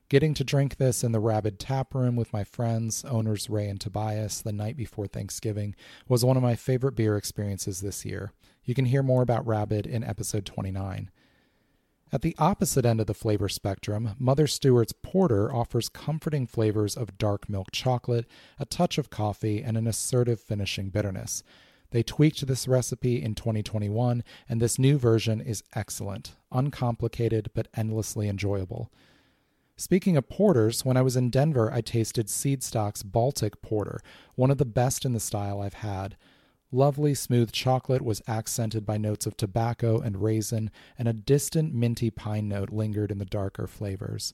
Getting 0.07 0.35
to 0.35 0.43
drink 0.43 0.77
this 0.77 1.03
in 1.03 1.13
the 1.13 1.19
Rabid 1.19 1.59
tap 1.59 1.95
room 1.95 2.15
with 2.15 2.31
my 2.31 2.43
friends, 2.43 3.03
owners 3.05 3.49
Ray 3.49 3.67
and 3.67 3.81
Tobias, 3.81 4.39
the 4.39 4.53
night 4.53 4.77
before 4.77 5.07
Thanksgiving 5.07 5.73
was 6.07 6.23
one 6.23 6.37
of 6.37 6.43
my 6.43 6.55
favorite 6.55 6.95
beer 6.95 7.17
experiences 7.17 7.81
this 7.81 8.05
year. 8.05 8.31
You 8.63 8.75
can 8.75 8.85
hear 8.85 9.01
more 9.01 9.23
about 9.23 9.47
Rabid 9.47 9.87
in 9.87 10.03
episode 10.03 10.45
29. 10.45 11.09
At 12.13 12.21
the 12.21 12.35
opposite 12.37 12.85
end 12.85 13.01
of 13.01 13.07
the 13.07 13.15
flavor 13.15 13.49
spectrum, 13.49 14.11
Mother 14.19 14.45
Stewart's 14.45 14.93
Porter 14.93 15.51
offers 15.51 15.89
comforting 15.89 16.45
flavors 16.45 16.95
of 16.95 17.17
dark 17.17 17.49
milk 17.49 17.71
chocolate, 17.71 18.27
a 18.59 18.65
touch 18.65 18.99
of 18.99 19.09
coffee, 19.09 19.63
and 19.63 19.75
an 19.75 19.87
assertive 19.87 20.39
finishing 20.39 20.89
bitterness. 20.89 21.41
They 21.89 22.03
tweaked 22.03 22.45
this 22.45 22.67
recipe 22.67 23.23
in 23.23 23.33
2021, 23.33 24.23
and 24.47 24.61
this 24.61 24.77
new 24.77 24.99
version 24.99 25.41
is 25.41 25.63
excellent, 25.73 26.35
uncomplicated, 26.51 27.49
but 27.55 27.69
endlessly 27.75 28.29
enjoyable. 28.29 28.91
Speaking 29.77 30.15
of 30.15 30.29
porters, 30.29 30.85
when 30.85 30.95
I 30.95 31.01
was 31.01 31.17
in 31.17 31.29
Denver, 31.29 31.69
I 31.71 31.81
tasted 31.81 32.27
Seedstock's 32.27 33.03
Baltic 33.03 33.61
Porter, 33.61 33.99
one 34.35 34.49
of 34.49 34.57
the 34.57 34.65
best 34.65 35.03
in 35.03 35.11
the 35.11 35.19
style 35.19 35.59
I've 35.59 35.75
had. 35.75 36.15
Lovely 36.71 37.13
smooth 37.13 37.51
chocolate 37.51 38.01
was 38.01 38.21
accented 38.25 38.85
by 38.85 38.97
notes 38.97 39.25
of 39.25 39.35
tobacco 39.35 39.99
and 39.99 40.21
raisin, 40.21 40.71
and 40.97 41.09
a 41.09 41.13
distant 41.13 41.73
minty 41.73 42.09
pine 42.09 42.47
note 42.47 42.69
lingered 42.69 43.11
in 43.11 43.17
the 43.17 43.25
darker 43.25 43.67
flavors. 43.67 44.33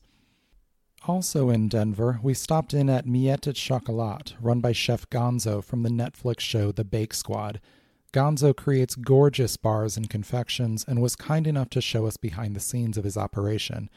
Also 1.08 1.50
in 1.50 1.68
Denver, 1.68 2.20
we 2.22 2.36
stopped 2.36 2.76
in 2.76 2.88
at 2.88 3.08
Miette 3.08 3.56
Chocolat, 3.56 4.36
run 4.40 4.62
by 4.62 4.72
Chef 4.72 5.10
Gonzo 5.10 5.64
from 5.64 5.82
the 5.82 5.90
Netflix 5.90 6.42
show 6.42 6.72
The 6.72 6.86
Bake 6.86 7.16
Squad. 7.16 7.60
Gonzo 8.14 8.56
creates 8.56 8.94
gorgeous 8.96 9.58
bars 9.58 9.98
and 9.98 10.08
confections 10.08 10.86
and 10.88 11.02
was 11.02 11.16
kind 11.16 11.48
enough 11.48 11.72
to 11.72 11.82
show 11.82 12.06
us 12.06 12.18
behind 12.18 12.56
the 12.56 12.60
scenes 12.60 12.98
of 12.98 13.04
his 13.04 13.18
operation. 13.18 13.90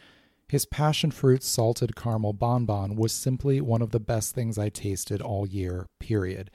His 0.54 0.66
passion 0.66 1.10
fruit 1.10 1.42
salted 1.42 1.96
caramel 1.96 2.32
bonbon 2.32 2.94
was 2.94 3.12
simply 3.12 3.60
one 3.60 3.82
of 3.82 3.90
the 3.90 3.98
best 3.98 4.36
things 4.36 4.56
I 4.56 4.68
tasted 4.68 5.20
all 5.20 5.48
year, 5.48 5.86
period. 5.98 6.48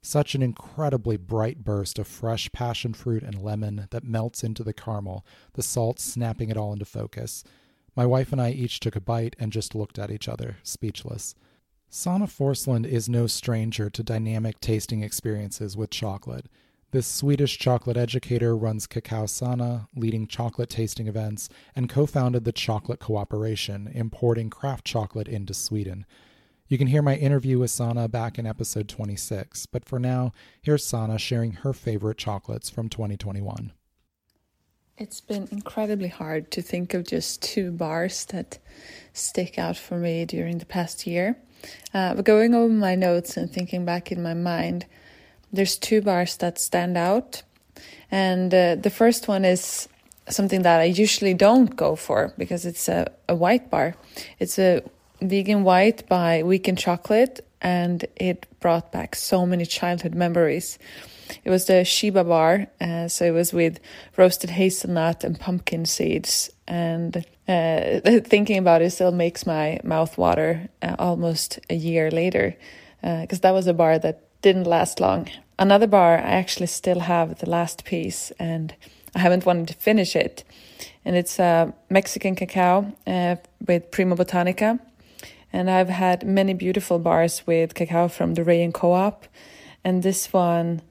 Such 0.00 0.34
an 0.34 0.40
incredibly 0.40 1.18
bright 1.18 1.62
burst 1.62 1.98
of 1.98 2.06
fresh 2.06 2.50
passion 2.52 2.94
fruit 2.94 3.22
and 3.22 3.42
lemon 3.42 3.88
that 3.90 4.04
melts 4.04 4.42
into 4.42 4.64
the 4.64 4.72
caramel, 4.72 5.26
the 5.52 5.62
salt 5.62 6.00
snapping 6.00 6.48
it 6.48 6.56
all 6.56 6.72
into 6.72 6.86
focus. 6.86 7.44
My 7.94 8.06
wife 8.06 8.32
and 8.32 8.40
I 8.40 8.52
each 8.52 8.80
took 8.80 8.96
a 8.96 9.02
bite 9.02 9.36
and 9.38 9.52
just 9.52 9.74
looked 9.74 9.98
at 9.98 10.10
each 10.10 10.30
other, 10.30 10.56
speechless. 10.62 11.34
Sanna 11.90 12.28
Forslund 12.28 12.86
is 12.86 13.06
no 13.06 13.26
stranger 13.26 13.90
to 13.90 14.02
dynamic 14.02 14.60
tasting 14.60 15.02
experiences 15.02 15.76
with 15.76 15.90
chocolate. 15.90 16.46
This 16.92 17.06
Swedish 17.06 17.58
chocolate 17.58 17.96
educator 17.96 18.54
runs 18.54 18.86
Cacao 18.86 19.24
Sanna, 19.24 19.88
leading 19.96 20.26
chocolate 20.26 20.68
tasting 20.68 21.08
events, 21.08 21.48
and 21.74 21.88
co 21.88 22.04
founded 22.04 22.44
the 22.44 22.52
Chocolate 22.52 23.00
Cooperation, 23.00 23.90
importing 23.94 24.50
craft 24.50 24.84
chocolate 24.84 25.26
into 25.26 25.54
Sweden. 25.54 26.04
You 26.68 26.76
can 26.76 26.88
hear 26.88 27.00
my 27.00 27.16
interview 27.16 27.58
with 27.58 27.70
Sanna 27.70 28.08
back 28.08 28.38
in 28.38 28.46
episode 28.46 28.90
26, 28.90 29.64
but 29.64 29.86
for 29.86 29.98
now, 29.98 30.34
here's 30.60 30.84
Sanna 30.84 31.18
sharing 31.18 31.52
her 31.52 31.72
favorite 31.72 32.18
chocolates 32.18 32.68
from 32.68 32.90
2021. 32.90 33.72
It's 34.98 35.22
been 35.22 35.48
incredibly 35.50 36.08
hard 36.08 36.50
to 36.50 36.60
think 36.60 36.92
of 36.92 37.06
just 37.06 37.40
two 37.40 37.72
bars 37.72 38.26
that 38.26 38.58
stick 39.14 39.58
out 39.58 39.78
for 39.78 39.96
me 39.96 40.26
during 40.26 40.58
the 40.58 40.66
past 40.66 41.06
year. 41.06 41.38
Uh, 41.94 42.14
but 42.14 42.26
going 42.26 42.54
over 42.54 42.70
my 42.70 42.96
notes 42.96 43.38
and 43.38 43.50
thinking 43.50 43.86
back 43.86 44.12
in 44.12 44.22
my 44.22 44.34
mind, 44.34 44.84
there's 45.52 45.76
two 45.76 46.00
bars 46.02 46.36
that 46.38 46.58
stand 46.58 46.96
out. 46.96 47.42
And 48.10 48.52
uh, 48.52 48.76
the 48.76 48.90
first 48.90 49.28
one 49.28 49.44
is 49.44 49.88
something 50.28 50.62
that 50.62 50.80
I 50.80 50.84
usually 50.84 51.34
don't 51.34 51.74
go 51.76 51.96
for 51.96 52.32
because 52.38 52.66
it's 52.66 52.88
a, 52.88 53.10
a 53.28 53.34
white 53.34 53.70
bar. 53.70 53.94
It's 54.38 54.58
a 54.58 54.82
vegan 55.20 55.64
white 55.64 56.08
by 56.08 56.42
Weekend 56.42 56.78
Chocolate, 56.78 57.46
and 57.60 58.04
it 58.16 58.46
brought 58.60 58.92
back 58.92 59.14
so 59.14 59.46
many 59.46 59.64
childhood 59.64 60.14
memories. 60.14 60.78
It 61.44 61.50
was 61.50 61.66
the 61.66 61.84
Sheba 61.84 62.24
bar, 62.24 62.66
uh, 62.80 63.08
so 63.08 63.24
it 63.24 63.30
was 63.30 63.52
with 63.52 63.80
roasted 64.16 64.50
hazelnut 64.50 65.24
and 65.24 65.38
pumpkin 65.38 65.86
seeds. 65.86 66.50
And 66.66 67.24
uh, 67.48 68.00
thinking 68.24 68.58
about 68.58 68.82
it 68.82 68.90
still 68.90 69.12
makes 69.12 69.46
my 69.46 69.80
mouth 69.84 70.18
water 70.18 70.68
uh, 70.82 70.96
almost 70.98 71.60
a 71.70 71.74
year 71.74 72.10
later, 72.10 72.56
because 73.00 73.38
uh, 73.38 73.42
that 73.42 73.52
was 73.52 73.66
a 73.66 73.74
bar 73.74 73.98
that 73.98 74.24
didn't 74.42 74.64
last 74.66 75.00
long. 75.00 75.28
Another 75.58 75.86
bar, 75.86 76.18
I 76.18 76.32
actually 76.32 76.66
still 76.66 77.00
have 77.00 77.38
the 77.38 77.48
last 77.48 77.84
piece, 77.84 78.32
and 78.38 78.74
I 79.14 79.20
haven't 79.20 79.46
wanted 79.46 79.68
to 79.68 79.74
finish 79.74 80.16
it. 80.16 80.44
And 81.04 81.16
it's 81.16 81.38
a 81.38 81.72
Mexican 81.88 82.34
cacao 82.34 82.92
uh, 83.06 83.36
with 83.66 83.90
Primo 83.90 84.16
Botanica. 84.16 84.80
And 85.52 85.70
I've 85.70 85.88
had 85.88 86.26
many 86.26 86.54
beautiful 86.54 86.98
bars 86.98 87.46
with 87.46 87.74
cacao 87.74 88.08
from 88.08 88.34
the 88.34 88.44
Rayon 88.44 88.72
Co-op, 88.72 89.26
and 89.84 90.02
this 90.02 90.32
one 90.32 90.82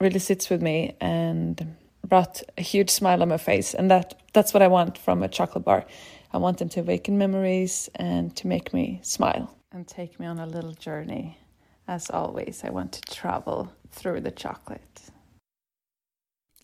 really 0.00 0.18
sits 0.18 0.50
with 0.50 0.62
me 0.62 0.96
and 1.00 1.76
brought 2.06 2.42
a 2.58 2.62
huge 2.62 2.90
smile 2.90 3.22
on 3.22 3.28
my 3.28 3.36
face. 3.36 3.74
And 3.74 3.90
that 3.90 4.20
that's 4.32 4.52
what 4.54 4.62
I 4.62 4.68
want 4.68 4.98
from 4.98 5.22
a 5.22 5.28
chocolate 5.28 5.64
bar. 5.64 5.84
I 6.32 6.38
want 6.38 6.58
them 6.58 6.70
to 6.70 6.80
awaken 6.80 7.18
memories 7.18 7.90
and 7.94 8.34
to 8.36 8.46
make 8.46 8.72
me 8.72 9.00
smile 9.02 9.54
and 9.70 9.86
take 9.86 10.18
me 10.18 10.26
on 10.26 10.38
a 10.38 10.46
little 10.46 10.72
journey. 10.72 11.36
As 11.86 12.08
always, 12.10 12.62
I 12.64 12.70
want 12.70 12.92
to 12.92 13.14
travel 13.14 13.72
through 13.90 14.20
the 14.20 14.30
chocolate. 14.30 15.10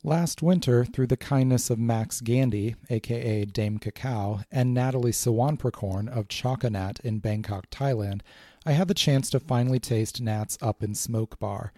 Last 0.05 0.43
winter, 0.43 0.85
through 0.85 1.09
the 1.09 1.17
kindness 1.17 1.71
of 1.71 1.79
Max 1.79 2.21
Gandhi, 2.21 2.77
aka 2.89 3.45
Dame 3.45 3.79
Cacao, 3.79 4.41
and 4.51 4.73
Natalie 4.73 5.11
Sawanprakorn 5.11 6.09
of 6.09 6.29
Choconat 6.29 7.01
in 7.01 7.19
Bangkok, 7.19 7.69
Thailand, 7.69 8.21
I 8.65 8.73
had 8.73 8.87
the 8.87 8.95
chance 8.95 9.29
to 9.31 9.41
finally 9.41 9.81
taste 9.81 10.21
Nat's 10.21 10.57
Up 10.63 10.85
in 10.85 10.95
Smoke 10.95 11.39
bar. 11.41 11.73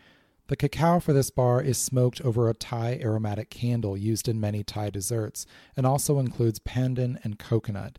The 0.49 0.57
cacao 0.57 1.01
for 1.01 1.13
this 1.13 1.31
bar 1.31 1.63
is 1.63 1.79
smoked 1.79 2.21
over 2.21 2.49
a 2.49 2.55
Thai 2.55 2.99
aromatic 3.01 3.51
candle 3.51 3.97
used 3.97 4.29
in 4.29 4.41
many 4.41 4.63
Thai 4.63 4.91
desserts, 4.91 5.47
and 5.77 5.87
also 5.87 6.19
includes 6.19 6.59
pandan 6.59 7.19
and 7.25 7.39
coconut. 7.39 7.99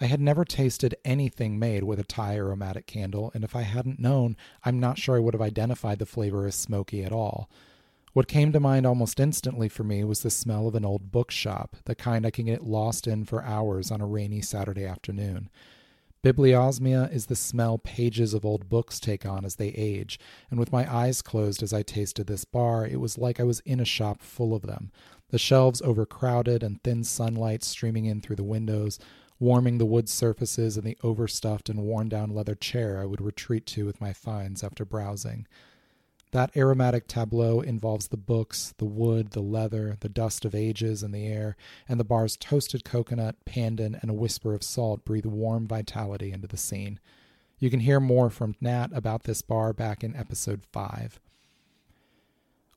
I 0.00 0.06
had 0.06 0.20
never 0.20 0.44
tasted 0.44 0.94
anything 1.04 1.58
made 1.58 1.84
with 1.84 1.98
a 1.98 2.04
Thai 2.04 2.36
aromatic 2.36 2.86
candle, 2.86 3.30
and 3.34 3.42
if 3.42 3.56
I 3.56 3.62
hadn't 3.62 3.98
known, 3.98 4.36
I'm 4.62 4.78
not 4.78 4.98
sure 4.98 5.16
I 5.16 5.20
would 5.20 5.34
have 5.34 5.40
identified 5.40 5.98
the 5.98 6.06
flavor 6.06 6.46
as 6.46 6.54
smoky 6.54 7.02
at 7.02 7.12
all. 7.12 7.48
What 8.12 8.28
came 8.28 8.52
to 8.52 8.60
mind 8.60 8.86
almost 8.86 9.20
instantly 9.20 9.68
for 9.68 9.84
me 9.84 10.04
was 10.04 10.22
the 10.22 10.30
smell 10.30 10.66
of 10.66 10.74
an 10.74 10.84
old 10.84 11.10
bookshop, 11.12 11.76
the 11.84 11.94
kind 11.94 12.26
I 12.26 12.30
can 12.30 12.46
get 12.46 12.64
lost 12.64 13.06
in 13.06 13.24
for 13.24 13.42
hours 13.42 13.90
on 13.90 14.00
a 14.00 14.06
rainy 14.06 14.40
Saturday 14.40 14.84
afternoon. 14.84 15.50
Bibliosmia 16.22 17.12
is 17.12 17.26
the 17.26 17.36
smell 17.36 17.78
pages 17.78 18.34
of 18.34 18.44
old 18.44 18.68
books 18.68 18.98
take 18.98 19.24
on 19.24 19.44
as 19.44 19.56
they 19.56 19.68
age, 19.68 20.18
and 20.50 20.58
with 20.58 20.72
my 20.72 20.92
eyes 20.92 21.22
closed 21.22 21.62
as 21.62 21.72
I 21.72 21.82
tasted 21.82 22.26
this 22.26 22.44
bar, 22.44 22.86
it 22.86 23.00
was 23.00 23.16
like 23.16 23.38
I 23.38 23.44
was 23.44 23.60
in 23.60 23.80
a 23.80 23.84
shop 23.84 24.20
full 24.20 24.54
of 24.54 24.62
them. 24.62 24.90
The 25.28 25.38
shelves 25.38 25.82
overcrowded 25.82 26.62
and 26.62 26.82
thin 26.82 27.04
sunlight 27.04 27.62
streaming 27.62 28.06
in 28.06 28.20
through 28.20 28.36
the 28.36 28.44
windows, 28.44 28.98
warming 29.38 29.78
the 29.78 29.86
wood 29.86 30.08
surfaces 30.08 30.76
and 30.76 30.86
the 30.86 30.96
overstuffed 31.02 31.68
and 31.68 31.82
worn 31.82 32.08
down 32.08 32.30
leather 32.30 32.54
chair 32.54 33.00
I 33.00 33.06
would 33.06 33.20
retreat 33.20 33.66
to 33.66 33.86
with 33.86 34.00
my 34.00 34.12
finds 34.12 34.64
after 34.64 34.84
browsing. 34.84 35.46
That 36.32 36.56
aromatic 36.56 37.06
tableau 37.06 37.60
involves 37.60 38.08
the 38.08 38.16
books, 38.16 38.74
the 38.78 38.84
wood, 38.84 39.30
the 39.30 39.40
leather, 39.40 39.96
the 40.00 40.08
dust 40.08 40.44
of 40.44 40.54
ages 40.54 41.02
in 41.02 41.12
the 41.12 41.26
air, 41.26 41.56
and 41.88 41.98
the 41.98 42.04
bar's 42.04 42.36
toasted 42.36 42.84
coconut, 42.84 43.36
pandan, 43.46 43.98
and 44.02 44.10
a 44.10 44.14
whisper 44.14 44.52
of 44.52 44.62
salt 44.62 45.04
breathe 45.04 45.26
warm 45.26 45.66
vitality 45.66 46.32
into 46.32 46.48
the 46.48 46.56
scene. 46.56 47.00
You 47.58 47.70
can 47.70 47.80
hear 47.80 48.00
more 48.00 48.28
from 48.28 48.56
Nat 48.60 48.88
about 48.92 49.22
this 49.22 49.40
bar 49.40 49.72
back 49.72 50.04
in 50.04 50.14
episode 50.14 50.62
5. 50.72 51.20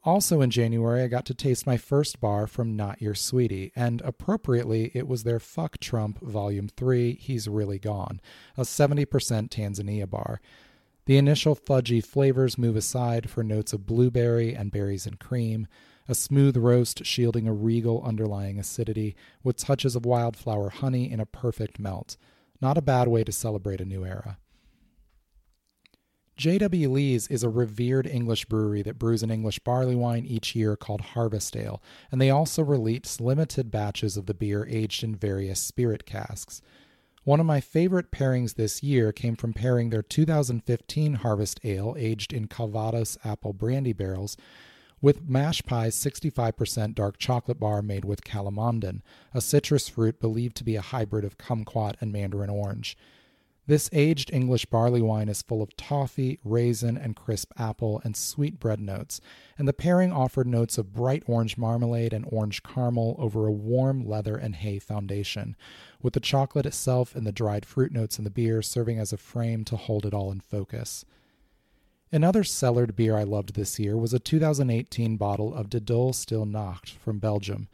Also 0.05 0.39
in 0.39 0.49
January, 0.49 1.03
I 1.03 1.07
got 1.07 1.25
to 1.25 1.33
taste 1.33 1.67
my 1.67 1.75
first 1.75 2.21
bar 2.21 2.47
from 2.47 2.77
Not 2.77 3.01
Your 3.01 3.15
Sweetie, 3.15 3.73
and 3.75 4.01
appropriately, 4.01 4.91
it 4.93 5.09
was 5.09 5.23
their 5.23 5.41
Fuck 5.41 5.77
Trump 5.79 6.21
Volume 6.21 6.69
3, 6.69 7.15
He's 7.15 7.49
Really 7.49 7.79
Gone, 7.79 8.21
a 8.55 8.61
70% 8.61 9.05
Tanzania 9.49 10.09
bar. 10.09 10.39
The 11.05 11.17
initial 11.17 11.53
fudgy 11.53 12.03
flavors 12.03 12.57
move 12.57 12.77
aside 12.77 13.29
for 13.29 13.43
notes 13.43 13.73
of 13.73 13.85
blueberry 13.85 14.55
and 14.55 14.71
berries 14.71 15.05
and 15.05 15.19
cream, 15.19 15.67
a 16.07 16.15
smooth 16.15 16.55
roast 16.55 17.05
shielding 17.05 17.45
a 17.45 17.53
regal 17.53 18.01
underlying 18.01 18.57
acidity, 18.57 19.17
with 19.43 19.57
touches 19.57 19.97
of 19.97 20.05
wildflower 20.05 20.69
honey 20.69 21.11
in 21.11 21.19
a 21.19 21.25
perfect 21.25 21.77
melt. 21.77 22.15
Not 22.61 22.77
a 22.77 22.81
bad 22.81 23.09
way 23.09 23.25
to 23.25 23.33
celebrate 23.33 23.81
a 23.81 23.85
new 23.85 24.05
era. 24.05 24.37
J.W. 26.39 26.89
Lees 26.89 27.27
is 27.27 27.43
a 27.43 27.49
revered 27.49 28.07
English 28.07 28.45
brewery 28.45 28.81
that 28.83 28.97
brews 28.97 29.23
an 29.23 29.29
English 29.29 29.59
barley 29.59 29.93
wine 29.93 30.25
each 30.25 30.55
year 30.55 30.77
called 30.77 31.01
Harvest 31.01 31.53
Ale, 31.57 31.83
and 32.13 32.21
they 32.21 32.29
also 32.29 32.63
release 32.63 33.19
limited 33.19 33.69
batches 33.69 34.15
of 34.15 34.25
the 34.25 34.33
beer 34.33 34.65
aged 34.69 35.03
in 35.03 35.17
various 35.17 35.59
spirit 35.59 36.05
casks. 36.05 36.61
One 37.25 37.41
of 37.41 37.45
my 37.45 37.59
favorite 37.59 38.09
pairings 38.09 38.55
this 38.55 38.81
year 38.81 39.11
came 39.11 39.35
from 39.35 39.51
pairing 39.51 39.89
their 39.89 40.01
2015 40.01 41.15
Harvest 41.15 41.59
Ale, 41.65 41.93
aged 41.97 42.31
in 42.31 42.47
Calvados 42.47 43.17
apple 43.25 43.51
brandy 43.51 43.91
barrels, 43.91 44.37
with 45.01 45.29
Mashpi's 45.29 45.97
65% 45.97 46.95
dark 46.95 47.17
chocolate 47.17 47.59
bar 47.59 47.81
made 47.81 48.05
with 48.05 48.23
calamondin, 48.23 49.01
a 49.33 49.41
citrus 49.41 49.89
fruit 49.89 50.21
believed 50.21 50.55
to 50.55 50.63
be 50.63 50.77
a 50.77 50.81
hybrid 50.81 51.25
of 51.25 51.37
kumquat 51.37 51.95
and 51.99 52.13
mandarin 52.13 52.49
orange. 52.49 52.95
This 53.69 53.87
aged 53.93 54.33
English 54.33 54.65
barley 54.65 54.99
wine 54.99 55.29
is 55.29 55.43
full 55.43 55.61
of 55.61 55.77
toffee, 55.77 56.39
raisin, 56.43 56.97
and 56.97 57.15
crisp 57.15 57.51
apple 57.55 58.01
and 58.03 58.17
sweet 58.17 58.59
bread 58.59 58.79
notes, 58.79 59.21
and 59.59 59.67
the 59.67 59.73
pairing 59.73 60.11
offered 60.11 60.47
notes 60.47 60.79
of 60.79 60.91
bright 60.91 61.21
orange 61.27 61.55
marmalade 61.55 62.11
and 62.11 62.25
orange 62.29 62.63
caramel 62.63 63.15
over 63.19 63.45
a 63.45 63.51
warm 63.51 64.07
leather 64.07 64.35
and 64.35 64.55
hay 64.55 64.79
foundation, 64.79 65.55
with 66.01 66.15
the 66.15 66.19
chocolate 66.19 66.65
itself 66.65 67.13
and 67.13 67.27
the 67.27 67.31
dried 67.31 67.63
fruit 67.63 67.91
notes 67.91 68.17
in 68.17 68.23
the 68.23 68.31
beer 68.31 68.63
serving 68.63 68.97
as 68.97 69.13
a 69.13 69.17
frame 69.17 69.63
to 69.65 69.75
hold 69.75 70.03
it 70.03 70.15
all 70.15 70.31
in 70.31 70.39
focus. 70.39 71.05
Another 72.11 72.43
cellared 72.43 72.95
beer 72.95 73.15
I 73.15 73.23
loved 73.23 73.53
this 73.53 73.77
year 73.77 73.95
was 73.95 74.15
a 74.15 74.19
2018 74.19 75.15
bottle 75.15 75.53
of 75.53 75.69
De 75.69 75.79
Dolle 75.79 76.13
Stille 76.13 76.47
Nacht 76.47 76.89
from 76.89 77.19
Belgium. 77.19 77.67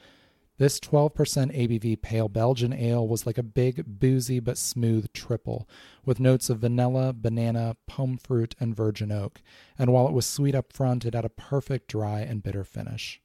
This 0.58 0.80
12% 0.80 1.12
ABV 1.14 2.02
pale 2.02 2.30
Belgian 2.30 2.72
ale 2.72 3.06
was 3.06 3.26
like 3.26 3.38
a 3.38 3.44
big, 3.44 3.84
boozy 3.86 4.40
but 4.40 4.58
smooth 4.58 5.12
triple, 5.12 5.68
with 6.06 6.20
notes 6.20 6.50
of 6.50 6.60
vanilla, 6.60 7.12
banana, 7.12 7.76
pomme 7.88 8.18
fruit, 8.18 8.56
and 8.58 8.74
virgin 8.74 9.12
oak, 9.12 9.42
and 9.78 9.92
while 9.92 10.08
it 10.08 10.14
was 10.14 10.26
sweet 10.26 10.56
up 10.56 10.72
front, 10.72 11.04
it 11.04 11.14
had 11.14 11.26
a 11.26 11.30
perfect 11.30 11.90
dry 11.90 12.22
and 12.22 12.42
bitter 12.42 12.64
finish. 12.64 13.22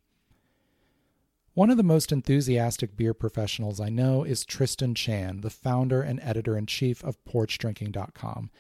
One 1.55 1.71
of 1.71 1.77
the 1.77 1.85
most 1.85 2.11
enthusiastic 2.11 2.97
beer 2.97 3.15
professionals 3.15 3.81
I 3.81 3.91
know 3.91 4.25
is 4.25 4.45
Tristan 4.45 4.97
Chan, 4.97 5.43
the 5.43 5.51
founder 5.51 6.03
and 6.03 6.19
editor 6.23 6.59
in 6.59 6.67
chief 6.67 7.05
of 7.05 7.25
PorchDrinking.com. 7.25 8.51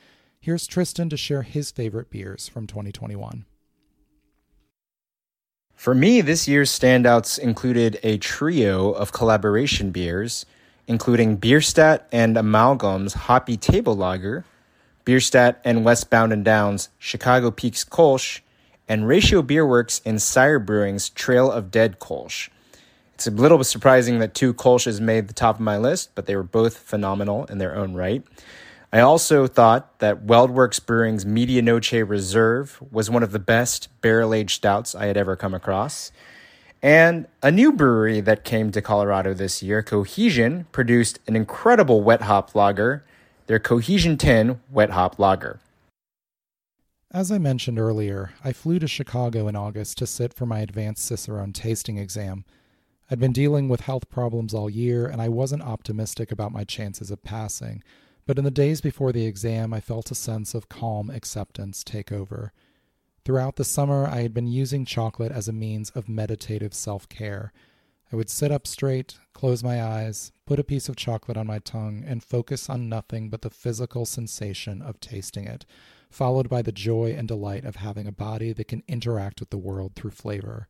Here's 0.40 0.66
Tristan 0.68 1.08
to 1.08 1.16
share 1.16 1.42
his 1.42 1.72
favorite 1.72 2.10
beers 2.10 2.46
from 2.46 2.68
2021. 2.68 3.46
For 5.81 5.95
me, 5.95 6.20
this 6.20 6.47
year's 6.47 6.70
standouts 6.70 7.39
included 7.39 7.99
a 8.03 8.18
trio 8.18 8.91
of 8.91 9.12
collaboration 9.12 9.93
beers, 9.93 10.45
including 10.87 11.37
Bierstadt 11.37 12.07
and 12.12 12.37
Amalgam's 12.37 13.14
Hoppy 13.14 13.57
Table 13.57 13.97
Lager, 13.97 14.45
Bierstadt 15.07 15.59
and 15.64 15.83
Westbound 15.83 16.35
and 16.35 16.45
Downs 16.45 16.91
Chicago 16.99 17.51
Peaks 17.51 17.83
Kolsch, 17.83 18.41
and 18.91 19.09
Ratio 19.09 19.41
Beerworks 19.41 20.03
and 20.05 20.20
Sire 20.20 20.59
Brewing's 20.59 21.09
Trail 21.09 21.51
of 21.51 21.70
Dead 21.70 21.99
Kolsch. 21.99 22.51
It's 23.14 23.26
a 23.26 23.31
little 23.31 23.64
surprising 23.64 24.18
that 24.18 24.35
two 24.35 24.53
Kolsches 24.53 25.01
made 25.01 25.28
the 25.28 25.33
top 25.33 25.55
of 25.55 25.61
my 25.62 25.78
list, 25.78 26.11
but 26.14 26.26
they 26.26 26.37
were 26.37 26.43
both 26.43 26.76
phenomenal 26.76 27.47
in 27.47 27.57
their 27.57 27.74
own 27.74 27.95
right. 27.95 28.22
I 28.93 29.01
also 29.01 29.47
thought 29.47 30.01
that 30.01 30.26
WeldWerks 30.26 30.84
Brewing's 30.84 31.24
Medianoche 31.24 32.09
Reserve 32.09 32.82
was 32.91 33.09
one 33.09 33.22
of 33.22 33.30
the 33.30 33.38
best 33.38 33.88
barrel 34.01 34.34
aged 34.34 34.57
stouts 34.57 34.97
I 34.97 35.07
had 35.07 35.16
ever 35.16 35.36
come 35.36 35.55
across. 35.55 36.11
And 36.82 37.28
a 37.41 37.53
new 37.53 37.72
brewery 37.72 38.20
that 38.20 38.43
came 38.43 38.72
to 38.72 38.82
Colorado 38.82 39.32
this 39.32 39.62
year, 39.62 39.82
Cohesion, 39.82 40.66
produced 40.72 41.20
an 41.28 41.36
incredible 41.36 42.03
wet 42.03 42.22
hop 42.22 42.55
lager, 42.55 43.05
their 43.47 43.61
Cohesion 43.61 44.16
10 44.16 44.61
wet 44.70 44.91
hop 44.91 45.18
lager. 45.20 45.61
As 47.12 47.30
I 47.30 47.38
mentioned 47.38 47.78
earlier, 47.78 48.32
I 48.43 48.53
flew 48.53 48.80
to 48.80 48.88
Chicago 48.88 49.47
in 49.47 49.55
August 49.55 49.99
to 49.99 50.07
sit 50.07 50.34
for 50.34 50.47
my 50.47 50.61
advanced 50.61 51.05
Cicerone 51.05 51.53
tasting 51.53 51.99
exam. 51.99 52.45
I'd 53.09 53.20
been 53.20 53.32
dealing 53.32 53.68
with 53.68 53.82
health 53.82 54.09
problems 54.09 54.55
all 54.55 54.70
year, 54.70 55.07
and 55.07 55.20
I 55.20 55.28
wasn't 55.28 55.62
optimistic 55.62 56.32
about 56.32 56.53
my 56.53 56.64
chances 56.64 57.11
of 57.11 57.22
passing. 57.22 57.82
But 58.26 58.38
in 58.38 58.44
the 58.44 58.50
days 58.50 58.80
before 58.80 59.12
the 59.12 59.26
exam, 59.26 59.72
I 59.72 59.80
felt 59.80 60.10
a 60.10 60.14
sense 60.14 60.54
of 60.54 60.68
calm 60.68 61.10
acceptance 61.10 61.82
take 61.82 62.12
over. 62.12 62.52
Throughout 63.24 63.56
the 63.56 63.64
summer, 63.64 64.06
I 64.06 64.22
had 64.22 64.32
been 64.32 64.46
using 64.46 64.84
chocolate 64.84 65.32
as 65.32 65.48
a 65.48 65.52
means 65.52 65.90
of 65.90 66.08
meditative 66.08 66.74
self 66.74 67.08
care. 67.08 67.52
I 68.12 68.16
would 68.16 68.30
sit 68.30 68.50
up 68.50 68.66
straight, 68.66 69.18
close 69.34 69.62
my 69.62 69.82
eyes, 69.82 70.32
put 70.44 70.58
a 70.58 70.64
piece 70.64 70.88
of 70.88 70.96
chocolate 70.96 71.36
on 71.36 71.46
my 71.46 71.60
tongue, 71.60 72.02
and 72.04 72.24
focus 72.24 72.68
on 72.68 72.88
nothing 72.88 73.30
but 73.30 73.42
the 73.42 73.50
physical 73.50 74.04
sensation 74.04 74.82
of 74.82 74.98
tasting 74.98 75.46
it, 75.46 75.64
followed 76.10 76.48
by 76.48 76.62
the 76.62 76.72
joy 76.72 77.14
and 77.16 77.28
delight 77.28 77.64
of 77.64 77.76
having 77.76 78.08
a 78.08 78.12
body 78.12 78.52
that 78.52 78.66
can 78.66 78.82
interact 78.88 79.38
with 79.38 79.50
the 79.50 79.58
world 79.58 79.94
through 79.94 80.10
flavor. 80.10 80.66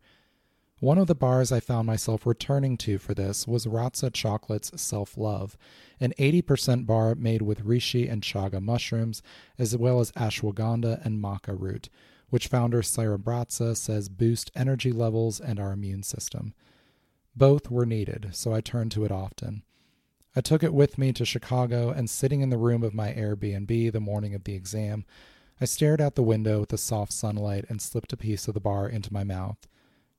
One 0.80 0.96
of 0.96 1.08
the 1.08 1.14
bars 1.14 1.52
I 1.52 1.60
found 1.60 1.86
myself 1.86 2.24
returning 2.24 2.78
to 2.78 2.96
for 2.96 3.12
this 3.12 3.46
was 3.46 3.66
Ratza 3.66 4.10
Chocolate's 4.10 4.80
Self 4.80 5.18
Love, 5.18 5.58
an 6.00 6.14
80% 6.18 6.86
bar 6.86 7.14
made 7.14 7.42
with 7.42 7.66
reishi 7.66 8.10
and 8.10 8.22
chaga 8.22 8.62
mushrooms, 8.62 9.22
as 9.58 9.76
well 9.76 10.00
as 10.00 10.10
ashwagandha 10.12 11.04
and 11.04 11.22
maca 11.22 11.54
root, 11.54 11.90
which 12.30 12.48
founder 12.48 12.82
Sarah 12.82 13.18
Bratza 13.18 13.76
says 13.76 14.08
boost 14.08 14.50
energy 14.56 14.90
levels 14.90 15.38
and 15.38 15.60
our 15.60 15.72
immune 15.72 16.02
system. 16.02 16.54
Both 17.36 17.70
were 17.70 17.84
needed, 17.84 18.30
so 18.32 18.54
I 18.54 18.62
turned 18.62 18.92
to 18.92 19.04
it 19.04 19.12
often. 19.12 19.62
I 20.34 20.40
took 20.40 20.62
it 20.62 20.72
with 20.72 20.96
me 20.96 21.12
to 21.12 21.26
Chicago, 21.26 21.90
and 21.90 22.08
sitting 22.08 22.40
in 22.40 22.48
the 22.48 22.56
room 22.56 22.82
of 22.82 22.94
my 22.94 23.12
Airbnb 23.12 23.92
the 23.92 24.00
morning 24.00 24.34
of 24.34 24.44
the 24.44 24.54
exam, 24.54 25.04
I 25.60 25.66
stared 25.66 26.00
out 26.00 26.14
the 26.14 26.22
window 26.22 26.62
at 26.62 26.70
the 26.70 26.78
soft 26.78 27.12
sunlight 27.12 27.66
and 27.68 27.82
slipped 27.82 28.14
a 28.14 28.16
piece 28.16 28.48
of 28.48 28.54
the 28.54 28.60
bar 28.60 28.88
into 28.88 29.12
my 29.12 29.24
mouth. 29.24 29.68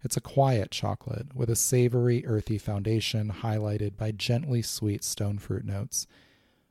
It's 0.04 0.18
a 0.18 0.22
quiet 0.22 0.72
chocolate 0.72 1.36
with 1.36 1.50
a 1.50 1.56
savory, 1.56 2.26
earthy 2.26 2.58
foundation 2.58 3.32
highlighted 3.42 3.98
by 3.98 4.12
gently 4.12 4.62
sweet 4.62 5.04
stone 5.04 5.38
fruit 5.38 5.64
notes. 5.64 6.08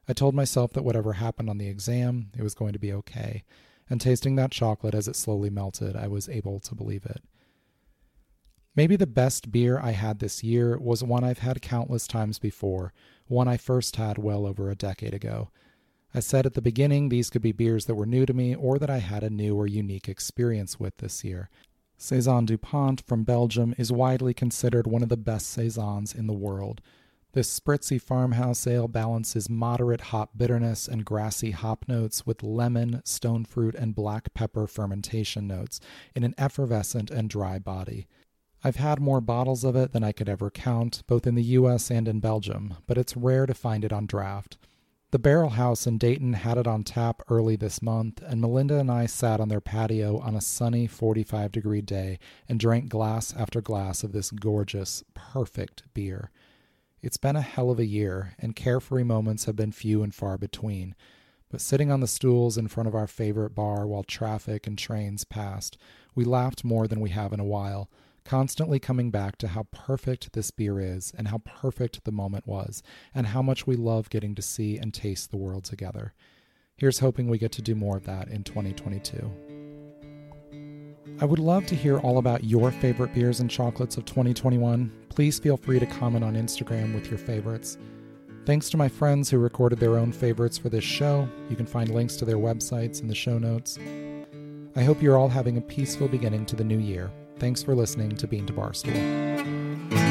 I 0.09 0.13
told 0.13 0.35
myself 0.35 0.73
that 0.73 0.83
whatever 0.83 1.15
happened 1.15 1.49
on 1.49 1.59
the 1.59 1.69
exam, 1.69 2.31
it 2.37 2.43
was 2.43 2.55
going 2.55 2.73
to 2.73 2.79
be 2.81 2.93
okay, 2.93 3.45
and 3.89 4.01
tasting 4.01 4.35
that 4.37 4.51
chocolate 4.51 4.95
as 4.95 5.07
it 5.07 5.15
slowly 5.15 5.51
melted, 5.51 5.95
I 5.95 6.09
was 6.09 6.29
able 6.29 6.59
to 6.61 6.75
believe 6.75 7.07
it. 7.07 7.23
Maybe 8.75 8.97
the 8.97 9.07
best 9.07 9.53
beer 9.53 9.79
I 9.79 9.93
had 9.93 10.19
this 10.19 10.43
year 10.43 10.79
was 10.79 11.03
one 11.03 11.23
I've 11.23 11.41
had 11.41 11.63
countless 11.63 12.07
times 12.07 12.39
before, 12.39 12.93
one 13.27 13.47
I 13.47 13.57
first 13.57 13.97
had 13.97 14.19
well 14.19 14.47
over 14.47 14.71
a 14.71 14.77
decade 14.77 15.15
ago. 15.15 15.51
I 16.15 16.21
said 16.21 16.47
at 16.47 16.55
the 16.55 16.63
beginning 16.63 17.09
these 17.09 17.31
could 17.31 17.43
be 17.43 17.53
beers 17.53 17.87
that 17.87 17.95
were 17.95 18.07
new 18.07 18.27
to 18.27 18.35
me 18.35 18.55
or 18.55 18.79
that 18.79 18.91
I 18.91 18.99
had 18.99 19.23
a 19.23 19.31
new 19.31 19.57
or 19.57 19.67
unique 19.67 20.09
experience 20.09 20.81
with 20.81 20.97
this 20.97 21.23
year. 21.23 21.51
Saison 22.03 22.47
DuPont 22.47 23.03
from 23.03 23.25
Belgium 23.25 23.75
is 23.77 23.93
widely 23.93 24.33
considered 24.33 24.87
one 24.87 25.03
of 25.03 25.11
the 25.11 25.19
best 25.19 25.51
Saisons 25.51 26.15
in 26.15 26.27
the 26.27 26.33
world. 26.33 26.81
This 27.33 27.61
spritzy 27.61 28.01
farmhouse 28.01 28.67
ale 28.67 28.89
balances 28.89 29.51
moderate 29.51 30.01
hop 30.01 30.31
bitterness 30.35 30.89
and 30.89 31.05
grassy 31.05 31.51
hop 31.51 31.85
notes 31.89 32.25
with 32.25 32.43
lemon, 32.43 33.03
stone 33.05 33.45
fruit, 33.45 33.75
and 33.75 33.95
black 33.95 34.33
pepper 34.33 34.67
fermentation 34.67 35.47
notes 35.47 35.79
in 36.17 36.25
an 36.25 36.35
effervescent 36.39 37.11
and 37.11 37.29
dry 37.29 37.59
body. 37.59 38.07
I've 38.65 38.77
had 38.77 38.99
more 38.99 39.21
bottles 39.21 39.63
of 39.63 39.77
it 39.77 39.93
than 39.93 40.03
I 40.03 40.13
could 40.13 40.29
ever 40.31 40.51
count, 40.51 41.03
both 41.07 41.27
in 41.27 41.35
the 41.35 41.43
US 41.43 41.91
and 41.91 42.09
in 42.09 42.19
Belgium, 42.19 42.77
but 42.87 42.97
it's 42.97 43.15
rare 43.15 43.45
to 43.45 43.53
find 43.53 43.85
it 43.85 43.93
on 43.93 44.07
draft. 44.07 44.57
The 45.13 45.19
Barrel 45.19 45.51
House 45.51 45.89
in 45.89 45.99
Dayton 45.99 46.35
had 46.35 46.57
it 46.57 46.69
on 46.69 46.85
tap 46.85 47.21
early 47.29 47.57
this 47.57 47.83
month, 47.83 48.23
and 48.23 48.41
Melinda 48.41 48.79
and 48.79 48.89
I 48.89 49.07
sat 49.07 49.41
on 49.41 49.49
their 49.49 49.61
patio 49.61 50.19
on 50.19 50.37
a 50.37 50.41
sunny 50.41 50.87
45 50.87 51.51
degree 51.51 51.81
day 51.81 52.21
and 52.49 52.61
drank 52.61 52.89
glass 52.89 53.35
after 53.35 53.61
glass 53.61 54.05
of 54.05 54.13
this 54.13 54.31
gorgeous, 54.31 55.03
perfect 55.13 55.83
beer. 55.95 56.31
It's 57.03 57.17
been 57.17 57.35
a 57.35 57.41
hell 57.41 57.73
of 57.73 57.81
a 57.81 57.87
year, 57.87 58.37
and 58.39 58.55
carefree 58.55 59.03
moments 59.03 59.47
have 59.47 59.57
been 59.57 59.73
few 59.73 60.05
and 60.05 60.15
far 60.15 60.39
between. 60.39 60.95
But 61.49 61.61
sitting 61.61 61.91
on 61.91 61.99
the 61.99 62.07
stools 62.07 62.57
in 62.57 62.69
front 62.69 62.89
of 62.89 62.95
our 62.95 63.09
favorite 63.09 63.53
bar 63.53 63.89
while 63.89 64.05
traffic 64.05 64.69
and 64.69 64.79
trains 64.79 65.25
passed, 65.25 65.77
we 66.15 66.23
laughed 66.25 66.63
more 66.63 66.87
than 66.87 67.01
we 67.01 67.11
have 67.11 67.33
in 67.33 67.41
a 67.41 67.45
while 67.45 67.91
constantly 68.31 68.79
coming 68.79 69.11
back 69.11 69.37
to 69.37 69.49
how 69.49 69.67
perfect 69.73 70.35
this 70.35 70.53
beer 70.53 70.79
is 70.79 71.13
and 71.19 71.27
how 71.27 71.39
perfect 71.39 72.05
the 72.05 72.13
moment 72.13 72.47
was, 72.47 72.81
and 73.13 73.27
how 73.27 73.43
much 73.43 73.67
we 73.67 73.75
love 73.75 74.09
getting 74.09 74.37
to 74.37 74.43
see 74.43 74.79
and 74.79 74.95
taste 74.95 75.33
the 75.33 75.37
world 75.37 75.65
together. 75.65 76.15
Here's 76.77 77.01
hoping 77.01 77.27
we 77.27 77.39
get 77.39 77.51
to 77.51 77.61
do 77.61 77.75
more 77.75 77.97
of 77.97 78.05
that 78.05 78.29
in 78.29 78.45
2022. 78.45 79.29
I 81.21 81.25
would 81.25 81.41
love 81.41 81.67
to 81.67 81.75
hear 81.75 81.99
all 81.99 82.19
about 82.19 82.45
your 82.45 82.71
favorite 82.71 83.13
beers 83.13 83.41
and 83.41 83.51
chocolates 83.51 83.97
of 83.97 84.05
2021. 84.05 84.93
Please 85.09 85.41
feel 85.41 85.57
free 85.57 85.81
to 85.81 85.87
comment 85.87 86.25
on 86.25 86.37
Instagram 86.37 86.95
with 86.95 87.11
your 87.11 87.19
favorites. 87.19 87.79
Thanks 88.47 88.71
to 88.71 88.77
my 88.77 88.89
friends 88.89 89.29
who 89.29 89.39
recorded 89.39 89.81
their 89.81 89.99
own 89.99 90.13
favorites 90.13 90.57
for 90.57 90.69
this 90.69 90.85
show. 90.85 91.29
You 91.49 91.57
can 91.57 91.67
find 91.67 91.93
links 91.93 92.15
to 92.19 92.25
their 92.25 92.39
websites 92.39 93.03
in 93.03 93.09
the 93.09 93.15
show 93.17 93.39
notes. 93.39 93.77
I 94.77 94.85
hope 94.85 95.03
you're 95.03 95.19
all 95.19 95.29
having 95.29 95.57
a 95.57 95.63
peaceful 95.63 96.07
beginning 96.07 96.47
to 96.47 96.55
the 96.55 96.63
new 96.63 96.79
year. 96.79 97.11
Thanks 97.41 97.63
for 97.63 97.75
listening 97.75 98.11
to 98.17 98.27
Bean 98.27 98.45
to 98.47 98.53
Barstool. 98.53 100.10